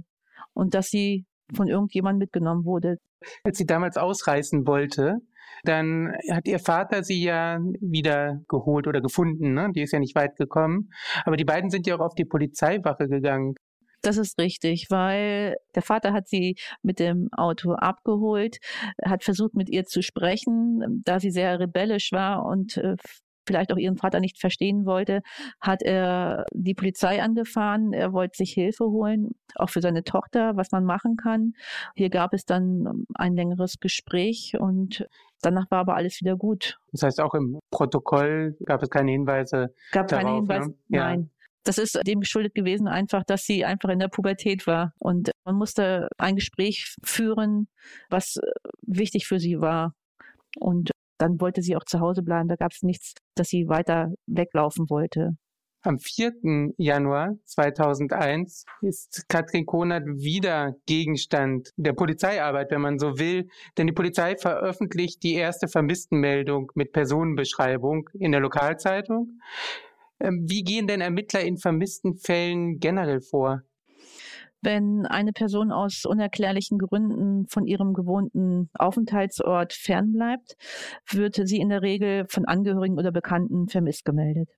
und 0.54 0.74
dass 0.74 0.88
sie 0.88 1.26
von 1.54 1.68
irgendjemandem 1.68 2.18
mitgenommen 2.18 2.64
wurde. 2.64 2.98
Als 3.44 3.58
sie 3.58 3.66
damals 3.66 3.96
ausreißen 3.96 4.66
wollte, 4.66 5.18
dann 5.64 6.12
hat 6.30 6.46
ihr 6.48 6.58
Vater 6.58 7.04
sie 7.04 7.22
ja 7.22 7.58
wieder 7.80 8.40
geholt 8.48 8.86
oder 8.86 9.00
gefunden. 9.00 9.54
Ne? 9.54 9.70
Die 9.74 9.82
ist 9.82 9.92
ja 9.92 9.98
nicht 9.98 10.14
weit 10.14 10.36
gekommen. 10.36 10.90
Aber 11.24 11.36
die 11.36 11.44
beiden 11.44 11.70
sind 11.70 11.86
ja 11.86 11.96
auch 11.96 12.00
auf 12.00 12.14
die 12.14 12.24
Polizeiwache 12.24 13.08
gegangen. 13.08 13.54
Das 14.02 14.16
ist 14.16 14.36
richtig, 14.40 14.86
weil 14.90 15.56
der 15.76 15.82
Vater 15.82 16.12
hat 16.12 16.26
sie 16.26 16.56
mit 16.82 16.98
dem 16.98 17.28
Auto 17.30 17.74
abgeholt, 17.74 18.58
hat 19.04 19.22
versucht 19.22 19.54
mit 19.54 19.70
ihr 19.70 19.84
zu 19.84 20.02
sprechen, 20.02 21.02
da 21.04 21.20
sie 21.20 21.30
sehr 21.30 21.60
rebellisch 21.60 22.10
war 22.10 22.44
und 22.44 22.78
äh, 22.78 22.96
vielleicht 23.46 23.72
auch 23.72 23.76
ihren 23.76 23.96
Vater 23.96 24.20
nicht 24.20 24.38
verstehen 24.38 24.84
wollte, 24.84 25.22
hat 25.60 25.82
er 25.82 26.46
die 26.52 26.74
Polizei 26.74 27.22
angefahren. 27.22 27.92
Er 27.92 28.12
wollte 28.12 28.36
sich 28.36 28.52
Hilfe 28.52 28.84
holen, 28.84 29.32
auch 29.56 29.70
für 29.70 29.80
seine 29.80 30.04
Tochter, 30.04 30.56
was 30.56 30.70
man 30.72 30.84
machen 30.84 31.16
kann. 31.16 31.52
Hier 31.94 32.10
gab 32.10 32.34
es 32.34 32.44
dann 32.44 33.06
ein 33.14 33.34
längeres 33.34 33.80
Gespräch 33.80 34.54
und 34.58 35.06
danach 35.40 35.70
war 35.70 35.80
aber 35.80 35.96
alles 35.96 36.20
wieder 36.20 36.36
gut. 36.36 36.78
Das 36.92 37.02
heißt, 37.02 37.20
auch 37.20 37.34
im 37.34 37.58
Protokoll 37.70 38.56
gab 38.64 38.82
es 38.82 38.90
keine 38.90 39.10
Hinweise. 39.10 39.74
Gab 39.92 40.08
darauf, 40.08 40.24
keine 40.24 40.36
Hinweise, 40.36 40.68
ne? 40.70 40.76
ja. 40.88 41.04
nein. 41.04 41.30
Das 41.64 41.78
ist 41.78 41.96
dem 42.04 42.18
geschuldet 42.18 42.56
gewesen, 42.56 42.88
einfach, 42.88 43.22
dass 43.22 43.44
sie 43.44 43.64
einfach 43.64 43.88
in 43.90 44.00
der 44.00 44.08
Pubertät 44.08 44.66
war. 44.66 44.94
Und 44.98 45.30
man 45.44 45.54
musste 45.54 46.08
ein 46.18 46.34
Gespräch 46.34 46.96
führen, 47.04 47.68
was 48.10 48.40
wichtig 48.82 49.28
für 49.28 49.38
sie 49.38 49.60
war. 49.60 49.94
Und 50.58 50.90
dann 51.22 51.40
wollte 51.40 51.62
sie 51.62 51.76
auch 51.76 51.84
zu 51.84 52.00
Hause 52.00 52.22
bleiben. 52.22 52.48
Da 52.48 52.56
gab 52.56 52.72
es 52.72 52.82
nichts, 52.82 53.14
dass 53.36 53.48
sie 53.48 53.68
weiter 53.68 54.12
weglaufen 54.26 54.90
wollte. 54.90 55.36
Am 55.84 55.98
4. 55.98 56.72
Januar 56.76 57.34
2001 57.44 58.64
ist 58.82 59.24
Katrin 59.28 59.66
Konert 59.66 60.04
wieder 60.06 60.74
Gegenstand 60.86 61.70
der 61.76 61.92
Polizeiarbeit, 61.92 62.70
wenn 62.70 62.80
man 62.80 62.98
so 62.98 63.18
will. 63.18 63.48
Denn 63.78 63.86
die 63.86 63.92
Polizei 63.92 64.36
veröffentlicht 64.36 65.22
die 65.22 65.34
erste 65.34 65.68
Vermisstenmeldung 65.68 66.70
mit 66.74 66.92
Personenbeschreibung 66.92 68.08
in 68.14 68.32
der 68.32 68.40
Lokalzeitung. 68.40 69.40
Ähm, 70.20 70.44
wie 70.48 70.62
gehen 70.62 70.86
denn 70.86 71.00
Ermittler 71.00 71.40
in 71.40 71.56
vermissten 71.56 72.14
Fällen 72.14 72.78
generell 72.78 73.20
vor? 73.20 73.62
Wenn 74.62 75.06
eine 75.06 75.32
Person 75.32 75.72
aus 75.72 76.04
unerklärlichen 76.04 76.78
Gründen 76.78 77.48
von 77.48 77.66
ihrem 77.66 77.94
gewohnten 77.94 78.70
Aufenthaltsort 78.74 79.72
fernbleibt, 79.72 80.54
wird 81.10 81.34
sie 81.34 81.58
in 81.58 81.68
der 81.68 81.82
Regel 81.82 82.26
von 82.28 82.44
Angehörigen 82.44 82.96
oder 82.96 83.10
Bekannten 83.10 83.68
vermisst 83.68 84.04
gemeldet. 84.04 84.48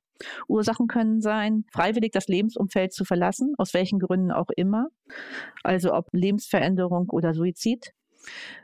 Ursachen 0.46 0.88
können 0.88 1.22
sein, 1.22 1.64
freiwillig 1.72 2.12
das 2.12 2.28
Lebensumfeld 2.28 2.92
zu 2.92 3.04
verlassen, 3.04 3.54
aus 3.56 3.72
welchen 3.72 3.98
Gründen 3.98 4.30
auch 4.30 4.50
immer, 4.54 4.88
also 5.62 5.94
ob 5.94 6.06
Lebensveränderung 6.12 7.08
oder 7.10 7.32
Suizid. 7.32 7.92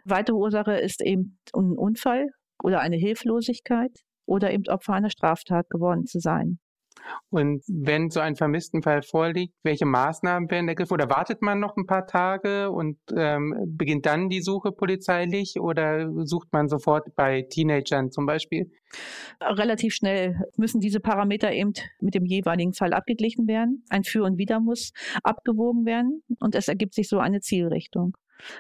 Weitere 0.05 0.37
Ursache 0.37 0.74
ist 0.74 1.03
eben 1.03 1.38
ein 1.55 1.76
Unfall 1.76 2.29
oder 2.62 2.81
eine 2.81 2.96
Hilflosigkeit 2.96 3.92
oder 4.26 4.53
eben 4.53 4.68
Opfer 4.68 4.92
einer 4.92 5.11
Straftat 5.11 5.70
geworden 5.70 6.07
zu 6.07 6.20
sein. 6.20 6.59
Und 7.30 7.62
wenn 7.68 8.10
so 8.10 8.20
ein 8.20 8.36
Vermisstenfall 8.36 9.02
vorliegt, 9.02 9.54
welche 9.62 9.86
Maßnahmen 9.86 10.50
werden 10.50 10.68
ergriffen? 10.68 10.94
Oder 10.94 11.10
wartet 11.10 11.42
man 11.42 11.60
noch 11.60 11.76
ein 11.76 11.86
paar 11.86 12.06
Tage 12.06 12.70
und 12.70 12.98
ähm, 13.16 13.54
beginnt 13.76 14.06
dann 14.06 14.28
die 14.28 14.42
Suche 14.42 14.72
polizeilich 14.72 15.60
oder 15.60 16.10
sucht 16.26 16.48
man 16.52 16.68
sofort 16.68 17.14
bei 17.14 17.42
Teenagern 17.42 18.10
zum 18.10 18.26
Beispiel? 18.26 18.70
Relativ 19.40 19.94
schnell 19.94 20.40
müssen 20.56 20.80
diese 20.80 21.00
Parameter 21.00 21.52
eben 21.52 21.72
mit 22.00 22.14
dem 22.14 22.24
jeweiligen 22.24 22.72
Fall 22.72 22.92
abgeglichen 22.92 23.46
werden. 23.46 23.84
Ein 23.88 24.04
Für 24.04 24.24
und 24.24 24.38
Wider 24.38 24.60
muss 24.60 24.92
abgewogen 25.22 25.84
werden 25.84 26.22
und 26.40 26.54
es 26.54 26.68
ergibt 26.68 26.94
sich 26.94 27.08
so 27.08 27.18
eine 27.18 27.40
Zielrichtung. 27.40 28.16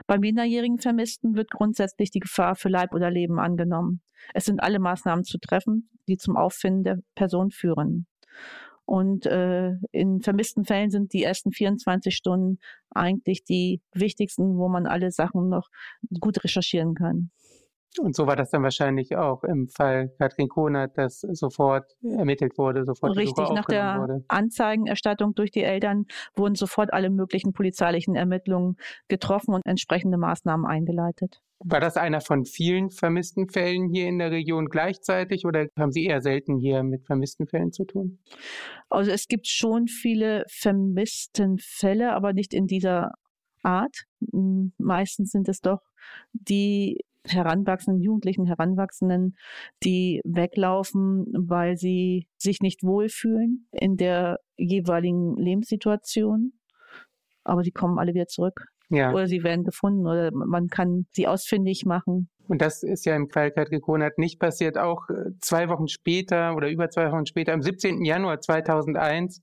Bei 0.06 0.18
minderjährigen 0.18 0.78
Vermissten 0.78 1.34
wird 1.34 1.50
grundsätzlich 1.50 2.10
die 2.10 2.20
Gefahr 2.20 2.54
für 2.54 2.68
Leib 2.68 2.94
oder 2.94 3.10
Leben 3.10 3.38
angenommen. 3.38 4.02
Es 4.34 4.44
sind 4.44 4.62
alle 4.62 4.78
Maßnahmen 4.78 5.24
zu 5.24 5.38
treffen, 5.38 5.90
die 6.08 6.16
zum 6.16 6.36
Auffinden 6.36 6.84
der 6.84 6.98
Person 7.14 7.50
führen. 7.50 8.06
Und 8.84 9.26
äh, 9.26 9.74
in 9.92 10.20
vermissten 10.20 10.64
Fällen 10.64 10.90
sind 10.90 11.12
die 11.12 11.22
ersten 11.22 11.52
24 11.52 12.14
Stunden 12.14 12.58
eigentlich 12.90 13.44
die 13.44 13.80
wichtigsten, 13.92 14.56
wo 14.58 14.68
man 14.68 14.86
alle 14.86 15.12
Sachen 15.12 15.48
noch 15.48 15.68
gut 16.18 16.42
recherchieren 16.42 16.94
kann. 16.94 17.30
Und 17.98 18.14
so 18.14 18.26
war 18.26 18.36
das 18.36 18.50
dann 18.50 18.62
wahrscheinlich 18.62 19.16
auch 19.16 19.42
im 19.42 19.68
Fall 19.68 20.12
Katrin 20.18 20.48
Konert, 20.48 20.96
dass 20.96 21.20
sofort 21.20 21.96
ermittelt 22.02 22.56
wurde, 22.56 22.84
sofort 22.84 23.16
Richtig, 23.16 23.50
nach 23.50 23.64
der 23.64 23.98
wurde. 23.98 24.24
Anzeigenerstattung 24.28 25.34
durch 25.34 25.50
die 25.50 25.64
Eltern 25.64 26.06
wurden 26.36 26.54
sofort 26.54 26.92
alle 26.92 27.10
möglichen 27.10 27.52
polizeilichen 27.52 28.14
Ermittlungen 28.14 28.76
getroffen 29.08 29.54
und 29.54 29.66
entsprechende 29.66 30.18
Maßnahmen 30.18 30.66
eingeleitet. 30.66 31.40
War 31.62 31.80
das 31.80 31.96
einer 31.96 32.20
von 32.20 32.44
vielen 32.44 32.90
vermissten 32.90 33.50
Fällen 33.50 33.90
hier 33.92 34.06
in 34.06 34.18
der 34.18 34.30
Region 34.30 34.66
gleichzeitig 34.66 35.44
oder 35.44 35.66
haben 35.78 35.92
Sie 35.92 36.06
eher 36.06 36.22
selten 36.22 36.58
hier 36.58 36.82
mit 36.82 37.04
vermissten 37.04 37.46
Fällen 37.46 37.72
zu 37.72 37.84
tun? 37.84 38.18
Also 38.88 39.10
es 39.10 39.26
gibt 39.26 39.46
schon 39.46 39.86
viele 39.88 40.44
vermissten 40.48 41.58
Fälle, 41.58 42.14
aber 42.14 42.32
nicht 42.32 42.54
in 42.54 42.66
dieser 42.66 43.12
Art. 43.62 44.04
Meistens 44.78 45.32
sind 45.32 45.48
es 45.48 45.60
doch 45.60 45.80
die 46.32 47.00
Heranwachsenden, 47.26 48.02
Jugendlichen, 48.02 48.46
Heranwachsenden, 48.46 49.36
die 49.84 50.20
weglaufen, 50.24 51.26
weil 51.36 51.76
sie 51.76 52.26
sich 52.36 52.60
nicht 52.60 52.82
wohlfühlen 52.82 53.68
in 53.72 53.96
der 53.96 54.38
jeweiligen 54.56 55.36
Lebenssituation. 55.36 56.52
Aber 57.44 57.62
sie 57.62 57.72
kommen 57.72 57.98
alle 57.98 58.14
wieder 58.14 58.26
zurück. 58.26 58.66
Ja. 58.90 59.12
Oder 59.12 59.26
sie 59.26 59.42
werden 59.44 59.64
gefunden 59.64 60.06
oder 60.06 60.30
man 60.32 60.68
kann 60.68 61.06
sie 61.12 61.26
ausfindig 61.26 61.84
machen. 61.86 62.28
Und 62.48 62.60
das 62.60 62.82
ist 62.82 63.06
ja 63.06 63.14
im 63.14 63.28
Fall 63.28 63.52
Katrin 63.52 63.80
nicht 64.16 64.40
passiert. 64.40 64.76
Auch 64.76 65.08
äh, 65.08 65.30
zwei 65.40 65.68
Wochen 65.68 65.86
später 65.86 66.56
oder 66.56 66.68
über 66.68 66.90
zwei 66.90 67.10
Wochen 67.12 67.24
später, 67.24 67.52
am 67.52 67.62
17. 67.62 68.04
Januar 68.04 68.40
2001, 68.40 69.40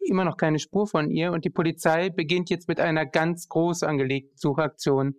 immer 0.00 0.24
noch 0.24 0.36
keine 0.36 0.58
Spur 0.58 0.88
von 0.88 1.10
ihr. 1.10 1.30
Und 1.30 1.44
die 1.44 1.50
Polizei 1.50 2.10
beginnt 2.10 2.50
jetzt 2.50 2.66
mit 2.66 2.80
einer 2.80 3.06
ganz 3.06 3.48
groß 3.48 3.84
angelegten 3.84 4.36
Suchaktion. 4.36 5.14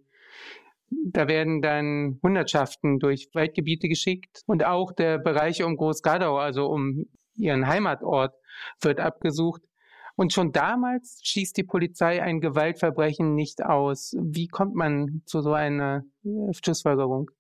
Da 1.04 1.28
werden 1.28 1.62
dann 1.62 2.20
Hundertschaften 2.24 3.00
durch 3.00 3.30
Waldgebiete 3.34 3.88
geschickt 3.88 4.42
und 4.46 4.66
auch 4.66 4.92
der 4.92 5.18
Bereich 5.18 5.64
um 5.64 5.76
Großgadau, 5.76 6.38
also 6.38 6.68
um 6.68 7.06
ihren 7.36 7.68
Heimatort, 7.68 8.34
wird 8.82 9.00
abgesucht. 9.00 9.62
Und 10.16 10.32
schon 10.32 10.52
damals 10.52 11.20
schließt 11.24 11.58
die 11.58 11.64
Polizei 11.64 12.24
ein 12.24 12.40
Gewaltverbrechen 12.40 13.36
nicht 13.36 13.64
aus. 13.64 14.16
Wie 14.18 14.48
kommt 14.48 14.74
man 14.74 15.22
zu 15.26 15.42
so 15.42 15.54
einer 15.54 16.04
äh, 16.24 16.54
Schlussfolgerung? 16.54 17.32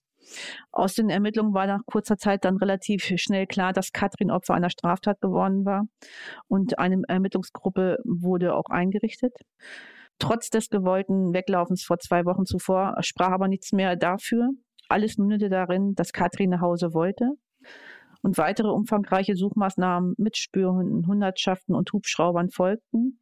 Aus 0.71 0.95
den 0.95 1.09
Ermittlungen 1.09 1.53
war 1.53 1.67
nach 1.67 1.81
kurzer 1.85 2.17
Zeit 2.17 2.45
dann 2.45 2.57
relativ 2.57 3.03
schnell 3.03 3.47
klar, 3.47 3.73
dass 3.73 3.91
Katrin 3.91 4.31
Opfer 4.31 4.55
einer 4.55 4.69
Straftat 4.69 5.21
geworden 5.21 5.65
war 5.65 5.85
und 6.47 6.79
eine 6.79 7.01
Ermittlungsgruppe 7.07 7.99
wurde 8.03 8.55
auch 8.55 8.69
eingerichtet. 8.69 9.33
Trotz 10.19 10.49
des 10.49 10.69
gewollten 10.69 11.33
Weglaufens 11.33 11.83
vor 11.83 11.99
zwei 11.99 12.25
Wochen 12.25 12.45
zuvor 12.45 12.95
sprach 13.01 13.31
aber 13.31 13.47
nichts 13.47 13.71
mehr 13.71 13.95
dafür. 13.95 14.49
Alles 14.87 15.17
mündete 15.17 15.49
darin, 15.49 15.93
dass 15.95 16.13
Katrin 16.13 16.51
nach 16.51 16.61
Hause 16.61 16.93
wollte. 16.93 17.31
Und 18.21 18.37
weitere 18.37 18.69
umfangreiche 18.69 19.35
Suchmaßnahmen 19.35 20.15
mit 20.17 20.37
Spürhunden, 20.37 21.05
Hundertschaften 21.05 21.75
und 21.75 21.91
Hubschraubern 21.93 22.49
folgten. 22.49 23.19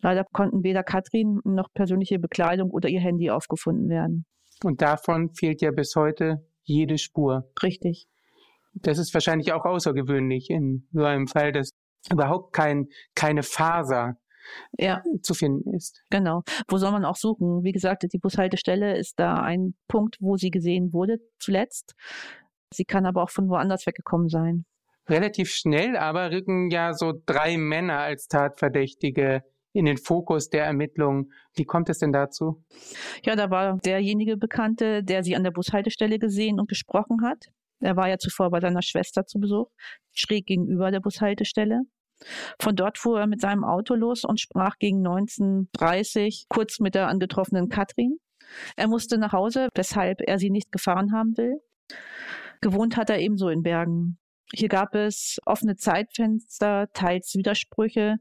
Leider 0.00 0.24
konnten 0.32 0.62
weder 0.62 0.82
Katrin 0.82 1.40
noch 1.44 1.68
persönliche 1.74 2.18
Bekleidung 2.18 2.70
oder 2.70 2.88
ihr 2.88 3.00
Handy 3.00 3.30
aufgefunden 3.30 3.88
werden. 3.88 4.24
Und 4.64 4.80
davon 4.82 5.30
fehlt 5.34 5.60
ja 5.60 5.70
bis 5.70 5.94
heute 5.96 6.46
jede 6.62 6.98
Spur. 6.98 7.50
Richtig. 7.62 8.06
Das 8.74 8.98
ist 8.98 9.12
wahrscheinlich 9.12 9.52
auch 9.52 9.64
außergewöhnlich 9.64 10.48
in 10.50 10.86
so 10.92 11.04
einem 11.04 11.26
Fall, 11.26 11.52
dass 11.52 11.70
überhaupt 12.10 12.52
kein, 12.54 12.88
keine 13.14 13.42
Faser 13.42 14.16
ja. 14.78 15.02
zu 15.22 15.34
finden 15.34 15.74
ist. 15.74 16.02
Genau. 16.10 16.42
Wo 16.68 16.78
soll 16.78 16.92
man 16.92 17.04
auch 17.04 17.16
suchen? 17.16 17.64
Wie 17.64 17.72
gesagt, 17.72 18.04
die 18.12 18.18
Bushaltestelle 18.18 18.96
ist 18.96 19.18
da 19.18 19.34
ein 19.34 19.74
Punkt, 19.88 20.16
wo 20.20 20.36
sie 20.36 20.50
gesehen 20.50 20.92
wurde 20.92 21.18
zuletzt. 21.38 21.94
Sie 22.72 22.84
kann 22.84 23.06
aber 23.06 23.22
auch 23.22 23.30
von 23.30 23.48
woanders 23.48 23.86
weggekommen 23.86 24.28
sein. 24.28 24.64
Relativ 25.08 25.50
schnell 25.50 25.96
aber 25.96 26.30
rücken 26.30 26.70
ja 26.70 26.92
so 26.92 27.12
drei 27.26 27.56
Männer 27.56 27.98
als 27.98 28.28
Tatverdächtige 28.28 29.42
in 29.72 29.84
den 29.84 29.98
Fokus 29.98 30.48
der 30.48 30.64
Ermittlungen. 30.64 31.32
Wie 31.54 31.64
kommt 31.64 31.88
es 31.88 31.98
denn 31.98 32.12
dazu? 32.12 32.64
Ja, 33.24 33.36
da 33.36 33.50
war 33.50 33.78
derjenige 33.78 34.36
Bekannte, 34.36 35.02
der 35.02 35.22
sie 35.22 35.36
an 35.36 35.44
der 35.44 35.50
Bushaltestelle 35.50 36.18
gesehen 36.18 36.60
und 36.60 36.68
gesprochen 36.68 37.22
hat. 37.22 37.46
Er 37.80 37.96
war 37.96 38.08
ja 38.08 38.18
zuvor 38.18 38.50
bei 38.50 38.60
seiner 38.60 38.82
Schwester 38.82 39.26
zu 39.26 39.40
Besuch, 39.40 39.68
schräg 40.12 40.46
gegenüber 40.46 40.90
der 40.90 41.00
Bushaltestelle. 41.00 41.82
Von 42.60 42.76
dort 42.76 42.98
fuhr 42.98 43.20
er 43.20 43.26
mit 43.26 43.40
seinem 43.40 43.64
Auto 43.64 43.94
los 43.94 44.24
und 44.24 44.40
sprach 44.40 44.78
gegen 44.78 45.06
19.30 45.06 46.46
kurz 46.48 46.80
mit 46.80 46.94
der 46.94 47.08
angetroffenen 47.08 47.68
Katrin. 47.68 48.18
Er 48.76 48.88
musste 48.88 49.18
nach 49.18 49.32
Hause, 49.32 49.68
weshalb 49.74 50.20
er 50.26 50.38
sie 50.38 50.50
nicht 50.50 50.72
gefahren 50.72 51.12
haben 51.12 51.36
will. 51.36 51.60
Gewohnt 52.60 52.96
hat 52.96 53.10
er 53.10 53.18
ebenso 53.18 53.48
in 53.48 53.62
Bergen. 53.62 54.18
Hier 54.52 54.68
gab 54.68 54.94
es 54.94 55.38
offene 55.46 55.76
Zeitfenster, 55.76 56.88
teils 56.92 57.34
Widersprüche, 57.36 58.16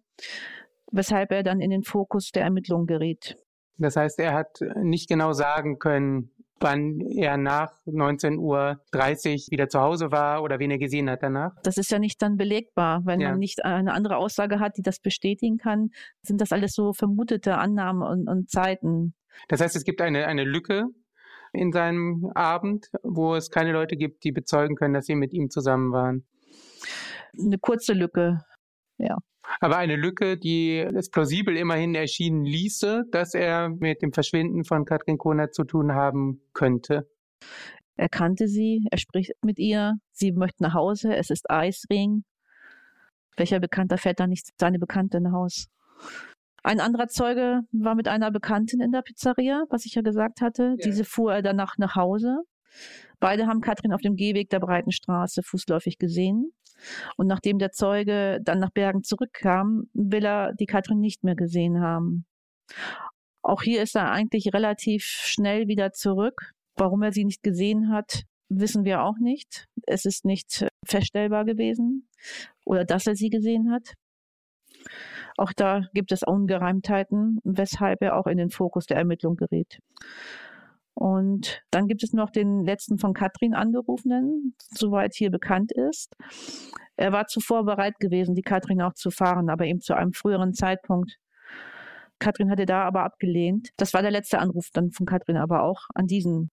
weshalb 0.91 1.31
er 1.31 1.43
dann 1.43 1.59
in 1.59 1.71
den 1.71 1.83
Fokus 1.83 2.31
der 2.31 2.43
Ermittlungen 2.43 2.85
geriet. 2.85 3.35
Das 3.77 3.95
heißt, 3.95 4.19
er 4.19 4.33
hat 4.33 4.59
nicht 4.75 5.07
genau 5.07 5.33
sagen 5.33 5.79
können, 5.79 6.31
wann 6.61 6.99
er 7.01 7.37
nach 7.37 7.71
19.30 7.85 8.37
Uhr 8.37 8.79
wieder 9.51 9.69
zu 9.69 9.79
Hause 9.79 10.11
war 10.11 10.43
oder 10.43 10.59
wen 10.59 10.71
er 10.71 10.77
gesehen 10.77 11.09
hat 11.09 11.23
danach? 11.23 11.55
Das 11.63 11.77
ist 11.77 11.91
ja 11.91 11.99
nicht 11.99 12.21
dann 12.21 12.37
belegbar. 12.37 13.01
Wenn 13.05 13.19
ja. 13.19 13.29
man 13.29 13.39
nicht 13.39 13.65
eine 13.65 13.93
andere 13.93 14.17
Aussage 14.17 14.59
hat, 14.59 14.77
die 14.77 14.81
das 14.81 14.99
bestätigen 14.99 15.57
kann, 15.57 15.89
sind 16.21 16.41
das 16.41 16.51
alles 16.51 16.73
so 16.73 16.93
vermutete 16.93 17.57
Annahmen 17.57 18.03
und, 18.03 18.27
und 18.27 18.49
Zeiten. 18.49 19.13
Das 19.47 19.61
heißt, 19.61 19.75
es 19.75 19.83
gibt 19.83 20.01
eine, 20.01 20.27
eine 20.27 20.43
Lücke 20.43 20.85
in 21.53 21.71
seinem 21.71 22.31
Abend, 22.35 22.87
wo 23.03 23.35
es 23.35 23.49
keine 23.49 23.71
Leute 23.71 23.95
gibt, 23.95 24.23
die 24.23 24.31
bezeugen 24.31 24.75
können, 24.75 24.93
dass 24.93 25.05
sie 25.05 25.15
mit 25.15 25.33
ihm 25.33 25.49
zusammen 25.49 25.91
waren. 25.91 26.25
Eine 27.37 27.57
kurze 27.57 27.93
Lücke, 27.93 28.43
ja. 28.99 29.17
Aber 29.59 29.77
eine 29.77 29.95
Lücke, 29.95 30.37
die 30.37 30.77
es 30.77 31.09
plausibel 31.09 31.57
immerhin 31.57 31.95
erschienen 31.95 32.45
ließe, 32.45 33.05
dass 33.11 33.33
er 33.33 33.69
mit 33.69 34.01
dem 34.01 34.13
Verschwinden 34.13 34.63
von 34.63 34.85
Katrin 34.85 35.17
Kohner 35.17 35.51
zu 35.51 35.63
tun 35.63 35.93
haben 35.93 36.41
könnte. 36.53 37.09
Er 37.95 38.09
kannte 38.09 38.47
sie, 38.47 38.85
er 38.91 38.97
spricht 38.97 39.33
mit 39.43 39.59
ihr, 39.59 39.95
sie 40.11 40.31
möchte 40.31 40.63
nach 40.63 40.73
Hause, 40.73 41.15
es 41.15 41.29
ist 41.29 41.49
Eisring. 41.49 42.23
Welcher 43.35 43.59
Bekannter 43.59 43.97
fährt 43.97 44.19
da 44.19 44.27
nicht 44.27 44.49
seine 44.59 44.79
Bekannte 44.79 45.19
nach 45.19 45.31
Haus? 45.31 45.67
Ein 46.63 46.79
anderer 46.79 47.07
Zeuge 47.07 47.61
war 47.71 47.95
mit 47.95 48.07
einer 48.07 48.31
Bekannten 48.31 48.81
in 48.81 48.91
der 48.91 49.01
Pizzeria, 49.01 49.65
was 49.69 49.85
ich 49.85 49.95
ja 49.95 50.01
gesagt 50.01 50.41
hatte. 50.41 50.75
Ja. 50.77 50.85
Diese 50.85 51.05
fuhr 51.05 51.33
er 51.33 51.41
danach 51.41 51.77
nach 51.77 51.95
Hause. 51.95 52.43
Beide 53.19 53.47
haben 53.47 53.61
Katrin 53.61 53.93
auf 53.93 54.01
dem 54.01 54.15
Gehweg 54.15 54.49
der 54.49 54.59
Breiten 54.59 54.91
Straße 54.91 55.43
fußläufig 55.43 55.97
gesehen. 55.97 56.51
Und 57.17 57.27
nachdem 57.27 57.59
der 57.59 57.71
Zeuge 57.71 58.39
dann 58.41 58.59
nach 58.59 58.71
Bergen 58.71 59.03
zurückkam, 59.03 59.89
will 59.93 60.25
er 60.25 60.53
die 60.53 60.65
Katrin 60.65 60.99
nicht 60.99 61.23
mehr 61.23 61.35
gesehen 61.35 61.81
haben. 61.81 62.25
Auch 63.41 63.61
hier 63.61 63.81
ist 63.81 63.95
er 63.95 64.11
eigentlich 64.11 64.53
relativ 64.53 65.03
schnell 65.03 65.67
wieder 65.67 65.91
zurück. 65.91 66.53
Warum 66.75 67.03
er 67.03 67.11
sie 67.11 67.25
nicht 67.25 67.43
gesehen 67.43 67.91
hat, 67.91 68.23
wissen 68.49 68.85
wir 68.85 69.03
auch 69.03 69.17
nicht. 69.19 69.65
Es 69.85 70.05
ist 70.05 70.25
nicht 70.25 70.67
feststellbar 70.85 71.45
gewesen 71.45 72.07
oder 72.65 72.85
dass 72.85 73.07
er 73.07 73.15
sie 73.15 73.29
gesehen 73.29 73.71
hat. 73.71 73.93
Auch 75.37 75.53
da 75.53 75.87
gibt 75.93 76.11
es 76.11 76.23
Ungereimtheiten, 76.23 77.39
weshalb 77.43 78.01
er 78.01 78.17
auch 78.17 78.27
in 78.27 78.37
den 78.37 78.49
Fokus 78.49 78.85
der 78.85 78.97
Ermittlung 78.97 79.35
gerät. 79.35 79.79
Und 80.99 81.61
dann 81.71 81.87
gibt 81.87 82.03
es 82.03 82.11
noch 82.11 82.29
den 82.29 82.65
letzten 82.65 82.97
von 82.97 83.13
Katrin 83.13 83.53
angerufenen, 83.53 84.53
soweit 84.75 85.13
hier 85.15 85.31
bekannt 85.31 85.71
ist. 85.71 86.13
Er 86.97 87.13
war 87.13 87.27
zuvor 87.27 87.63
bereit 87.63 88.01
gewesen, 88.01 88.35
die 88.35 88.41
Katrin 88.41 88.81
auch 88.81 88.93
zu 88.95 89.09
fahren, 89.09 89.49
aber 89.49 89.63
eben 89.63 89.79
zu 89.79 89.95
einem 89.95 90.11
früheren 90.11 90.53
Zeitpunkt. 90.53 91.17
Katrin 92.19 92.51
hatte 92.51 92.65
da 92.65 92.83
aber 92.83 93.05
abgelehnt. 93.05 93.69
Das 93.77 93.93
war 93.93 94.01
der 94.01 94.11
letzte 94.11 94.39
Anruf 94.39 94.71
dann 94.73 94.91
von 94.91 95.05
Katrin 95.05 95.37
aber 95.37 95.63
auch 95.63 95.83
an 95.95 96.05
diesen 96.05 96.51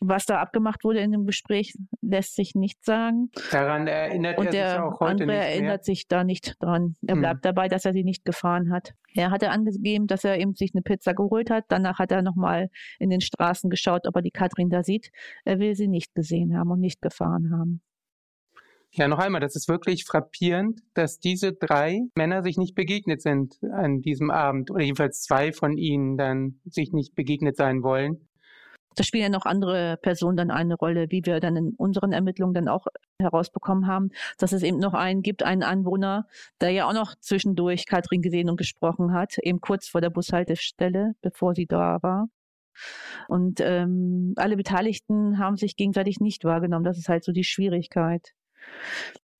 was 0.00 0.26
da 0.26 0.40
abgemacht 0.40 0.84
wurde 0.84 1.00
in 1.00 1.12
dem 1.12 1.26
Gespräch, 1.26 1.74
lässt 2.02 2.34
sich 2.34 2.54
nicht 2.54 2.84
sagen. 2.84 3.30
Daran 3.50 3.86
erinnert 3.86 4.38
Und 4.38 4.54
er 4.54 4.70
sich 4.70 4.78
auch 4.78 5.00
heute 5.00 5.10
andere 5.10 5.26
nicht 5.26 5.36
mehr. 5.38 5.48
erinnert 5.48 5.84
sich 5.84 6.08
da 6.08 6.24
nicht 6.24 6.56
dran. 6.60 6.96
Er 7.06 7.14
hm. 7.14 7.20
bleibt 7.20 7.36
hm. 7.36 7.42
dabei, 7.42 7.68
dass 7.68 7.84
er 7.84 7.92
sie 7.92 8.04
nicht 8.04 8.24
gefahren 8.24 8.72
hat. 8.72 8.94
Er 9.14 9.30
hatte 9.30 9.50
angegeben, 9.50 10.06
dass 10.06 10.24
er 10.24 10.38
eben 10.38 10.54
sich 10.54 10.72
eine 10.74 10.82
Pizza 10.82 11.14
geholt 11.14 11.50
hat. 11.50 11.64
Danach 11.68 11.98
hat 11.98 12.12
er 12.12 12.22
nochmal 12.22 12.68
in 12.98 13.10
den 13.10 13.20
Straßen 13.20 13.70
geschaut, 13.70 14.06
ob 14.06 14.16
er 14.16 14.22
die 14.22 14.30
Katrin 14.30 14.68
da 14.68 14.82
sieht. 14.82 15.10
Er 15.44 15.58
will 15.58 15.74
sie 15.74 15.88
nicht 15.88 16.14
gesehen 16.14 16.56
haben 16.56 16.70
und 16.70 16.80
nicht 16.80 17.00
gefahren 17.00 17.50
haben. 17.52 17.80
Ja, 18.92 19.08
noch 19.08 19.18
einmal, 19.18 19.42
das 19.42 19.56
ist 19.56 19.68
wirklich 19.68 20.04
frappierend, 20.04 20.80
dass 20.94 21.18
diese 21.18 21.52
drei 21.52 22.00
Männer 22.14 22.42
sich 22.42 22.56
nicht 22.56 22.74
begegnet 22.74 23.20
sind 23.20 23.58
an 23.62 24.00
diesem 24.00 24.30
Abend 24.30 24.70
oder 24.70 24.82
jedenfalls 24.82 25.20
zwei 25.20 25.52
von 25.52 25.76
ihnen 25.76 26.16
dann 26.16 26.60
sich 26.64 26.92
nicht 26.92 27.14
begegnet 27.14 27.56
sein 27.56 27.82
wollen. 27.82 28.26
Da 28.96 29.04
spielen 29.04 29.24
ja 29.24 29.28
noch 29.28 29.46
andere 29.46 29.98
Personen 30.02 30.36
dann 30.36 30.50
eine 30.50 30.74
Rolle, 30.74 31.06
wie 31.10 31.24
wir 31.24 31.38
dann 31.40 31.56
in 31.56 31.74
unseren 31.76 32.12
Ermittlungen 32.12 32.54
dann 32.54 32.68
auch 32.68 32.86
herausbekommen 33.20 33.86
haben, 33.86 34.10
dass 34.38 34.52
es 34.52 34.62
eben 34.62 34.78
noch 34.78 34.94
einen 34.94 35.22
gibt, 35.22 35.42
einen 35.42 35.62
Anwohner, 35.62 36.26
der 36.60 36.70
ja 36.70 36.88
auch 36.88 36.94
noch 36.94 37.14
zwischendurch 37.20 37.86
Katrin 37.86 38.22
gesehen 38.22 38.50
und 38.50 38.56
gesprochen 38.56 39.12
hat, 39.12 39.38
eben 39.38 39.60
kurz 39.60 39.88
vor 39.88 40.00
der 40.00 40.10
Bushaltestelle, 40.10 41.14
bevor 41.22 41.54
sie 41.54 41.66
da 41.66 41.98
war. 42.02 42.28
Und 43.28 43.60
ähm, 43.60 44.34
alle 44.36 44.56
Beteiligten 44.56 45.38
haben 45.38 45.56
sich 45.56 45.76
gegenseitig 45.76 46.20
nicht 46.20 46.44
wahrgenommen. 46.44 46.84
Das 46.84 46.98
ist 46.98 47.08
halt 47.08 47.24
so 47.24 47.32
die 47.32 47.44
Schwierigkeit. 47.44 48.34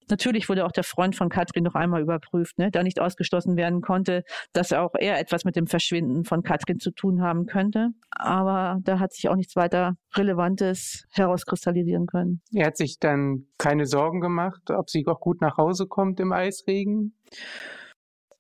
Natürlich 0.09 0.48
wurde 0.48 0.64
auch 0.64 0.72
der 0.72 0.84
Freund 0.84 1.16
von 1.16 1.28
Katrin 1.28 1.64
noch 1.64 1.74
einmal 1.74 2.00
überprüft, 2.00 2.59
ne, 2.59 2.70
da 2.70 2.82
nicht 2.82 3.00
ausgeschlossen 3.00 3.57
werden 3.57 3.80
konnte, 3.80 4.24
dass 4.52 4.72
auch 4.72 4.94
er 4.98 5.18
etwas 5.18 5.44
mit 5.44 5.57
dem 5.57 5.66
Verschwinden 5.66 6.24
von 6.24 6.42
Katrin 6.42 6.78
zu 6.78 6.90
tun 6.90 7.22
haben 7.22 7.46
könnte. 7.46 7.90
Aber 8.11 8.78
da 8.82 8.98
hat 8.98 9.12
sich 9.12 9.28
auch 9.28 9.36
nichts 9.36 9.57
weiter 9.57 9.96
Relevantes 10.14 11.07
herauskristallisieren 11.12 12.07
können. 12.07 12.40
Er 12.52 12.66
hat 12.66 12.76
sich 12.76 12.98
dann 12.98 13.46
keine 13.59 13.86
Sorgen 13.86 14.20
gemacht, 14.20 14.70
ob 14.70 14.90
sie 14.90 15.07
auch 15.07 15.20
gut 15.20 15.40
nach 15.40 15.57
Hause 15.57 15.86
kommt 15.86 16.20
im 16.20 16.32
Eisregen? 16.32 17.14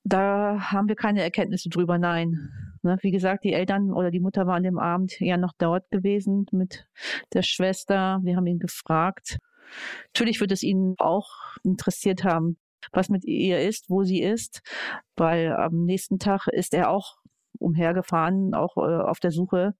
Da 0.04 0.70
haben 0.70 0.88
wir 0.88 0.94
keine 0.94 1.22
Erkenntnisse 1.22 1.68
drüber, 1.68 1.98
nein. 1.98 2.50
Ne, 2.82 2.96
wie 3.00 3.10
gesagt, 3.10 3.42
die 3.42 3.52
Eltern 3.52 3.92
oder 3.92 4.12
die 4.12 4.20
Mutter 4.20 4.46
waren 4.46 4.58
an 4.58 4.62
dem 4.62 4.78
Abend 4.78 5.18
ja 5.18 5.36
noch 5.36 5.52
dort 5.58 5.90
gewesen 5.90 6.46
mit 6.52 6.86
der 7.34 7.42
Schwester. 7.42 8.20
Wir 8.22 8.36
haben 8.36 8.46
ihn 8.46 8.60
gefragt. 8.60 9.38
Natürlich 10.14 10.40
wird 10.40 10.52
es 10.52 10.62
ihn 10.62 10.94
auch 10.98 11.28
interessiert 11.62 12.24
haben, 12.24 12.56
was 12.92 13.08
mit 13.08 13.24
ihr 13.24 13.60
ist, 13.60 13.90
wo 13.90 14.04
sie 14.04 14.22
ist, 14.22 14.62
weil 15.16 15.52
am 15.52 15.84
nächsten 15.84 16.18
Tag 16.18 16.46
ist 16.48 16.74
er 16.74 16.90
auch 16.90 17.16
umhergefahren, 17.58 18.54
auch 18.54 18.76
äh, 18.76 19.02
auf 19.02 19.18
der 19.18 19.30
Suche 19.30 19.74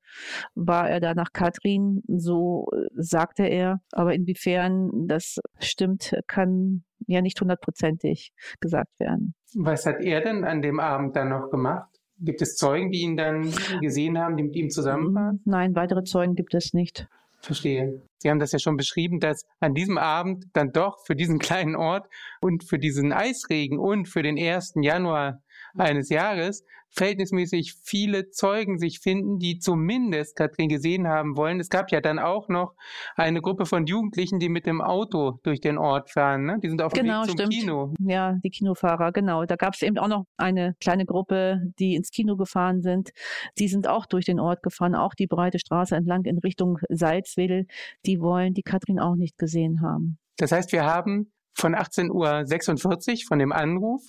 war 0.55 0.89
er 0.89 1.01
da 1.01 1.15
nach 1.15 1.33
Katrin, 1.33 2.03
so 2.09 2.69
äh, 2.73 2.87
sagte 2.95 3.45
er. 3.45 3.81
Aber 3.93 4.15
inwiefern 4.15 5.07
das 5.07 5.39
stimmt, 5.59 6.15
kann 6.27 6.85
ja 7.07 7.21
nicht 7.21 7.41
hundertprozentig 7.41 8.33
gesagt 8.61 8.99
werden. 8.99 9.35
Was 9.55 9.87
hat 9.87 10.01
er 10.01 10.21
denn 10.23 10.45
an 10.45 10.63
dem 10.63 10.81
Abend 10.81 11.17
dann 11.17 11.29
noch 11.29 11.51
gemacht? 11.51 11.89
Gibt 12.19 12.41
es 12.41 12.57
Zeugen, 12.57 12.91
die 12.91 13.03
ihn 13.03 13.17
dann 13.17 13.53
gesehen 13.81 14.19
haben, 14.19 14.37
die 14.37 14.45
mit 14.45 14.57
ihm 14.57 14.71
zusammen 14.71 15.15
waren? 15.15 15.43
Nein, 15.45 15.75
weitere 15.75 16.03
Zeugen 16.03 16.35
gibt 16.35 16.55
es 16.55 16.73
nicht. 16.73 17.09
Verstehe. 17.47 18.03
Sie 18.19 18.29
haben 18.29 18.41
das 18.41 18.53
ja 18.53 18.59
schon 18.59 18.77
beschrieben, 18.77 19.21
dass 19.21 19.47
an 19.61 19.73
diesem 19.73 19.99
Abend 19.99 20.47
dann 20.53 20.73
doch 20.73 20.99
für 21.07 21.15
diesen 21.15 21.39
kleinen 21.39 21.77
Ort 21.77 22.07
und 22.41 22.69
für 22.69 22.79
diesen 22.79 23.13
Eisregen 23.13 23.79
und 23.79 24.09
für 24.09 24.23
den 24.23 24.39
1. 24.39 24.75
Januar 24.83 25.41
eines 25.79 26.09
Jahres 26.09 26.65
verhältnismäßig 26.91 27.75
viele 27.83 28.31
Zeugen 28.31 28.79
sich 28.79 29.01
finden, 29.01 29.39
die 29.39 29.59
zumindest 29.59 30.37
Katrin 30.37 30.69
gesehen 30.69 31.07
haben 31.07 31.37
wollen. 31.37 31.61
Es 31.61 31.69
gab 31.69 31.91
ja 31.93 32.01
dann 32.01 32.19
auch 32.19 32.49
noch 32.49 32.75
eine 33.17 33.43
Gruppe 33.43 33.67
von 33.67 33.87
Jugendlichen, 33.87 34.39
die 34.39 34.49
mit 34.49 34.67
dem 34.67 34.81
Auto 34.81 35.39
durch 35.43 35.61
den 35.61 35.79
Ort 35.79 36.11
fahren. 36.11 36.47
Ne? 36.47 36.59
Die 36.63 36.69
sind 36.69 36.81
auf 36.81 36.93
dem 36.93 37.05
genau, 37.05 37.23
Weg 37.23 37.29
zum 37.29 37.39
stimmt. 37.39 37.53
Kino. 37.53 37.95
Ja, 38.01 38.37
die 38.43 38.51
Kinofahrer, 38.51 39.13
genau. 39.13 39.45
Da 39.45 39.57
gab 39.57 39.75
es 39.75 39.83
eben 39.83 39.99
auch 39.99 40.09
noch 40.09 40.25
eine 40.37 40.75
kleine 40.81 41.05
Gruppe, 41.05 41.61
die 41.79 41.95
ins 41.95 42.11
Kino 42.11 42.37
gefahren 42.37 42.81
sind. 42.81 43.11
Die 43.59 43.69
sind 43.69 43.89
auch 43.89 44.07
durch 44.07 44.25
den 44.25 44.41
Ort 44.41 44.63
gefahren, 44.63 44.95
auch 44.95 45.15
die 45.15 45.27
breite 45.27 45.59
Straße 45.59 45.95
entlang 45.95 46.25
in 46.25 46.39
Richtung 46.39 46.79
Salzwedel. 46.89 47.67
Die 48.07 48.21
wollen 48.21 48.55
die 48.55 48.63
Katrin 48.63 48.99
auch 48.99 49.17
nicht 49.17 49.39
gesehen 49.39 49.83
haben. 49.83 50.19
Das 50.39 50.53
heißt, 50.53 50.73
wir 50.73 50.85
haben 50.85 51.33
von 51.57 51.75
18.46 51.75 53.13
Uhr 53.13 53.29
von 53.29 53.39
dem 53.39 53.53
Anruf 53.53 54.03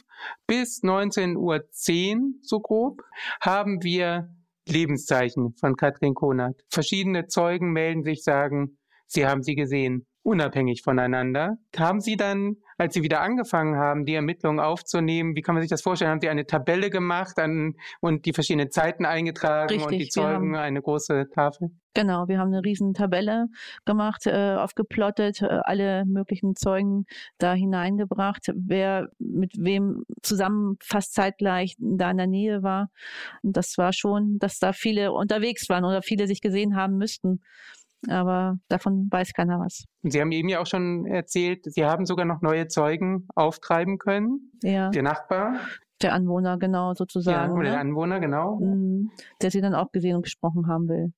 bis 0.46 0.84
19.10 0.84 1.36
Uhr 1.38 1.64
so 2.42 2.60
grob 2.60 3.02
haben 3.42 3.84
wir 3.84 4.30
Lebenszeichen 4.68 5.56
von 5.60 5.76
Katrin 5.76 6.14
Konert. 6.14 6.62
Verschiedene 6.70 7.28
Zeugen 7.28 7.72
melden 7.72 8.04
sich, 8.04 8.24
sagen, 8.24 8.78
sie 9.08 9.26
haben 9.26 9.42
sie 9.42 9.56
gesehen, 9.56 10.06
unabhängig 10.24 10.82
voneinander. 10.84 11.56
Haben 11.78 12.02
Sie 12.02 12.18
dann 12.18 12.58
als 12.78 12.94
Sie 12.94 13.04
wieder 13.04 13.22
angefangen 13.22 13.76
haben, 13.76 14.06
die 14.06 14.14
Ermittlungen 14.14 14.60
aufzunehmen, 14.60 15.36
wie 15.36 15.42
kann 15.42 15.56
man 15.56 15.62
sich 15.62 15.70
das 15.70 15.82
vorstellen? 15.82 16.12
Haben 16.12 16.22
Sie 16.22 16.30
eine 16.30 16.46
Tabelle 16.46 16.90
gemacht 16.90 17.38
an, 17.40 17.76
und 18.00 18.26
die 18.26 18.34
verschiedenen 18.34 18.72
Zeiten 18.72 19.06
eingetragen 19.06 19.70
Richtig, 19.70 19.86
und 19.86 19.98
die 19.98 20.10
Zeugen 20.10 20.56
eine 20.56 20.82
große 20.82 21.30
Tafel? 21.34 21.72
Genau, 21.94 22.28
wir 22.28 22.38
haben 22.38 22.54
eine 22.54 22.64
riesen 22.64 22.94
Tabelle 22.94 23.48
gemacht, 23.86 24.28
äh, 24.28 24.56
aufgeplottet, 24.56 25.42
äh, 25.42 25.48
alle 25.64 26.06
möglichen 26.06 26.56
Zeugen 26.56 27.06
da 27.40 27.56
hineingebracht, 27.56 28.52
wer 28.56 29.10
mit 29.18 29.54
wem 29.58 30.04
zusammen 30.22 30.78
fast 30.80 31.16
zeitgleich 31.16 31.76
da 31.80 32.12
in 32.12 32.18
der 32.18 32.28
Nähe 32.28 32.62
war. 32.62 32.92
Und 33.42 33.58
das 33.58 33.80
war 33.80 33.94
schon, 33.94 34.38
dass 34.38 34.60
da 34.60 34.74
viele 34.74 35.12
unterwegs 35.12 35.70
waren 35.70 35.86
oder 35.86 36.04
viele 36.04 36.28
sich 36.28 36.42
gesehen 36.42 36.76
haben 36.76 36.98
müssten 36.98 37.42
aber 38.08 38.60
davon 38.68 39.08
weiß 39.12 39.34
keiner 39.34 39.60
was. 39.60 39.86
Sie 40.04 40.22
haben 40.22 40.32
eben 40.32 40.50
ja 40.50 40.60
auch 40.60 40.66
schon 40.66 41.06
erzählt, 41.06 41.66
Sie 41.66 41.86
haben 41.86 42.06
sogar 42.06 42.26
noch 42.26 42.42
neue 42.42 42.68
Zeugen 42.68 43.28
auftreiben 43.36 43.98
können. 43.98 44.52
Ja. 44.64 44.90
Der 44.90 45.04
Nachbar. 45.04 45.60
Der 46.02 46.14
Anwohner, 46.14 46.58
genau, 46.60 46.94
sozusagen. 46.94 47.50
Ja, 47.50 47.54
oder 47.54 47.64
ne? 47.64 47.70
der 47.72 47.80
Anwohner, 47.80 48.20
genau. 48.20 48.60
Mhm. 48.60 49.10
Der 49.42 49.50
sie 49.50 49.62
dann 49.62 49.74
auch 49.74 49.92
gesehen 49.92 50.16
und 50.16 50.22
gesprochen 50.22 50.68
haben 50.68 50.88
will. 50.88 51.12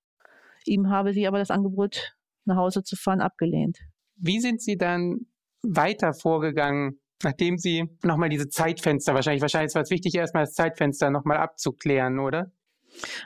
Ihm 0.65 0.89
habe 0.89 1.13
sie 1.13 1.27
aber 1.27 1.37
das 1.39 1.51
Angebot, 1.51 2.15
nach 2.45 2.57
Hause 2.57 2.83
zu 2.83 2.95
fahren, 2.95 3.21
abgelehnt. 3.21 3.79
Wie 4.15 4.39
sind 4.39 4.61
Sie 4.61 4.77
dann 4.77 5.27
weiter 5.63 6.13
vorgegangen, 6.13 6.99
nachdem 7.23 7.57
Sie 7.57 7.85
nochmal 8.03 8.29
diese 8.29 8.49
Zeitfenster, 8.49 9.13
wahrscheinlich, 9.13 9.41
wahrscheinlich 9.41 9.73
war 9.75 9.81
es 9.81 9.89
wichtig, 9.89 10.15
erstmal 10.15 10.43
das 10.43 10.53
Zeitfenster 10.53 11.09
nochmal 11.09 11.37
abzuklären, 11.37 12.19
oder? 12.19 12.51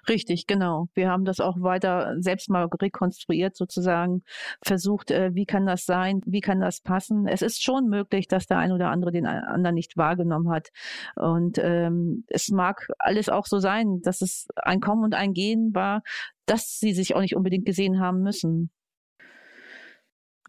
Richtig, 0.07 0.47
genau. 0.47 0.87
Wir 0.93 1.09
haben 1.09 1.25
das 1.25 1.39
auch 1.39 1.61
weiter 1.61 2.15
selbst 2.19 2.49
mal 2.49 2.65
rekonstruiert 2.65 3.55
sozusagen, 3.55 4.23
versucht, 4.63 5.11
äh, 5.11 5.33
wie 5.33 5.45
kann 5.45 5.65
das 5.65 5.85
sein, 5.85 6.21
wie 6.25 6.41
kann 6.41 6.59
das 6.59 6.81
passen. 6.81 7.27
Es 7.27 7.41
ist 7.41 7.63
schon 7.63 7.87
möglich, 7.87 8.27
dass 8.27 8.45
der 8.45 8.57
ein 8.57 8.71
oder 8.71 8.89
andere 8.89 9.11
den 9.11 9.25
anderen 9.25 9.75
nicht 9.75 9.97
wahrgenommen 9.97 10.49
hat. 10.51 10.69
Und 11.15 11.57
ähm, 11.59 12.25
es 12.27 12.49
mag 12.49 12.87
alles 12.99 13.29
auch 13.29 13.45
so 13.45 13.59
sein, 13.59 14.01
dass 14.01 14.21
es 14.21 14.47
ein 14.55 14.79
Kommen 14.79 15.03
und 15.03 15.15
ein 15.15 15.33
Gehen 15.33 15.73
war, 15.73 16.01
dass 16.45 16.79
sie 16.79 16.93
sich 16.93 17.15
auch 17.15 17.21
nicht 17.21 17.35
unbedingt 17.35 17.65
gesehen 17.65 17.99
haben 17.99 18.21
müssen. 18.21 18.71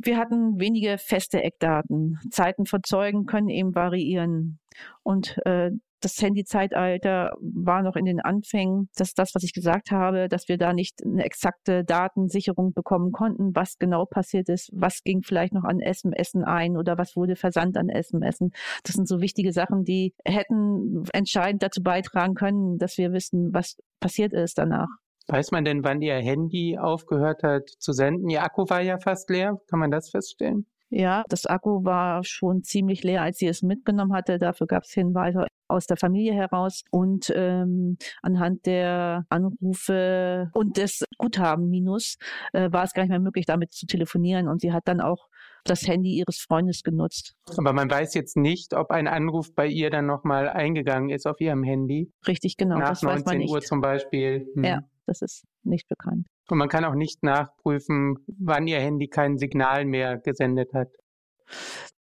Wir 0.03 0.19
hatten 0.19 0.59
wenige 0.59 0.99
feste 0.99 1.43
Eckdaten. 1.43 2.19
Zeiten 2.31 2.67
von 2.67 2.83
Zeugen 2.83 3.27
können 3.27 3.49
eben 3.49 3.75
variieren. 3.75 4.59
Und 5.03 5.39
äh, 5.47 5.71
das 6.05 6.21
Handy-Zeitalter 6.21 7.33
war 7.41 7.83
noch 7.83 7.97
in 7.97 8.05
den 8.05 8.21
Anfängen. 8.21 8.91
Das 8.97 9.09
ist 9.09 9.19
das, 9.19 9.35
was 9.35 9.43
ich 9.43 9.55
gesagt 9.55 9.91
habe, 9.91 10.29
dass 10.29 10.49
wir 10.49 10.59
da 10.59 10.73
nicht 10.75 11.03
eine 11.05 11.25
exakte 11.25 11.85
Datensicherung 11.85 12.75
bekommen 12.75 13.11
konnten, 13.11 13.57
was 13.57 13.79
genau 13.79 14.05
passiert 14.05 14.49
ist, 14.49 14.71
was 14.73 15.03
ging 15.03 15.23
vielleicht 15.23 15.55
noch 15.55 15.65
an 15.65 15.81
SMS 15.81 16.35
ein 16.35 16.77
oder 16.77 16.99
was 16.99 17.17
wurde 17.17 17.37
versandt 17.37 17.77
an 17.79 17.89
SMS. 17.89 18.39
Das 18.85 18.95
sind 18.95 19.09
so 19.09 19.21
wichtige 19.21 19.53
Sachen, 19.53 19.85
die 19.85 20.15
hätten 20.25 21.05
entscheidend 21.13 21.63
dazu 21.63 21.83
beitragen 21.83 22.35
können, 22.35 22.77
dass 22.79 22.99
wir 22.99 23.13
wissen, 23.13 23.55
was 23.55 23.77
passiert 24.01 24.33
ist 24.33 24.59
danach. 24.59 24.89
Weiß 25.29 25.53
man 25.53 25.65
denn, 25.65 25.85
wann 25.85 26.03
Ihr 26.03 26.17
Handy 26.17 26.77
aufgehört 26.79 27.43
hat 27.43 27.71
zu 27.79 27.93
senden? 27.93 28.29
Ihr 28.29 28.43
Akku 28.43 28.69
war 28.69 28.83
ja 28.83 28.99
fast 28.99 29.31
leer. 29.31 29.57
Kann 29.71 29.79
man 29.79 29.91
das 29.91 30.11
feststellen? 30.11 30.67
Ja, 30.97 31.25
das 31.29 31.45
Akku 31.47 31.85
war 31.85 32.23
schon 32.23 32.63
ziemlich 32.63 33.03
leer, 33.03 33.23
als 33.23 33.39
sie 33.39 33.49
es 33.49 33.63
mitgenommen 33.63 34.13
hatte. 34.13 34.39
Dafür 34.39 34.69
gab 34.69 34.85
es 34.85 34.93
Hinweise 34.93 35.49
aus 35.67 35.87
der 35.87 35.97
Familie 35.97 36.35
heraus 36.35 36.85
und 36.93 37.33
ähm, 37.35 37.99
anhand 38.23 38.65
der 38.67 39.27
Anrufe 39.29 40.53
und 40.55 40.77
des 40.77 41.05
Guthaben 41.19 41.69
minus 41.69 42.17
äh, 42.53 42.71
war 42.71 42.85
es 42.85 42.93
gar 42.93 43.03
nicht 43.03 43.11
mehr 43.11 43.19
möglich, 43.19 43.45
damit 43.45 43.73
zu 43.73 43.87
telefonieren. 43.87 44.47
Und 44.47 44.61
sie 44.61 44.73
hat 44.73 44.87
dann 44.87 45.01
auch 45.01 45.27
das 45.65 45.83
Handy 45.89 46.11
ihres 46.15 46.39
Freundes 46.39 46.85
genutzt. 46.85 47.35
Aber 47.57 47.73
man 47.73 47.91
weiß 47.91 48.15
jetzt 48.15 48.37
nicht, 48.37 48.73
ob 48.73 48.93
ein 48.93 49.09
Anruf 49.09 49.53
bei 49.53 49.67
ihr 49.67 49.91
dann 49.91 50.07
nochmal 50.07 50.49
eingegangen 50.49 51.09
ist 51.11 51.27
auf 51.27 51.41
ihrem 51.41 51.65
Handy. 51.65 52.13
Richtig, 52.25 52.57
genau. 52.57 52.79
Nach 52.79 52.91
das 52.91 53.03
19 53.03 53.19
weiß 53.19 53.25
man 53.27 53.39
nicht. 53.39 53.51
Uhr 53.51 53.61
zum 53.63 53.81
Beispiel. 53.81 54.47
Hm. 54.55 54.63
Ja, 54.63 54.81
das 55.07 55.23
ist 55.23 55.45
nicht 55.65 55.89
bekannt. 55.89 56.29
Und 56.49 56.59
man 56.59 56.69
kann 56.69 56.85
auch 56.85 56.95
nicht 56.95 57.23
nachprüfen, 57.23 58.19
wann 58.27 58.67
ihr 58.67 58.79
Handy 58.79 59.09
kein 59.09 59.39
Signal 59.39 59.85
mehr 59.85 60.19
gesendet 60.19 60.75
hat. 60.75 60.89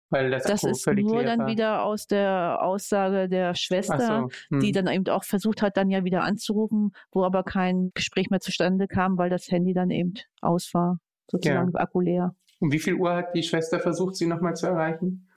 Weil 0.09 0.31
das, 0.31 0.43
Das 0.43 0.63
Akku 0.63 0.71
ist 0.71 0.83
völlig 0.83 1.05
nur 1.05 1.23
dann 1.23 1.39
war. 1.39 1.47
wieder 1.47 1.83
aus 1.83 2.07
der 2.07 2.59
Aussage 2.61 3.29
der 3.29 3.53
Schwester, 3.53 3.99
so, 3.99 4.55
hm. 4.55 4.59
die 4.59 4.71
dann 4.71 4.87
eben 4.87 5.07
auch 5.07 5.23
versucht 5.23 5.61
hat, 5.61 5.77
dann 5.77 5.91
ja 5.91 6.03
wieder 6.03 6.23
anzurufen, 6.23 6.93
wo 7.11 7.23
aber 7.23 7.43
kein 7.43 7.91
Gespräch 7.93 8.29
mehr 8.29 8.39
zustande 8.39 8.87
kam, 8.87 9.17
weil 9.17 9.29
das 9.29 9.51
Handy 9.51 9.73
dann 9.73 9.91
eben 9.91 10.15
aus 10.41 10.73
war, 10.73 10.99
sozusagen 11.29 11.75
Akku 11.75 12.01
leer. 12.01 12.33
Um 12.59 12.71
wie 12.71 12.79
viel 12.79 12.95
Uhr 12.95 13.15
hat 13.15 13.35
die 13.35 13.43
Schwester 13.43 13.79
versucht, 13.79 14.15
sie 14.15 14.25
nochmal 14.25 14.55
zu 14.55 14.65
erreichen? 14.67 15.28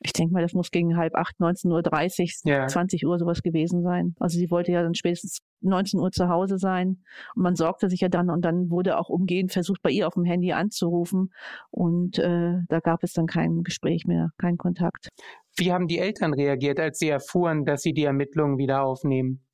Ich 0.00 0.12
denke 0.12 0.32
mal, 0.32 0.42
das 0.42 0.52
muss 0.52 0.70
gegen 0.70 0.96
halb 0.96 1.14
acht, 1.16 1.36
19.30 1.40 2.46
Uhr, 2.46 2.52
Ja. 2.52 2.66
20 2.68 3.04
Uhr 3.04 3.18
sowas 3.18 3.42
gewesen 3.42 3.82
sein. 3.82 4.14
Also 4.20 4.38
sie 4.38 4.50
wollte 4.50 4.70
ja 4.70 4.82
dann 4.82 4.94
spätestens 4.94 5.40
19 5.60 5.98
Uhr 5.98 6.12
zu 6.12 6.28
Hause 6.28 6.58
sein 6.58 7.02
und 7.34 7.42
man 7.42 7.56
sorgte 7.56 7.88
sich 7.90 8.00
ja 8.00 8.08
dann 8.08 8.30
und 8.30 8.42
dann 8.44 8.70
wurde 8.70 8.96
auch 8.98 9.08
umgehend 9.08 9.52
versucht, 9.52 9.82
bei 9.82 9.90
ihr 9.90 10.06
auf 10.06 10.14
dem 10.14 10.24
Handy 10.24 10.52
anzurufen 10.52 11.32
und 11.70 12.18
äh, 12.18 12.58
da 12.68 12.78
gab 12.80 13.02
es 13.02 13.12
dann 13.12 13.26
kein 13.26 13.64
Gespräch 13.64 14.04
mehr, 14.06 14.30
keinen 14.38 14.56
Kontakt. 14.56 15.08
Wie 15.56 15.72
haben 15.72 15.88
die 15.88 15.98
Eltern 15.98 16.32
reagiert, 16.32 16.78
als 16.78 16.98
sie 16.98 17.08
erfuhren, 17.08 17.64
dass 17.64 17.82
sie 17.82 17.92
die 17.92 18.04
Ermittlungen 18.04 18.58
wieder 18.58 18.84
aufnehmen? 18.84 19.44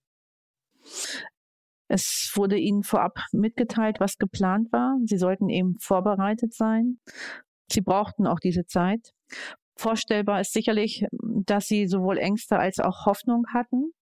Es 1.88 2.32
wurde 2.34 2.59
ihnen 2.59 2.82
vorab 2.82 3.18
mitgeteilt, 3.32 4.01
was 4.01 4.18
geplant 4.18 4.72
war. 4.72 4.99
Sie 5.07 5.16
sollten 5.16 5.49
eben 5.49 5.78
vorbereitet 5.78 6.53
sein. 6.53 6.99
Sie 7.70 7.80
brauchten 7.80 8.26
auch 8.26 8.40
diese 8.40 8.66
Zeit. 8.66 9.12
Vorstellbar 9.77 10.41
ist 10.41 10.53
sicherlich, 10.53 11.05
dass 11.20 11.66
sie 11.66 11.87
sowohl 11.87 12.18
Ängste 12.18 12.59
als 12.59 12.79
auch 12.79 13.07
Hoffnung 13.07 13.45
hatten. 13.53 13.93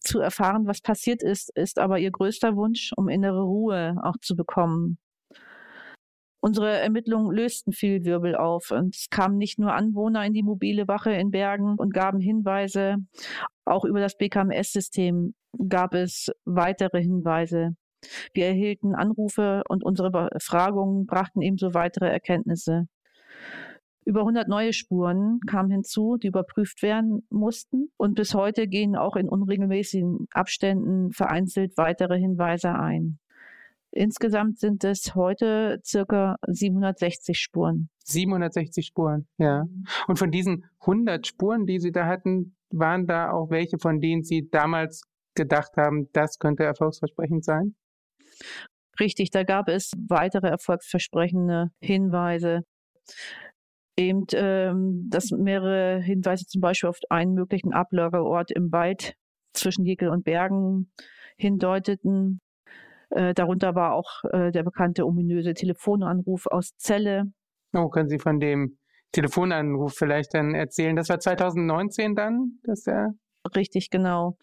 Zu 0.00 0.20
erfahren, 0.20 0.66
was 0.66 0.80
passiert 0.80 1.22
ist, 1.22 1.50
ist 1.56 1.78
aber 1.78 1.98
ihr 1.98 2.12
größter 2.12 2.54
Wunsch, 2.54 2.92
um 2.96 3.08
innere 3.08 3.42
Ruhe 3.42 3.96
auch 4.02 4.16
zu 4.22 4.36
bekommen. 4.36 4.98
Unsere 6.40 6.78
Ermittlungen 6.78 7.34
lösten 7.34 7.72
viel 7.72 8.04
Wirbel 8.04 8.36
auf 8.36 8.70
und 8.70 8.94
es 8.94 9.10
kamen 9.10 9.36
nicht 9.36 9.58
nur 9.58 9.74
Anwohner 9.74 10.24
in 10.24 10.32
die 10.32 10.44
mobile 10.44 10.86
Wache 10.86 11.10
in 11.10 11.32
Bergen 11.32 11.74
und 11.76 11.92
gaben 11.92 12.20
Hinweise. 12.20 12.98
Auch 13.64 13.84
über 13.84 13.98
das 13.98 14.16
BKMS-System 14.16 15.34
gab 15.68 15.94
es 15.94 16.30
weitere 16.44 17.02
Hinweise. 17.02 17.74
Wir 18.32 18.46
erhielten 18.46 18.94
Anrufe 18.94 19.62
und 19.68 19.82
unsere 19.82 20.12
Befragungen 20.12 21.06
brachten 21.06 21.42
ebenso 21.42 21.74
weitere 21.74 22.08
Erkenntnisse. 22.08 22.86
Über 24.06 24.20
100 24.20 24.46
neue 24.46 24.72
Spuren 24.72 25.40
kamen 25.48 25.70
hinzu, 25.70 26.16
die 26.16 26.28
überprüft 26.28 26.80
werden 26.82 27.26
mussten. 27.28 27.90
Und 27.96 28.14
bis 28.14 28.34
heute 28.34 28.68
gehen 28.68 28.94
auch 28.94 29.16
in 29.16 29.28
unregelmäßigen 29.28 30.28
Abständen 30.32 31.10
vereinzelt 31.10 31.76
weitere 31.76 32.16
Hinweise 32.16 32.72
ein. 32.72 33.18
Insgesamt 33.90 34.58
sind 34.60 34.84
es 34.84 35.16
heute 35.16 35.80
circa 35.84 36.36
760 36.46 37.36
Spuren. 37.36 37.88
760 38.04 38.86
Spuren, 38.86 39.26
ja. 39.38 39.64
Und 40.06 40.18
von 40.20 40.30
diesen 40.30 40.66
100 40.80 41.26
Spuren, 41.26 41.66
die 41.66 41.80
Sie 41.80 41.90
da 41.90 42.06
hatten, 42.06 42.54
waren 42.70 43.06
da 43.06 43.32
auch 43.32 43.50
welche, 43.50 43.78
von 43.78 44.00
denen 44.00 44.22
Sie 44.22 44.48
damals 44.48 45.02
gedacht 45.34 45.76
haben, 45.76 46.08
das 46.12 46.38
könnte 46.38 46.62
erfolgsversprechend 46.62 47.44
sein? 47.44 47.74
Richtig, 49.00 49.30
da 49.30 49.42
gab 49.42 49.68
es 49.68 49.92
weitere 50.08 50.48
erfolgsversprechende 50.48 51.70
Hinweise. 51.80 52.60
Eben, 53.96 54.26
ähm, 54.34 55.08
dass 55.08 55.30
mehrere 55.30 56.00
Hinweise 56.00 56.46
zum 56.46 56.60
Beispiel 56.60 56.90
auf 56.90 56.98
einen 57.08 57.32
möglichen 57.32 57.72
Ablagerort 57.72 58.50
im 58.50 58.70
Wald 58.70 59.14
zwischen 59.54 59.84
Jekyll 59.84 60.08
und 60.08 60.24
Bergen 60.24 60.92
hindeuteten. 61.38 62.40
Äh, 63.10 63.32
darunter 63.34 63.74
war 63.74 63.94
auch 63.94 64.24
äh, 64.32 64.50
der 64.50 64.64
bekannte 64.64 65.06
ominöse 65.06 65.54
Telefonanruf 65.54 66.46
aus 66.46 66.76
Celle. 66.76 67.24
Oh, 67.72 67.88
können 67.88 68.08
Sie 68.08 68.18
von 68.18 68.38
dem 68.38 68.78
Telefonanruf 69.12 69.94
vielleicht 69.94 70.34
dann 70.34 70.54
erzählen? 70.54 70.96
Das 70.96 71.08
war 71.08 71.18
2019 71.18 72.14
dann, 72.14 72.58
dass 72.64 72.82
der 72.82 73.14
Richtig, 73.54 73.90
genau. 73.90 74.36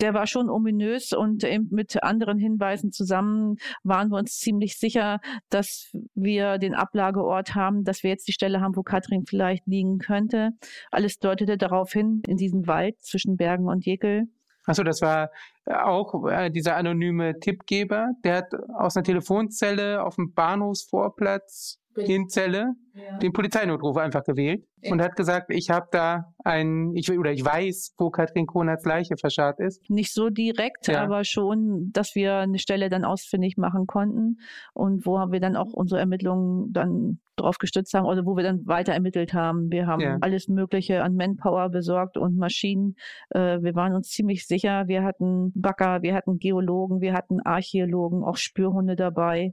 Der 0.00 0.12
war 0.12 0.26
schon 0.26 0.50
ominös 0.50 1.12
und 1.12 1.42
eben 1.44 1.68
mit 1.70 2.02
anderen 2.02 2.38
Hinweisen 2.38 2.92
zusammen 2.92 3.56
waren 3.82 4.10
wir 4.10 4.18
uns 4.18 4.38
ziemlich 4.38 4.78
sicher, 4.78 5.20
dass 5.48 5.90
wir 6.14 6.58
den 6.58 6.74
Ablageort 6.74 7.54
haben, 7.54 7.84
dass 7.84 8.02
wir 8.02 8.10
jetzt 8.10 8.28
die 8.28 8.32
Stelle 8.32 8.60
haben, 8.60 8.76
wo 8.76 8.82
Katrin 8.82 9.24
vielleicht 9.26 9.66
liegen 9.66 9.98
könnte. 9.98 10.50
Alles 10.90 11.18
deutete 11.18 11.56
darauf 11.56 11.92
hin, 11.92 12.22
in 12.26 12.36
diesem 12.36 12.66
Wald 12.66 13.00
zwischen 13.00 13.36
Bergen 13.36 13.68
und 13.68 13.86
Jekyll. 13.86 14.28
Achso, 14.66 14.82
das 14.82 15.00
war 15.00 15.30
äh, 15.64 15.74
auch 15.74 16.26
äh, 16.28 16.50
dieser 16.50 16.76
anonyme 16.76 17.38
Tippgeber, 17.38 18.10
der 18.24 18.38
hat 18.38 18.52
aus 18.76 18.96
einer 18.96 19.04
Telefonzelle 19.04 20.02
auf 20.02 20.16
dem 20.16 20.34
Bahnhofsvorplatz 20.34 21.78
in 21.96 22.28
Celle 22.28 22.74
den 23.22 23.32
Polizeinotruf 23.32 23.96
einfach 23.98 24.24
gewählt 24.24 24.64
und 24.90 25.02
hat 25.02 25.16
gesagt, 25.16 25.50
ich 25.50 25.68
habe 25.70 25.86
da 25.90 26.32
ein, 26.44 26.92
ich 26.94 27.10
oder 27.10 27.30
ich 27.32 27.44
weiß, 27.44 27.94
wo 27.98 28.08
Katrin 28.10 28.46
Kronerts 28.46 28.84
Leiche 28.86 29.16
verscharrt 29.18 29.60
ist. 29.60 29.82
Nicht 29.90 30.12
so 30.14 30.30
direkt, 30.30 30.86
Ja. 30.88 31.02
aber 31.02 31.24
schon, 31.24 31.90
dass 31.92 32.14
wir 32.14 32.36
eine 32.36 32.58
Stelle 32.58 32.88
dann 32.88 33.04
ausfindig 33.04 33.56
machen 33.58 33.86
konnten 33.86 34.38
und 34.72 35.04
wo 35.06 35.18
haben 35.18 35.32
wir 35.32 35.40
dann 35.40 35.56
auch 35.56 35.72
unsere 35.74 36.00
Ermittlungen 36.00 36.72
dann 36.72 37.18
drauf 37.36 37.58
gestützt 37.58 37.92
haben 37.92 38.06
oder 38.06 38.24
wo 38.24 38.34
wir 38.36 38.44
dann 38.44 38.66
weiter 38.66 38.92
ermittelt 38.94 39.34
haben. 39.34 39.70
Wir 39.70 39.86
haben 39.86 40.00
Ja. 40.00 40.16
alles 40.22 40.48
Mögliche 40.48 41.02
an 41.02 41.16
Manpower 41.16 41.68
besorgt 41.68 42.16
und 42.16 42.36
Maschinen. 42.38 42.96
Äh, 43.30 43.60
wir 43.62 43.74
waren 43.74 43.94
uns 43.94 44.08
ziemlich 44.08 44.46
sicher. 44.46 44.88
Wir 44.88 45.02
hatten 45.04 45.52
Bagger, 45.54 46.00
wir 46.00 46.14
hatten 46.14 46.38
Geologen, 46.38 47.02
wir 47.02 47.12
hatten 47.12 47.40
Archäologen, 47.40 48.24
auch 48.24 48.36
Spürhunde 48.38 48.96
dabei. 48.96 49.52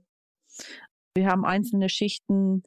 Wir 1.16 1.28
haben 1.28 1.46
einzelne 1.46 1.90
Schichten 1.90 2.64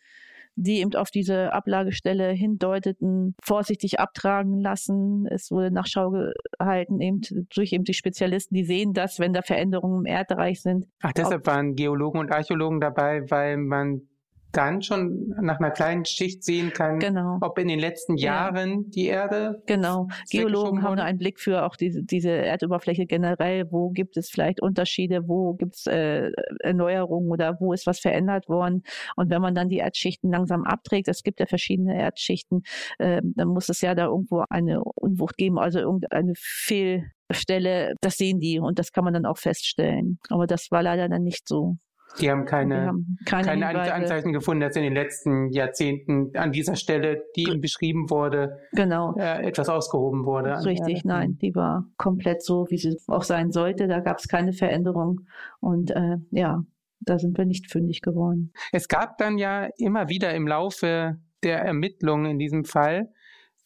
die 0.57 0.80
eben 0.80 0.94
auf 0.94 1.11
diese 1.11 1.53
Ablagestelle 1.53 2.30
hindeuteten, 2.30 3.36
vorsichtig 3.42 4.01
abtragen 4.01 4.59
lassen. 4.59 5.26
Es 5.26 5.51
wurde 5.51 5.70
Nachschau 5.70 6.11
gehalten 6.59 7.01
eben 7.01 7.20
durch 7.55 7.72
eben 7.72 7.84
die 7.84 7.94
Spezialisten, 7.94 8.55
die 8.55 8.64
sehen 8.64 8.94
das, 8.94 9.18
wenn 9.18 9.34
da 9.34 9.42
Veränderungen 9.42 10.01
im 10.01 10.07
Erdreich 10.07 10.62
sind. 10.62 10.86
Ach, 11.03 11.12
deshalb 11.12 11.47
waren 11.47 11.74
Geologen 11.76 12.18
und 12.18 12.32
Archäologen 12.32 12.80
dabei, 12.80 13.30
weil 13.30 13.59
man 13.59 14.09
dann 14.57 14.82
schon 14.82 15.34
nach 15.40 15.59
einer 15.59 15.70
kleinen 15.70 16.04
Schicht 16.04 16.42
sehen 16.44 16.72
kann, 16.72 16.98
genau. 16.98 17.38
ob 17.40 17.59
in 17.59 17.68
den 17.68 17.78
letzten 17.78 18.16
Jahren 18.16 18.70
ja. 18.70 18.88
die 18.88 19.07
Erde. 19.07 19.62
Genau. 19.66 20.09
Geologen 20.30 20.82
haben 20.82 20.98
einen 20.98 21.18
Blick 21.18 21.40
für 21.40 21.64
auch 21.64 21.76
diese, 21.76 22.02
diese 22.02 22.30
Erdoberfläche 22.30 23.07
generell. 23.07 23.70
Wo 23.70 23.90
gibt 23.90 24.16
es 24.16 24.30
vielleicht 24.30 24.62
Unterschiede? 24.62 25.28
Wo 25.28 25.54
gibt 25.54 25.76
es 25.76 25.86
äh, 25.86 26.30
Erneuerungen 26.61 27.30
oder 27.30 27.59
wo 27.61 27.72
ist 27.72 27.86
was 27.86 28.00
verändert 28.00 28.48
worden? 28.48 28.82
Und 29.16 29.30
wenn 29.30 29.42
man 29.42 29.54
dann 29.54 29.68
die 29.68 29.78
Erdschichten 29.78 30.30
langsam 30.30 30.64
abträgt, 30.64 31.09
es 31.09 31.22
gibt 31.22 31.40
ja 31.40 31.46
verschiedene 31.46 31.98
Erdschichten, 31.98 32.62
äh, 32.98 33.20
dann 33.22 33.48
muss 33.48 33.68
es 33.68 33.80
ja 33.80 33.94
da 33.94 34.07
irgendwo 34.07 34.44
eine 34.48 34.82
Unwucht 34.82 35.36
geben, 35.36 35.59
also 35.59 35.78
irgendeine 35.80 36.32
Fehlstelle. 36.36 37.94
Das 38.00 38.16
sehen 38.16 38.40
die 38.40 38.59
und 38.59 38.78
das 38.78 38.92
kann 38.92 39.04
man 39.04 39.14
dann 39.14 39.26
auch 39.26 39.38
feststellen. 39.38 40.18
Aber 40.30 40.46
das 40.46 40.70
war 40.70 40.82
leider 40.82 41.09
dann 41.09 41.22
nicht 41.22 41.46
so. 41.48 41.76
Die 42.21 42.31
haben 42.31 42.45
keine, 42.45 42.87
haben 42.87 43.19
keine, 43.25 43.47
keine 43.47 43.93
Anzeichen 43.93 44.33
gefunden, 44.33 44.61
dass 44.61 44.77
in 44.77 44.83
den 44.83 44.95
letzten 44.95 45.51
Jahrzehnten 45.51 46.37
an 46.37 46.53
dieser 46.53 46.77
Stelle, 46.77 47.25
die 47.37 47.45
ihm 47.45 47.61
beschrieben 47.61 48.11
wurde, 48.11 48.59
genau. 48.73 49.14
Äh, 49.17 49.47
etwas 49.47 49.69
ausgehoben 49.69 50.25
wurde. 50.25 50.64
Richtig, 50.64 51.05
nein, 51.05 51.39
die 51.41 51.55
war 51.55 51.85
komplett 51.97 52.43
so, 52.43 52.67
wie 52.71 52.79
sie 52.79 52.97
auch 53.07 53.23
sein 53.23 53.51
sollte. 53.51 53.89
Da 53.89 54.01
gab 54.01 54.19
es 54.19 54.29
keine 54.29 54.53
Veränderung. 54.53 55.23
Und 55.61 55.91
äh, 55.91 56.17
ja, 56.31 56.62
da 57.01 57.19
sind 57.19 57.37
wir 57.39 57.45
nicht 57.45 57.71
fündig 57.71 58.01
geworden. 58.01 58.53
Es 58.73 58.89
gab 58.89 59.19
dann 59.19 59.39
ja 59.39 59.69
immer 59.77 60.09
wieder 60.09 60.35
im 60.35 60.47
Laufe 60.47 61.19
der 61.43 61.61
Ermittlungen 61.61 62.27
in 62.27 62.39
diesem 62.39 62.64
Fall 62.64 63.11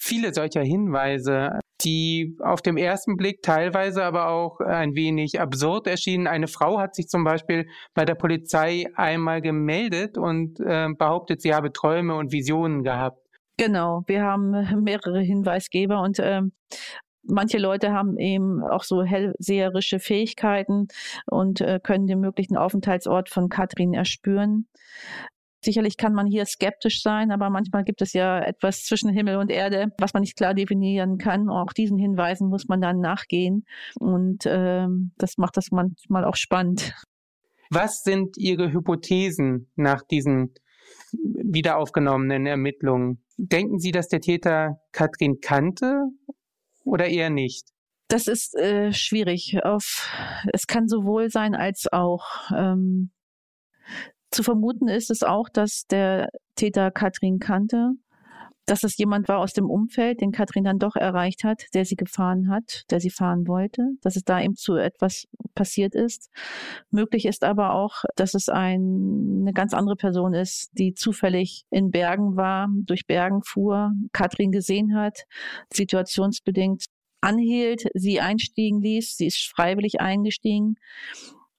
viele 0.01 0.33
solcher 0.33 0.63
Hinweise 0.63 1.61
die 1.83 2.37
auf 2.41 2.63
dem 2.63 2.77
ersten 2.77 3.17
Blick 3.17 3.43
teilweise 3.43 4.05
aber 4.05 4.29
auch 4.29 4.61
ein 4.61 4.95
wenig 4.95 5.41
absurd 5.41 5.87
erschienen. 5.87 6.27
Eine 6.27 6.47
Frau 6.47 6.79
hat 6.79 6.95
sich 6.95 7.09
zum 7.09 7.25
Beispiel 7.25 7.67
bei 7.95 8.05
der 8.05 8.15
Polizei 8.15 8.87
einmal 8.95 9.41
gemeldet 9.41 10.19
und 10.19 10.61
äh, 10.61 10.89
behauptet, 10.97 11.43
sie 11.43 11.55
habe 11.55 11.73
Träume 11.73 12.15
und 12.15 12.33
Visionen 12.33 12.83
gehabt. 12.83 13.19
Genau, 13.57 14.03
wir 14.07 14.23
haben 14.23 14.51
mehrere 14.85 15.21
Hinweisgeber 15.21 16.01
und 16.01 16.19
ähm, 16.19 16.53
Manche 17.23 17.59
Leute 17.59 17.93
haben 17.93 18.17
eben 18.17 18.63
auch 18.65 18.83
so 18.83 19.03
hellseherische 19.03 19.99
Fähigkeiten 19.99 20.89
und 21.27 21.61
äh, 21.61 21.79
können 21.83 22.07
den 22.07 22.21
möglichen 22.21 22.57
Aufenthaltsort 22.57 23.29
von 23.29 23.51
Katrin 23.51 23.93
erspüren. 23.93 24.67
Sicherlich 25.63 25.97
kann 25.97 26.15
man 26.15 26.27
hier 26.27 26.47
skeptisch 26.47 27.03
sein, 27.03 27.31
aber 27.31 27.51
manchmal 27.51 27.85
gibt 27.85 28.01
es 28.01 28.15
ja 28.15 28.41
etwas 28.41 28.85
zwischen 28.85 29.11
Himmel 29.11 29.37
und 29.37 29.51
Erde, 29.51 29.93
was 29.99 30.15
man 30.15 30.23
nicht 30.23 30.37
klar 30.37 30.55
definieren 30.55 31.19
kann. 31.19 31.51
Auch 31.51 31.73
diesen 31.75 31.99
Hinweisen 31.99 32.49
muss 32.49 32.67
man 32.67 32.81
dann 32.81 33.01
nachgehen 33.01 33.65
und 33.99 34.47
äh, 34.47 34.87
das 35.19 35.37
macht 35.37 35.57
das 35.57 35.71
manchmal 35.71 36.25
auch 36.25 36.37
spannend. 36.37 36.95
Was 37.71 38.03
sind 38.03 38.37
Ihre 38.39 38.73
Hypothesen 38.73 39.71
nach 39.77 40.03
diesen 40.03 40.55
wiederaufgenommenen 41.13 42.47
Ermittlungen? 42.47 43.23
Denken 43.37 43.79
Sie, 43.79 43.93
dass 43.93 44.09
der 44.09 44.21
Täter 44.21 44.81
Katrin 44.93 45.41
kannte 45.41 46.05
oder 46.85 47.07
eher 47.07 47.31
nicht? 47.31 47.69
Das 48.09 48.27
ist 48.27 48.57
äh, 48.57 48.93
schwierig. 48.93 49.59
Auf, 49.63 50.11
es 50.53 50.67
kann 50.67 50.89
sowohl 50.89 51.31
sein 51.31 51.55
als 51.55 51.87
auch. 51.93 52.51
Ähm, 52.57 53.13
zu 54.31 54.43
vermuten 54.43 54.89
ist 54.89 55.11
es 55.11 55.23
auch, 55.23 55.49
dass 55.49 55.87
der 55.87 56.29
Täter 56.55 56.91
Katrin 56.91 57.39
kannte, 57.39 57.93
dass 58.67 58.85
es 58.85 58.97
jemand 58.99 59.27
war 59.27 59.39
aus 59.39 59.53
dem 59.53 59.69
Umfeld, 59.69 60.21
den 60.21 60.31
Katrin 60.31 60.63
dann 60.63 60.79
doch 60.79 60.95
erreicht 60.95 61.43
hat, 61.43 61.65
der 61.75 61.85
sie 61.85 61.97
gefahren 61.97 62.49
hat, 62.49 62.85
der 62.91 63.01
sie 63.01 63.11
fahren 63.11 63.49
wollte, 63.49 63.83
dass 64.03 64.15
es 64.15 64.23
da 64.23 64.41
eben 64.41 64.55
zu 64.55 64.77
etwas 64.77 65.27
passiert 65.57 65.97
ist. 65.97 66.31
Möglich 66.91 67.27
ist 67.27 67.43
aber 67.43 67.75
auch, 67.75 68.05
dass 68.15 68.35
es 68.35 68.49
ein, 68.49 69.41
eine 69.41 69.53
ganz 69.53 69.75
andere 69.75 69.97
Person 69.97 70.35
ist, 70.35 70.71
die 70.73 70.95
zufällig 70.95 71.65
in 71.71 71.91
Bergen 71.91 72.37
war, 72.37 72.69
durch 72.85 73.07
Bergen 73.07 73.43
fuhr, 73.43 73.91
Katrin 74.13 74.53
gesehen 74.53 74.95
hat, 74.95 75.25
situationsbedingt 75.73 76.85
anhielt, 77.21 77.87
sie 77.95 78.21
einstiegen 78.21 78.81
ließ, 78.81 79.17
sie 79.17 79.27
ist 79.27 79.51
freiwillig 79.53 80.01
eingestiegen 80.01 80.77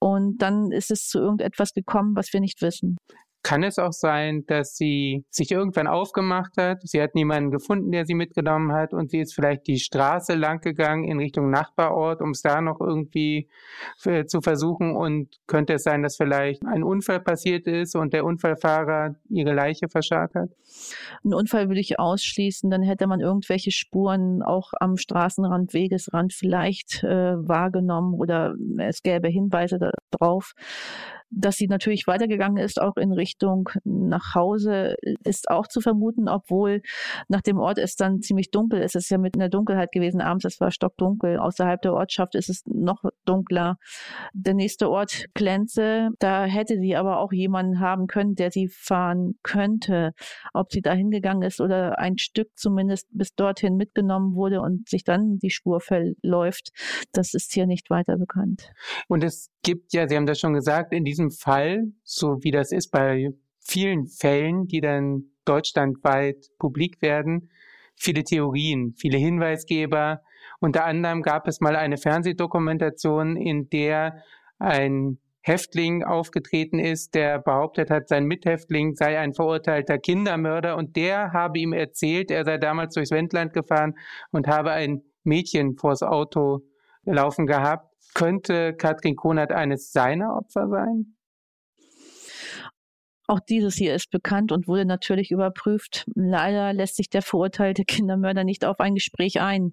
und 0.03 0.39
dann 0.39 0.71
ist 0.71 0.89
es 0.89 1.07
zu 1.07 1.19
irgendetwas 1.19 1.73
gekommen, 1.73 2.15
was 2.15 2.33
wir 2.33 2.39
nicht 2.39 2.61
wissen. 2.63 2.97
Kann 3.43 3.63
es 3.63 3.79
auch 3.79 3.93
sein, 3.93 4.45
dass 4.45 4.75
sie 4.75 5.25
sich 5.29 5.51
irgendwann 5.51 5.87
aufgemacht 5.87 6.57
hat? 6.57 6.81
Sie 6.83 7.01
hat 7.01 7.15
niemanden 7.15 7.49
gefunden, 7.49 7.91
der 7.91 8.05
sie 8.05 8.13
mitgenommen 8.13 8.71
hat 8.71 8.93
und 8.93 9.09
sie 9.09 9.19
ist 9.19 9.33
vielleicht 9.33 9.67
die 9.67 9.79
Straße 9.79 10.35
lang 10.35 10.61
gegangen 10.61 11.05
in 11.05 11.17
Richtung 11.17 11.49
Nachbarort, 11.49 12.21
um 12.21 12.31
es 12.31 12.41
da 12.41 12.61
noch 12.61 12.79
irgendwie 12.79 13.49
zu 13.97 14.41
versuchen. 14.41 14.95
Und 14.95 15.39
könnte 15.47 15.73
es 15.73 15.83
sein, 15.83 16.03
dass 16.03 16.17
vielleicht 16.17 16.63
ein 16.65 16.83
Unfall 16.83 17.19
passiert 17.19 17.65
ist 17.67 17.95
und 17.95 18.13
der 18.13 18.25
Unfallfahrer 18.25 19.15
ihre 19.29 19.53
Leiche 19.53 19.89
verscharrt 19.89 20.35
hat? 20.35 20.49
Ein 21.23 21.33
Unfall 21.33 21.67
würde 21.67 21.81
ich 21.81 21.99
ausschließen. 21.99 22.69
Dann 22.69 22.83
hätte 22.83 23.07
man 23.07 23.21
irgendwelche 23.21 23.71
Spuren 23.71 24.43
auch 24.43 24.71
am 24.79 24.97
Straßenrand, 24.97 25.73
Wegesrand 25.73 26.33
vielleicht 26.33 27.03
äh, 27.03 27.35
wahrgenommen 27.35 28.13
oder 28.13 28.55
es 28.77 29.01
gäbe 29.01 29.29
Hinweise 29.29 29.79
darauf. 30.11 30.53
Dass 31.31 31.55
sie 31.55 31.67
natürlich 31.67 32.07
weitergegangen 32.07 32.57
ist, 32.57 32.81
auch 32.81 32.97
in 32.97 33.11
Richtung 33.11 33.69
nach 33.83 34.35
Hause, 34.35 34.95
ist 35.23 35.49
auch 35.49 35.67
zu 35.67 35.81
vermuten, 35.81 36.27
obwohl 36.27 36.81
nach 37.27 37.41
dem 37.41 37.57
Ort 37.57 37.77
es 37.77 37.95
dann 37.95 38.21
ziemlich 38.21 38.51
dunkel 38.51 38.81
ist. 38.81 38.95
Es 38.95 39.03
ist 39.03 39.09
ja 39.09 39.17
mit 39.17 39.35
in 39.35 39.39
der 39.39 39.49
Dunkelheit 39.49 39.91
gewesen 39.91 40.21
abends, 40.21 40.45
es 40.45 40.59
war 40.59 40.71
stockdunkel. 40.71 41.39
Außerhalb 41.39 41.81
der 41.81 41.93
Ortschaft 41.93 42.35
ist 42.35 42.49
es 42.49 42.63
noch 42.65 43.03
dunkler. 43.25 43.77
Der 44.33 44.53
nächste 44.53 44.89
Ort, 44.89 45.25
Klenze, 45.33 46.09
da 46.19 46.45
hätte 46.45 46.77
sie 46.79 46.95
aber 46.95 47.19
auch 47.19 47.31
jemanden 47.31 47.79
haben 47.79 48.07
können, 48.07 48.35
der 48.35 48.51
sie 48.51 48.67
fahren 48.67 49.35
könnte. 49.43 50.11
Ob 50.53 50.71
sie 50.71 50.81
da 50.81 50.93
hingegangen 50.93 51.43
ist 51.43 51.61
oder 51.61 51.99
ein 51.99 52.17
Stück 52.17 52.49
zumindest 52.55 53.07
bis 53.11 53.33
dorthin 53.35 53.75
mitgenommen 53.75 54.35
wurde 54.35 54.61
und 54.61 54.89
sich 54.89 55.03
dann 55.03 55.37
die 55.39 55.49
Spur 55.49 55.79
verläuft, 55.79 56.71
das 57.13 57.33
ist 57.33 57.53
hier 57.53 57.67
nicht 57.67 57.89
weiter 57.89 58.17
bekannt. 58.17 58.71
Und 59.07 59.23
es 59.23 59.49
gibt 59.63 59.93
ja, 59.93 60.07
Sie 60.07 60.15
haben 60.15 60.25
das 60.25 60.39
schon 60.39 60.53
gesagt, 60.53 60.93
in 60.93 61.05
diesem 61.05 61.20
Fall, 61.29 61.91
so 62.03 62.37
wie 62.41 62.51
das 62.51 62.71
ist 62.71 62.89
bei 62.89 63.29
vielen 63.59 64.07
Fällen, 64.07 64.67
die 64.67 64.81
dann 64.81 65.25
deutschlandweit 65.45 66.47
publik 66.57 67.01
werden, 67.01 67.51
viele 67.95 68.23
Theorien, 68.23 68.93
viele 68.97 69.17
Hinweisgeber. 69.17 70.21
Unter 70.59 70.85
anderem 70.85 71.21
gab 71.21 71.47
es 71.47 71.59
mal 71.59 71.75
eine 71.75 71.97
Fernsehdokumentation, 71.97 73.35
in 73.35 73.69
der 73.69 74.23
ein 74.57 75.19
Häftling 75.41 76.03
aufgetreten 76.03 76.77
ist, 76.77 77.15
der 77.15 77.39
behauptet 77.39 77.89
hat, 77.89 78.07
sein 78.07 78.25
Mithäftling 78.25 78.95
sei 78.95 79.17
ein 79.19 79.33
verurteilter 79.33 79.97
Kindermörder 79.97 80.77
und 80.77 80.95
der 80.95 81.33
habe 81.33 81.57
ihm 81.59 81.73
erzählt, 81.73 82.29
er 82.29 82.45
sei 82.45 82.57
damals 82.57 82.93
durchs 82.93 83.11
Wendland 83.11 83.53
gefahren 83.53 83.95
und 84.31 84.47
habe 84.47 84.71
ein 84.71 85.01
Mädchen 85.23 85.77
vors 85.77 86.03
Auto 86.03 86.61
laufen 87.05 87.47
gehabt 87.47 87.90
könnte 88.13 88.73
Katrin 88.73 89.15
Konert 89.15 89.51
eines 89.51 89.91
seiner 89.91 90.35
Opfer 90.35 90.67
sein? 90.69 91.15
Auch 93.31 93.39
dieses 93.39 93.75
hier 93.75 93.95
ist 93.95 94.11
bekannt 94.11 94.51
und 94.51 94.67
wurde 94.67 94.83
natürlich 94.83 95.31
überprüft. 95.31 96.03
Leider 96.15 96.73
lässt 96.73 96.97
sich 96.97 97.09
der 97.09 97.21
verurteilte 97.21 97.85
Kindermörder 97.85 98.43
nicht 98.43 98.65
auf 98.65 98.81
ein 98.81 98.95
Gespräch 98.95 99.39
ein. 99.39 99.71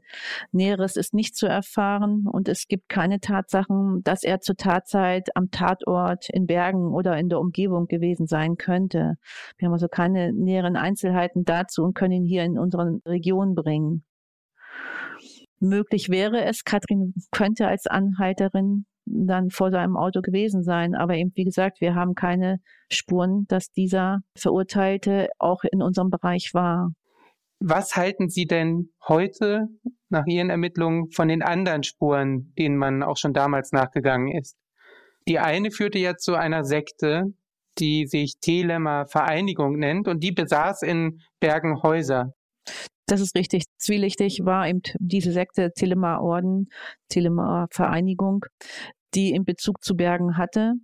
Näheres 0.53 0.97
ist 0.97 1.13
nicht 1.13 1.35
zu 1.35 1.49
erfahren 1.49 2.29
und 2.31 2.49
es 2.49 2.69
gibt 2.69 2.89
keine 2.89 3.19
Tatsachen, 3.19 4.05
dass 4.05 4.23
er 4.23 4.39
zur 4.39 4.55
Tatzeit 4.57 5.35
am 5.35 5.51
Tatort 5.51 6.29
in 6.31 6.47
Bergen 6.47 6.95
oder 6.95 7.19
in 7.19 7.29
der 7.29 7.41
Umgebung 7.41 7.89
gewesen 7.89 8.29
sein 8.29 8.59
könnte. 8.59 9.17
Wir 9.57 9.67
haben 9.67 9.73
also 9.73 9.89
keine 9.89 10.33
näheren 10.33 10.77
Einzelheiten 10.77 11.45
dazu 11.45 11.83
und 11.83 11.95
können 11.95 12.13
ihn 12.13 12.25
hier 12.27 12.45
in 12.45 12.61
unseren 12.61 13.03
Region 13.05 13.57
bringen 13.57 14.05
möglich 15.61 16.09
wäre 16.09 16.45
es. 16.45 16.65
Katrin 16.65 17.15
könnte 17.31 17.67
als 17.67 17.87
Anhalterin 17.87 18.87
dann 19.07 19.51
vor 19.51 19.71
seinem 19.71 19.97
Auto 19.97 20.21
gewesen 20.21 20.63
sein. 20.63 20.95
Aber 20.95 21.15
eben, 21.15 21.33
wie 21.35 21.45
gesagt, 21.45 21.81
wir 21.81 21.95
haben 21.95 22.15
keine 22.15 22.59
Spuren, 22.91 23.47
dass 23.49 23.71
dieser 23.71 24.21
Verurteilte 24.37 25.29
auch 25.39 25.65
in 25.71 25.83
unserem 25.83 26.11
Bereich 26.11 26.51
war. 26.53 26.93
Was 27.61 27.97
halten 27.97 28.29
Sie 28.29 28.47
denn 28.47 28.91
heute 29.09 29.67
nach 30.11 30.27
Ihren 30.27 30.51
Ermittlungen 30.51 31.11
von 31.11 31.29
den 31.29 31.43
anderen 31.43 31.83
Spuren, 31.83 32.53
denen 32.57 32.77
man 32.77 33.03
auch 33.03 33.17
schon 33.17 33.33
damals 33.33 33.73
nachgegangen 33.73 34.33
ist? 34.37 34.57
Die 35.27 35.39
eine 35.39 35.71
führte 35.71 35.99
ja 35.99 36.17
zu 36.17 36.37
einer 36.37 36.65
Sekte, 36.65 37.25
die 37.79 38.07
sich 38.07 38.35
Telemer 38.41 39.07
Vereinigung 39.07 39.77
nennt 39.79 40.09
und 40.09 40.23
die 40.23 40.33
besaß 40.33 40.83
in 40.83 41.21
Bergen 41.41 41.83
Häuser. 41.83 42.33
Das 43.09 43.23
ist 43.23 43.35
richtig. 43.35 43.65
Zwielichtig 43.79 44.45
war 44.45 44.69
eben 44.69 44.83
diese 44.99 45.33
Sekte 45.33 45.73
Telemar 45.75 46.23
Orden, 46.23 46.69
Telemar 47.09 47.69
Vereinigung, 47.71 48.45
die 49.15 49.31
in 49.31 49.47
Bezug 49.47 49.83
zu 49.83 49.97
Bergen 49.97 50.37
hatte. 50.37 50.75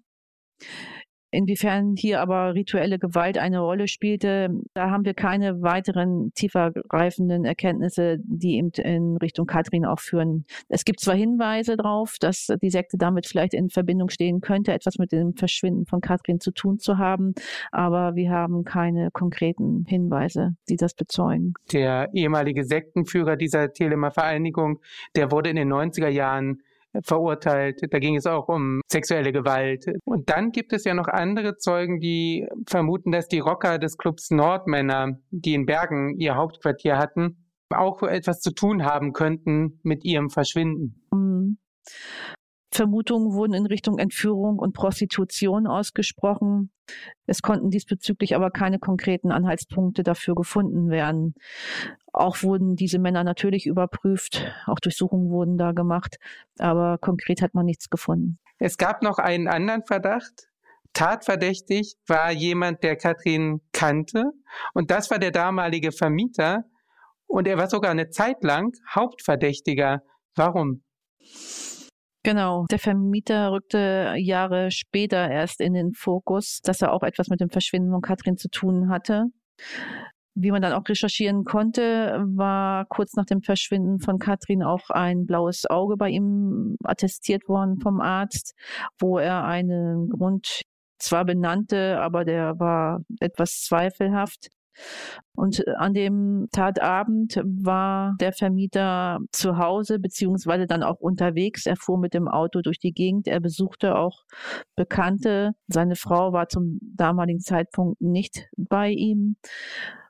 Inwiefern 1.35 1.97
hier 1.97 2.21
aber 2.21 2.55
rituelle 2.55 3.01
Gewalt 3.01 3.39
eine 3.39 3.59
Rolle 3.59 3.89
spielte, 3.89 4.51
da 4.73 4.91
haben 4.91 5.05
wir 5.05 5.15
keine 5.15 5.63
weiteren 5.63 6.33
tiefergreifenden 6.35 7.45
Erkenntnisse, 7.45 8.19
die 8.23 8.57
eben 8.57 8.71
in 8.77 9.17
Richtung 9.17 9.47
Katrin 9.47 9.85
auch 9.85 9.99
führen. 9.99 10.45
Es 10.69 10.85
gibt 10.85 11.01
zwar 11.01 11.17
Hinweise 11.17 11.77
darauf, 11.77 12.19
dass 12.21 12.47
die 12.63 12.71
Sekte 12.71 12.99
damit 12.99 13.27
vielleicht 13.27 13.53
in 13.53 13.69
Verbindung 13.69 14.11
stehen 14.11 14.41
könnte, 14.43 14.73
etwas 14.73 14.99
mit 14.99 15.11
dem 15.11 15.35
Verschwinden 15.35 15.87
von 15.87 16.01
Katrin 16.01 16.39
zu 16.39 16.53
tun 16.53 16.79
zu 16.79 16.99
haben, 16.99 17.35
aber 17.73 18.15
wir 18.15 18.31
haben 18.31 18.63
keine 18.63 19.11
konkreten 19.11 19.85
Hinweise, 19.89 20.55
die 20.69 20.77
das 20.77 20.95
bezeugen. 20.95 21.55
Der 21.73 22.11
ehemalige 22.15 22.63
Sektenführer 22.63 23.35
dieser 23.35 23.73
Telemer 23.73 24.13
Vereinigung, 24.13 24.79
der 25.17 25.33
wurde 25.33 25.51
in 25.51 25.57
den 25.57 25.73
90er 25.73 26.09
Jahren 26.09 26.63
verurteilt. 27.03 27.81
Da 27.91 27.99
ging 27.99 28.17
es 28.17 28.27
auch 28.27 28.49
um 28.49 28.81
sexuelle 28.91 29.33
Gewalt. 29.33 29.87
Und 30.05 30.31
dann 30.31 30.53
gibt 30.53 30.73
es 30.73 30.85
ja 30.85 30.95
noch 30.95 31.09
andere 31.09 31.57
Zeugen, 31.57 32.01
die 32.01 32.47
vermuten, 32.67 33.13
dass 33.13 33.29
die 33.29 33.41
Rocker 33.41 33.79
des 33.79 33.97
Clubs 33.97 34.31
Nordmänner, 34.31 35.19
die 35.31 35.55
in 35.55 35.67
Bergen 35.67 36.19
ihr 36.19 36.37
Hauptquartier 36.37 36.99
hatten, 36.99 37.45
auch 37.71 38.03
etwas 38.03 38.41
zu 38.41 38.53
tun 38.53 38.85
haben 38.85 39.13
könnten 39.13 39.81
mit 39.83 40.05
ihrem 40.05 40.31
Verschwinden. 40.31 41.03
Mhm. 41.13 41.59
Vermutungen 42.75 43.33
wurden 43.35 43.55
in 43.55 43.67
Richtung 43.67 43.99
Entführung 43.99 44.59
und 44.59 44.73
Prostitution 44.73 45.69
ausgesprochen. 45.69 46.71
Es 47.27 47.41
konnten 47.41 47.71
diesbezüglich 47.71 48.35
aber 48.35 48.51
keine 48.51 48.81
konkreten 48.81 49.31
Anhaltspunkte 49.31 50.03
dafür 50.03 50.35
gefunden 50.35 50.91
werden. 50.91 51.35
Auch 52.15 52.45
wurden 52.45 52.77
diese 52.77 53.01
Männer 53.01 53.25
natürlich 53.25 53.67
überprüft, 53.67 54.47
auch 54.67 54.79
Durchsuchungen 54.79 55.31
wurden 55.31 55.59
da 55.59 55.73
gemacht, 55.73 56.19
aber 56.61 56.97
konkret 56.99 57.43
hat 57.43 57.55
man 57.55 57.67
nichts 57.67 57.91
gefunden. 57.91 58.39
Es 58.61 58.79
gab 58.79 59.03
noch 59.03 59.19
einen 59.19 59.49
anderen 59.49 59.83
Verdacht. 59.85 60.49
Tatverdächtig 60.93 61.97
war 62.07 62.31
jemand, 62.31 62.85
der 62.85 62.95
Katrin 62.95 63.63
kannte, 63.73 64.31
und 64.75 64.93
das 64.93 65.11
war 65.11 65.19
der 65.19 65.33
damalige 65.33 65.91
Vermieter, 65.91 66.63
und 67.27 67.49
er 67.49 67.59
war 67.59 67.69
sogar 67.69 67.91
eine 67.91 68.11
Zeit 68.11 68.45
lang 68.45 68.73
Hauptverdächtiger. 68.95 70.03
Warum? 70.37 70.85
Genau, 72.23 72.65
der 72.71 72.79
Vermieter 72.79 73.51
rückte 73.51 74.15
Jahre 74.19 74.71
später 74.71 75.29
erst 75.29 75.61
in 75.61 75.75
den 75.75 75.95
Fokus, 75.95 76.61
dass 76.63 76.81
er 76.81 76.93
auch 76.93 77.03
etwas 77.03 77.27
mit 77.27 77.41
dem 77.41 77.51
Verschwinden 77.51 77.91
von 77.91 78.03
Katrin 78.03 78.37
zu 78.37 78.49
tun 78.49 78.89
hatte. 78.89 79.25
Wie 80.37 80.51
man 80.51 80.63
dann 80.63 80.73
auch 80.73 80.89
recherchieren 80.89 81.45
konnte, 81.45 82.25
war 82.27 82.87
kurz 82.87 83.15
nach 83.15 83.25
dem 83.25 83.43
Verschwinden 83.43 84.01
von 84.01 84.19
Katrin 84.19 84.63
auch 84.65 84.91
ein 84.91 85.27
blaues 85.27 85.65
Auge 85.67 85.97
bei 85.97 86.11
ihm 86.11 86.77
attestiert 86.83 87.49
worden 87.49 87.79
vom 87.81 88.01
Arzt, 88.01 88.55
wo 88.99 89.19
er 89.19 89.45
einen 89.45 90.11
Grund 90.11 90.63
zwar 90.99 91.25
benannte, 91.25 92.01
aber 92.01 92.25
der 92.25 92.59
war 92.59 93.01
etwas 93.21 93.61
zweifelhaft. 93.61 94.49
Und 95.35 95.67
an 95.79 95.95
dem 95.95 96.49
Tatabend 96.53 97.41
war 97.45 98.15
der 98.21 98.33
Vermieter 98.33 99.19
zu 99.33 99.59
Hause 99.59 99.99
beziehungsweise 99.99 100.67
dann 100.67 100.83
auch 100.83 101.01
unterwegs. 101.01 101.67
Er 101.67 101.77
fuhr 101.77 101.99
mit 101.99 102.15
dem 102.15 102.29
Auto 102.29 102.61
durch 102.61 102.79
die 102.79 102.93
Gegend. 102.93 103.27
Er 103.27 103.41
besuchte 103.41 103.97
auch 103.97 104.25
Bekannte. 104.77 105.53
Seine 105.67 105.97
Frau 105.97 106.33
war 106.33 106.49
zum 106.49 106.79
damaligen 106.83 107.41
Zeitpunkt 107.41 108.01
nicht 108.01 108.49
bei 108.57 108.91
ihm. 108.91 109.37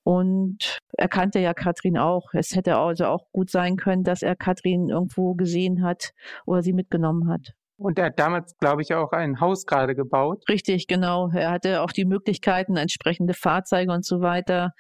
Und 0.05 0.79
er 0.99 1.09
kannte 1.09 1.39
ja 1.39 1.55
Katrin 1.55 1.97
auch. 1.97 2.35
Es 2.35 2.55
hätte 2.55 2.77
also 2.77 3.07
auch 3.07 3.27
gut 3.33 3.51
sein 3.51 3.77
können, 3.77 4.05
dass 4.05 4.23
er 4.23 4.37
Katrin 4.37 4.91
irgendwo 4.91 5.35
gesehen 5.35 5.83
hat 5.83 6.11
oder 6.45 6.63
sie 6.63 6.75
mitgenommen 6.75 7.29
hat. 7.31 7.55
Und 7.85 7.99
er 7.99 8.07
hat 8.07 8.19
damals, 8.19 8.57
glaube 8.57 8.81
ich, 8.81 8.95
auch 8.95 9.13
ein 9.13 9.41
Haus 9.41 9.67
gerade 9.67 9.95
gebaut. 9.95 10.43
Richtig, 10.49 10.87
genau. 10.87 11.29
Er 11.35 11.51
hatte 11.51 11.83
auch 11.83 11.93
die 11.93 12.07
Möglichkeiten, 12.07 12.79
entsprechende 12.79 13.35
Fahrzeuge 13.35 13.93
und 13.93 14.07
so 14.07 14.23
weiter. 14.23 14.71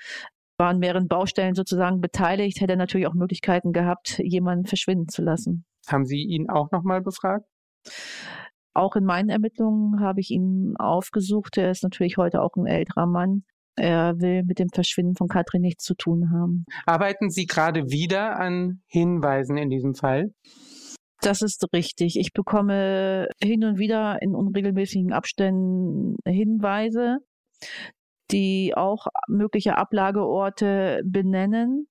War 0.56 0.68
an 0.70 0.78
mehreren 0.78 1.06
Baustellen 1.06 1.54
sozusagen 1.54 2.00
beteiligt, 2.00 2.62
hätte 2.62 2.72
er 2.72 2.78
natürlich 2.78 3.06
auch 3.06 3.12
Möglichkeiten 3.12 3.72
gehabt, 3.72 4.20
jemanden 4.24 4.64
verschwinden 4.64 5.08
zu 5.08 5.20
lassen. 5.20 5.66
Haben 5.86 6.06
Sie 6.06 6.22
ihn 6.22 6.48
auch 6.48 6.70
nochmal 6.70 7.02
befragt? 7.02 7.44
Auch 8.72 8.96
in 8.96 9.04
meinen 9.04 9.28
Ermittlungen 9.28 10.00
habe 10.00 10.20
ich 10.20 10.30
ihn 10.30 10.72
aufgesucht. 10.78 11.58
Er 11.58 11.70
ist 11.70 11.82
natürlich 11.82 12.16
heute 12.16 12.40
auch 12.40 12.56
ein 12.56 12.64
älterer 12.64 13.06
Mann. 13.06 13.44
Er 13.76 14.18
will 14.18 14.44
mit 14.44 14.58
dem 14.58 14.70
Verschwinden 14.70 15.14
von 15.14 15.28
Katrin 15.28 15.60
nichts 15.60 15.84
zu 15.84 15.94
tun 15.94 16.30
haben. 16.32 16.64
Arbeiten 16.86 17.28
Sie 17.28 17.44
gerade 17.44 17.90
wieder 17.90 18.40
an 18.40 18.80
Hinweisen 18.86 19.58
in 19.58 19.68
diesem 19.68 19.94
Fall? 19.94 20.32
Das 21.24 21.40
ist 21.40 21.66
richtig. 21.72 22.18
Ich 22.18 22.34
bekomme 22.34 23.28
hin 23.42 23.64
und 23.64 23.78
wieder 23.78 24.20
in 24.20 24.34
unregelmäßigen 24.34 25.14
Abständen 25.14 26.16
Hinweise, 26.26 27.20
die 28.30 28.74
auch 28.76 29.06
mögliche 29.26 29.78
Ablageorte 29.78 31.00
benennen. 31.02 31.88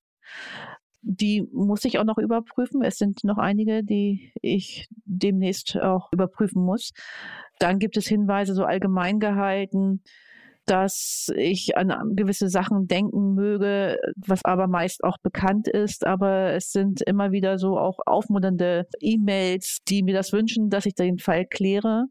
Die 1.02 1.48
muss 1.52 1.84
ich 1.84 1.98
auch 1.98 2.04
noch 2.04 2.20
überprüfen. 2.20 2.84
Es 2.84 2.98
sind 2.98 3.24
noch 3.24 3.40
einige, 3.40 3.84
die 3.84 4.32
ich 4.40 4.88
demnächst 5.06 5.78
auch 5.78 6.14
überprüfen 6.14 6.64
muss. 6.64 6.92
Dann 7.58 7.80
gibt 7.80 7.98
es 7.98 8.06
Hinweise 8.06 8.54
so 8.54 8.66
allgemein 8.66 9.20
gehalten, 9.20 10.04
dass 10.66 11.30
ich 11.36 11.78
an 11.78 12.16
gewisse 12.16 12.50
Sachen 12.50 12.88
denken 12.88 13.34
möge, 13.34 13.98
was 14.16 14.46
aber 14.46 14.68
meist 14.68 15.04
auch 15.04 15.18
bekannt 15.22 15.68
ist. 15.68 16.06
Aber 16.06 16.54
es 16.54 16.72
sind 16.72 17.02
immer 17.02 17.32
wieder 17.32 17.58
so 17.58 17.78
auch 17.78 18.00
aufmunternde 18.06 18.88
E-Mails, 19.00 19.80
die 19.88 20.04
mir 20.04 20.14
das 20.14 20.32
wünschen, 20.32 20.70
dass 20.70 20.86
ich 20.86 20.96
den 20.96 21.20
Fall 21.20 21.46
kläre, 21.46 22.06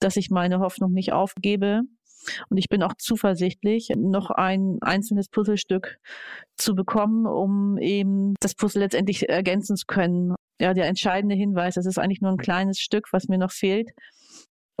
dass 0.00 0.16
ich 0.16 0.30
meine 0.30 0.60
Hoffnung 0.60 0.92
nicht 0.92 1.12
aufgebe. 1.12 1.82
Und 2.48 2.58
ich 2.58 2.68
bin 2.68 2.82
auch 2.82 2.94
zuversichtlich, 2.98 3.90
noch 3.96 4.30
ein 4.30 4.78
einzelnes 4.80 5.28
Puzzlestück 5.28 5.98
zu 6.56 6.74
bekommen, 6.74 7.26
um 7.26 7.78
eben 7.78 8.34
das 8.40 8.54
Puzzle 8.54 8.82
letztendlich 8.82 9.28
ergänzen 9.28 9.76
zu 9.76 9.86
können. 9.86 10.34
Ja, 10.60 10.74
der 10.74 10.86
entscheidende 10.86 11.36
Hinweis, 11.36 11.76
es 11.76 11.86
ist 11.86 11.98
eigentlich 11.98 12.20
nur 12.20 12.32
ein 12.32 12.38
kleines 12.38 12.80
Stück, 12.80 13.12
was 13.12 13.28
mir 13.28 13.38
noch 13.38 13.52
fehlt. 13.52 13.90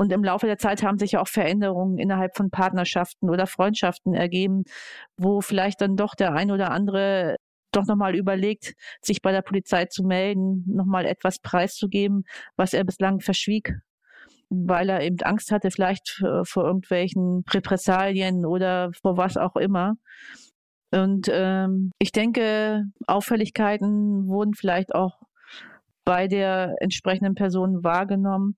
Und 0.00 0.12
im 0.12 0.22
Laufe 0.22 0.46
der 0.46 0.58
Zeit 0.58 0.84
haben 0.84 0.96
sich 0.96 1.12
ja 1.12 1.20
auch 1.20 1.26
Veränderungen 1.26 1.98
innerhalb 1.98 2.36
von 2.36 2.50
Partnerschaften 2.50 3.28
oder 3.28 3.48
Freundschaften 3.48 4.14
ergeben, 4.14 4.62
wo 5.16 5.40
vielleicht 5.40 5.80
dann 5.80 5.96
doch 5.96 6.14
der 6.14 6.34
ein 6.34 6.52
oder 6.52 6.70
andere 6.70 7.34
doch 7.72 7.84
nochmal 7.84 8.14
überlegt, 8.14 8.74
sich 9.02 9.22
bei 9.22 9.32
der 9.32 9.42
Polizei 9.42 9.86
zu 9.86 10.04
melden, 10.04 10.64
nochmal 10.68 11.04
etwas 11.04 11.40
preiszugeben, 11.40 12.22
was 12.56 12.74
er 12.74 12.84
bislang 12.84 13.18
verschwieg, 13.18 13.74
weil 14.50 14.88
er 14.88 15.02
eben 15.02 15.18
Angst 15.22 15.50
hatte, 15.50 15.72
vielleicht 15.72 16.22
vor 16.44 16.64
irgendwelchen 16.64 17.42
Repressalien 17.52 18.46
oder 18.46 18.92
vor 19.02 19.16
was 19.16 19.36
auch 19.36 19.56
immer. 19.56 19.94
Und 20.92 21.28
ähm, 21.30 21.90
ich 21.98 22.12
denke, 22.12 22.84
Auffälligkeiten 23.08 24.28
wurden 24.28 24.54
vielleicht 24.54 24.94
auch 24.94 25.18
bei 26.04 26.28
der 26.28 26.76
entsprechenden 26.78 27.34
Person 27.34 27.82
wahrgenommen 27.82 28.56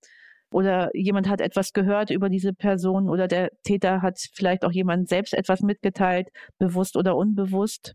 oder 0.51 0.91
jemand 0.95 1.29
hat 1.29 1.41
etwas 1.41 1.73
gehört 1.73 2.11
über 2.11 2.29
diese 2.29 2.53
Person 2.53 3.09
oder 3.09 3.29
der 3.29 3.51
Täter 3.63 4.03
hat 4.03 4.19
vielleicht 4.33 4.65
auch 4.65 4.73
jemand 4.73 5.09
selbst 5.09 5.35
etwas 5.35 5.61
mitgeteilt, 5.61 6.29
bewusst 6.59 6.97
oder 6.97 7.17
unbewusst. 7.17 7.95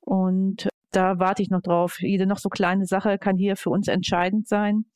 Und 0.00 0.68
da 0.92 1.18
warte 1.18 1.42
ich 1.42 1.50
noch 1.50 1.62
drauf. 1.62 2.00
Jede 2.00 2.26
noch 2.26 2.38
so 2.38 2.48
kleine 2.48 2.86
Sache 2.86 3.18
kann 3.18 3.36
hier 3.36 3.56
für 3.56 3.70
uns 3.70 3.88
entscheidend 3.88 4.48
sein, 4.48 4.86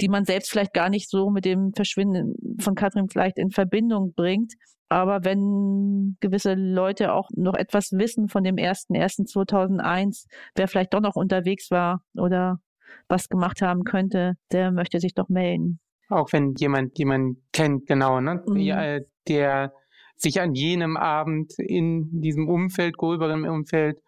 die 0.00 0.08
man 0.08 0.24
selbst 0.24 0.50
vielleicht 0.50 0.72
gar 0.72 0.88
nicht 0.88 1.10
so 1.10 1.30
mit 1.30 1.44
dem 1.44 1.72
Verschwinden 1.74 2.34
von 2.60 2.74
Katrin 2.74 3.08
vielleicht 3.08 3.38
in 3.38 3.50
Verbindung 3.50 4.14
bringt. 4.14 4.54
Aber 4.88 5.24
wenn 5.24 6.16
gewisse 6.20 6.54
Leute 6.54 7.12
auch 7.12 7.28
noch 7.34 7.54
etwas 7.54 7.90
wissen 7.92 8.28
von 8.28 8.44
dem 8.44 8.56
1.1.2001, 8.56 10.26
wer 10.54 10.68
vielleicht 10.68 10.94
doch 10.94 11.00
noch 11.00 11.16
unterwegs 11.16 11.70
war 11.70 12.02
oder 12.16 12.60
was 13.08 13.28
gemacht 13.28 13.60
haben 13.60 13.84
könnte, 13.84 14.34
der 14.52 14.70
möchte 14.70 15.00
sich 15.00 15.14
doch 15.14 15.28
melden. 15.28 15.80
Auch 16.14 16.32
wenn 16.32 16.54
jemand 16.54 16.98
jemand 16.98 17.38
kennt, 17.52 17.86
genau, 17.86 18.20
ne? 18.20 18.42
Mhm. 18.46 18.56
Ja, 18.56 18.98
der 19.26 19.72
sich 20.16 20.40
an 20.40 20.54
jenem 20.54 20.96
Abend 20.96 21.52
in 21.58 22.20
diesem 22.20 22.48
Umfeld, 22.48 22.96
gröberen 22.96 23.44
Umfeld, 23.48 23.98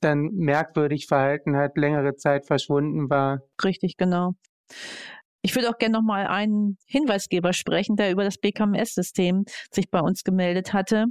dann 0.00 0.30
merkwürdig 0.34 1.06
verhalten 1.06 1.56
hat, 1.56 1.76
längere 1.78 2.16
Zeit 2.16 2.46
verschwunden 2.46 3.08
war. 3.08 3.40
Richtig, 3.64 3.96
genau. 3.96 4.34
Ich 5.46 5.54
würde 5.54 5.68
auch 5.68 5.76
gerne 5.76 5.92
noch 5.92 6.02
mal 6.02 6.26
einen 6.26 6.78
Hinweisgeber 6.86 7.52
sprechen, 7.52 7.96
der 7.96 8.10
über 8.10 8.24
das 8.24 8.38
BKMS-System 8.38 9.44
sich 9.70 9.90
bei 9.90 10.00
uns 10.00 10.24
gemeldet 10.24 10.72
hatte. 10.72 11.04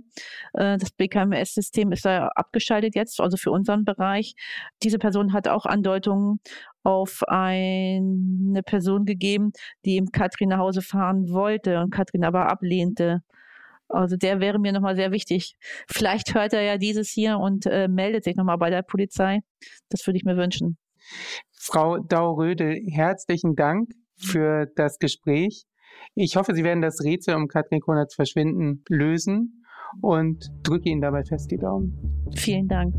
Äh, 0.54 0.80
das 0.80 0.90
BKMS-System 0.90 1.92
ist 1.92 2.04
da 2.04 2.30
abgeschaltet 2.30 2.96
jetzt, 2.96 3.20
also 3.22 3.38
für 3.38 3.52
unseren 3.52 3.86
Bereich. 3.86 4.34
Diese 4.82 4.98
Person 4.98 5.34
hat 5.34 5.48
auch 5.48 5.68
Andeutungen 5.68 6.40
auf 6.82 7.22
eine 7.28 8.64
Person 8.66 9.06
gegeben, 9.06 9.52
die 9.86 9.98
ihm 9.98 10.08
Katrin 10.12 10.50
nach 10.50 10.58
Hause 10.58 10.82
fahren 10.82 11.30
wollte 11.30 11.80
und 11.80 11.92
Katrin 11.92 12.24
aber 12.24 12.50
ablehnte. 12.50 13.22
Also 13.88 14.18
der 14.18 14.40
wäre 14.40 14.58
mir 14.58 14.72
nochmal 14.72 14.96
sehr 14.96 15.12
wichtig. 15.12 15.58
Vielleicht 15.88 16.34
hört 16.34 16.54
er 16.54 16.64
ja 16.64 16.80
dieses 16.80 17.12
hier 17.12 17.38
und 17.38 17.68
äh, 17.68 17.88
meldet 17.88 18.24
sich 18.24 18.36
nochmal 18.36 18.58
bei 18.58 18.72
der 18.72 18.82
Polizei. 18.82 19.42
Das 19.90 20.08
würde 20.08 20.18
ich 20.18 20.24
mir 20.24 20.38
wünschen. 20.38 20.80
Frau 21.52 22.00
Daurödel, 22.00 22.82
herzlichen 22.90 23.56
Dank 23.56 23.92
für 24.26 24.68
das 24.76 25.00
Gespräch. 25.00 25.66
Ich 26.16 26.36
hoffe, 26.36 26.54
Sie 26.54 26.64
werden 26.64 26.82
das 26.82 27.04
Rätsel 27.04 27.36
um 27.36 27.48
Katrin 27.48 27.82
Konerts 27.82 28.16
Verschwinden 28.16 28.84
lösen 28.90 29.64
und 30.02 30.50
drücke 30.64 30.90
Ihnen 30.90 31.02
dabei 31.02 31.24
fest 31.24 31.52
die 31.52 31.58
Daumen. 31.58 32.30
Vielen 32.36 32.68
Dank. 32.68 32.96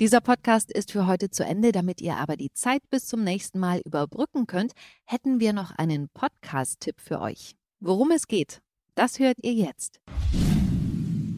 Dieser 0.00 0.20
Podcast 0.20 0.72
ist 0.72 0.90
für 0.90 1.06
heute 1.06 1.30
zu 1.30 1.44
Ende. 1.44 1.70
Damit 1.70 2.00
ihr 2.00 2.16
aber 2.16 2.36
die 2.36 2.52
Zeit 2.52 2.82
bis 2.90 3.06
zum 3.06 3.22
nächsten 3.22 3.60
Mal 3.60 3.80
überbrücken 3.86 4.46
könnt, 4.46 4.72
hätten 5.04 5.38
wir 5.38 5.52
noch 5.52 5.70
einen 5.70 6.08
Podcast-Tipp 6.08 7.00
für 7.00 7.20
euch. 7.20 7.54
Worum 7.78 8.10
es 8.10 8.26
geht, 8.26 8.60
das 8.96 9.18
hört 9.20 9.38
ihr 9.42 9.52
jetzt. 9.52 10.00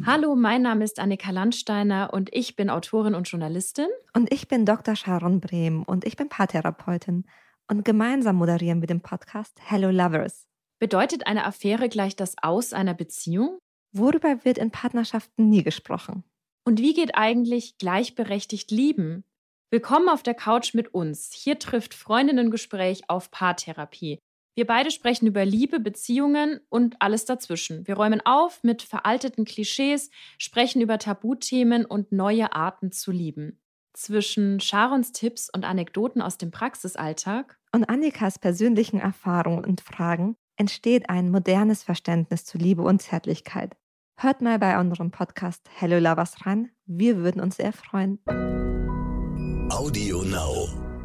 Hallo, 0.08 0.36
mein 0.36 0.62
Name 0.62 0.84
ist 0.84 1.00
Annika 1.00 1.32
Landsteiner 1.32 2.10
und 2.12 2.32
ich 2.32 2.54
bin 2.54 2.70
Autorin 2.70 3.16
und 3.16 3.28
Journalistin. 3.28 3.88
Und 4.14 4.32
ich 4.32 4.46
bin 4.46 4.64
Dr. 4.64 4.94
Sharon 4.94 5.40
Brehm 5.40 5.82
und 5.82 6.04
ich 6.04 6.14
bin 6.14 6.28
Paartherapeutin. 6.28 7.24
Und 7.66 7.84
gemeinsam 7.84 8.36
moderieren 8.36 8.80
wir 8.80 8.86
den 8.86 9.00
Podcast 9.00 9.58
Hello 9.64 9.90
Lovers. 9.90 10.46
Bedeutet 10.78 11.26
eine 11.26 11.44
Affäre 11.44 11.88
gleich 11.88 12.14
das 12.14 12.36
Aus 12.40 12.72
einer 12.72 12.94
Beziehung? 12.94 13.58
Worüber 13.90 14.44
wird 14.44 14.58
in 14.58 14.70
Partnerschaften 14.70 15.48
nie 15.48 15.64
gesprochen? 15.64 16.22
Und 16.64 16.78
wie 16.78 16.94
geht 16.94 17.16
eigentlich 17.16 17.76
gleichberechtigt 17.76 18.70
lieben? 18.70 19.24
Willkommen 19.72 20.08
auf 20.08 20.22
der 20.22 20.34
Couch 20.34 20.72
mit 20.72 20.94
uns. 20.94 21.32
Hier 21.32 21.58
trifft 21.58 21.94
Freundinnengespräch 21.94 23.10
auf 23.10 23.32
Paartherapie. 23.32 24.20
Wir 24.56 24.66
beide 24.66 24.90
sprechen 24.90 25.26
über 25.26 25.44
Liebe, 25.44 25.80
Beziehungen 25.80 26.60
und 26.70 26.96
alles 26.98 27.26
dazwischen. 27.26 27.86
Wir 27.86 27.94
räumen 27.94 28.22
auf 28.24 28.62
mit 28.62 28.80
veralteten 28.80 29.44
Klischees, 29.44 30.08
sprechen 30.38 30.80
über 30.80 30.98
Tabuthemen 30.98 31.84
und 31.84 32.10
neue 32.10 32.54
Arten 32.54 32.90
zu 32.90 33.12
lieben. 33.12 33.60
Zwischen 33.92 34.58
Sharons 34.58 35.12
Tipps 35.12 35.50
und 35.54 35.66
Anekdoten 35.66 36.22
aus 36.22 36.38
dem 36.38 36.50
Praxisalltag 36.50 37.58
und 37.70 37.84
Annikas 37.84 38.38
persönlichen 38.38 38.98
Erfahrungen 38.98 39.62
und 39.62 39.82
Fragen 39.82 40.36
entsteht 40.56 41.10
ein 41.10 41.30
modernes 41.30 41.82
Verständnis 41.82 42.46
zu 42.46 42.56
Liebe 42.56 42.80
und 42.80 43.02
Zärtlichkeit. 43.02 43.76
Hört 44.18 44.40
mal 44.40 44.58
bei 44.58 44.80
unserem 44.80 45.10
Podcast 45.10 45.68
Hello 45.74 45.98
Lovers 45.98 46.46
rein. 46.46 46.70
Wir 46.86 47.18
würden 47.18 47.42
uns 47.42 47.56
sehr 47.56 47.74
freuen. 47.74 48.20
Audio 49.70 50.22
Now. 50.22 50.95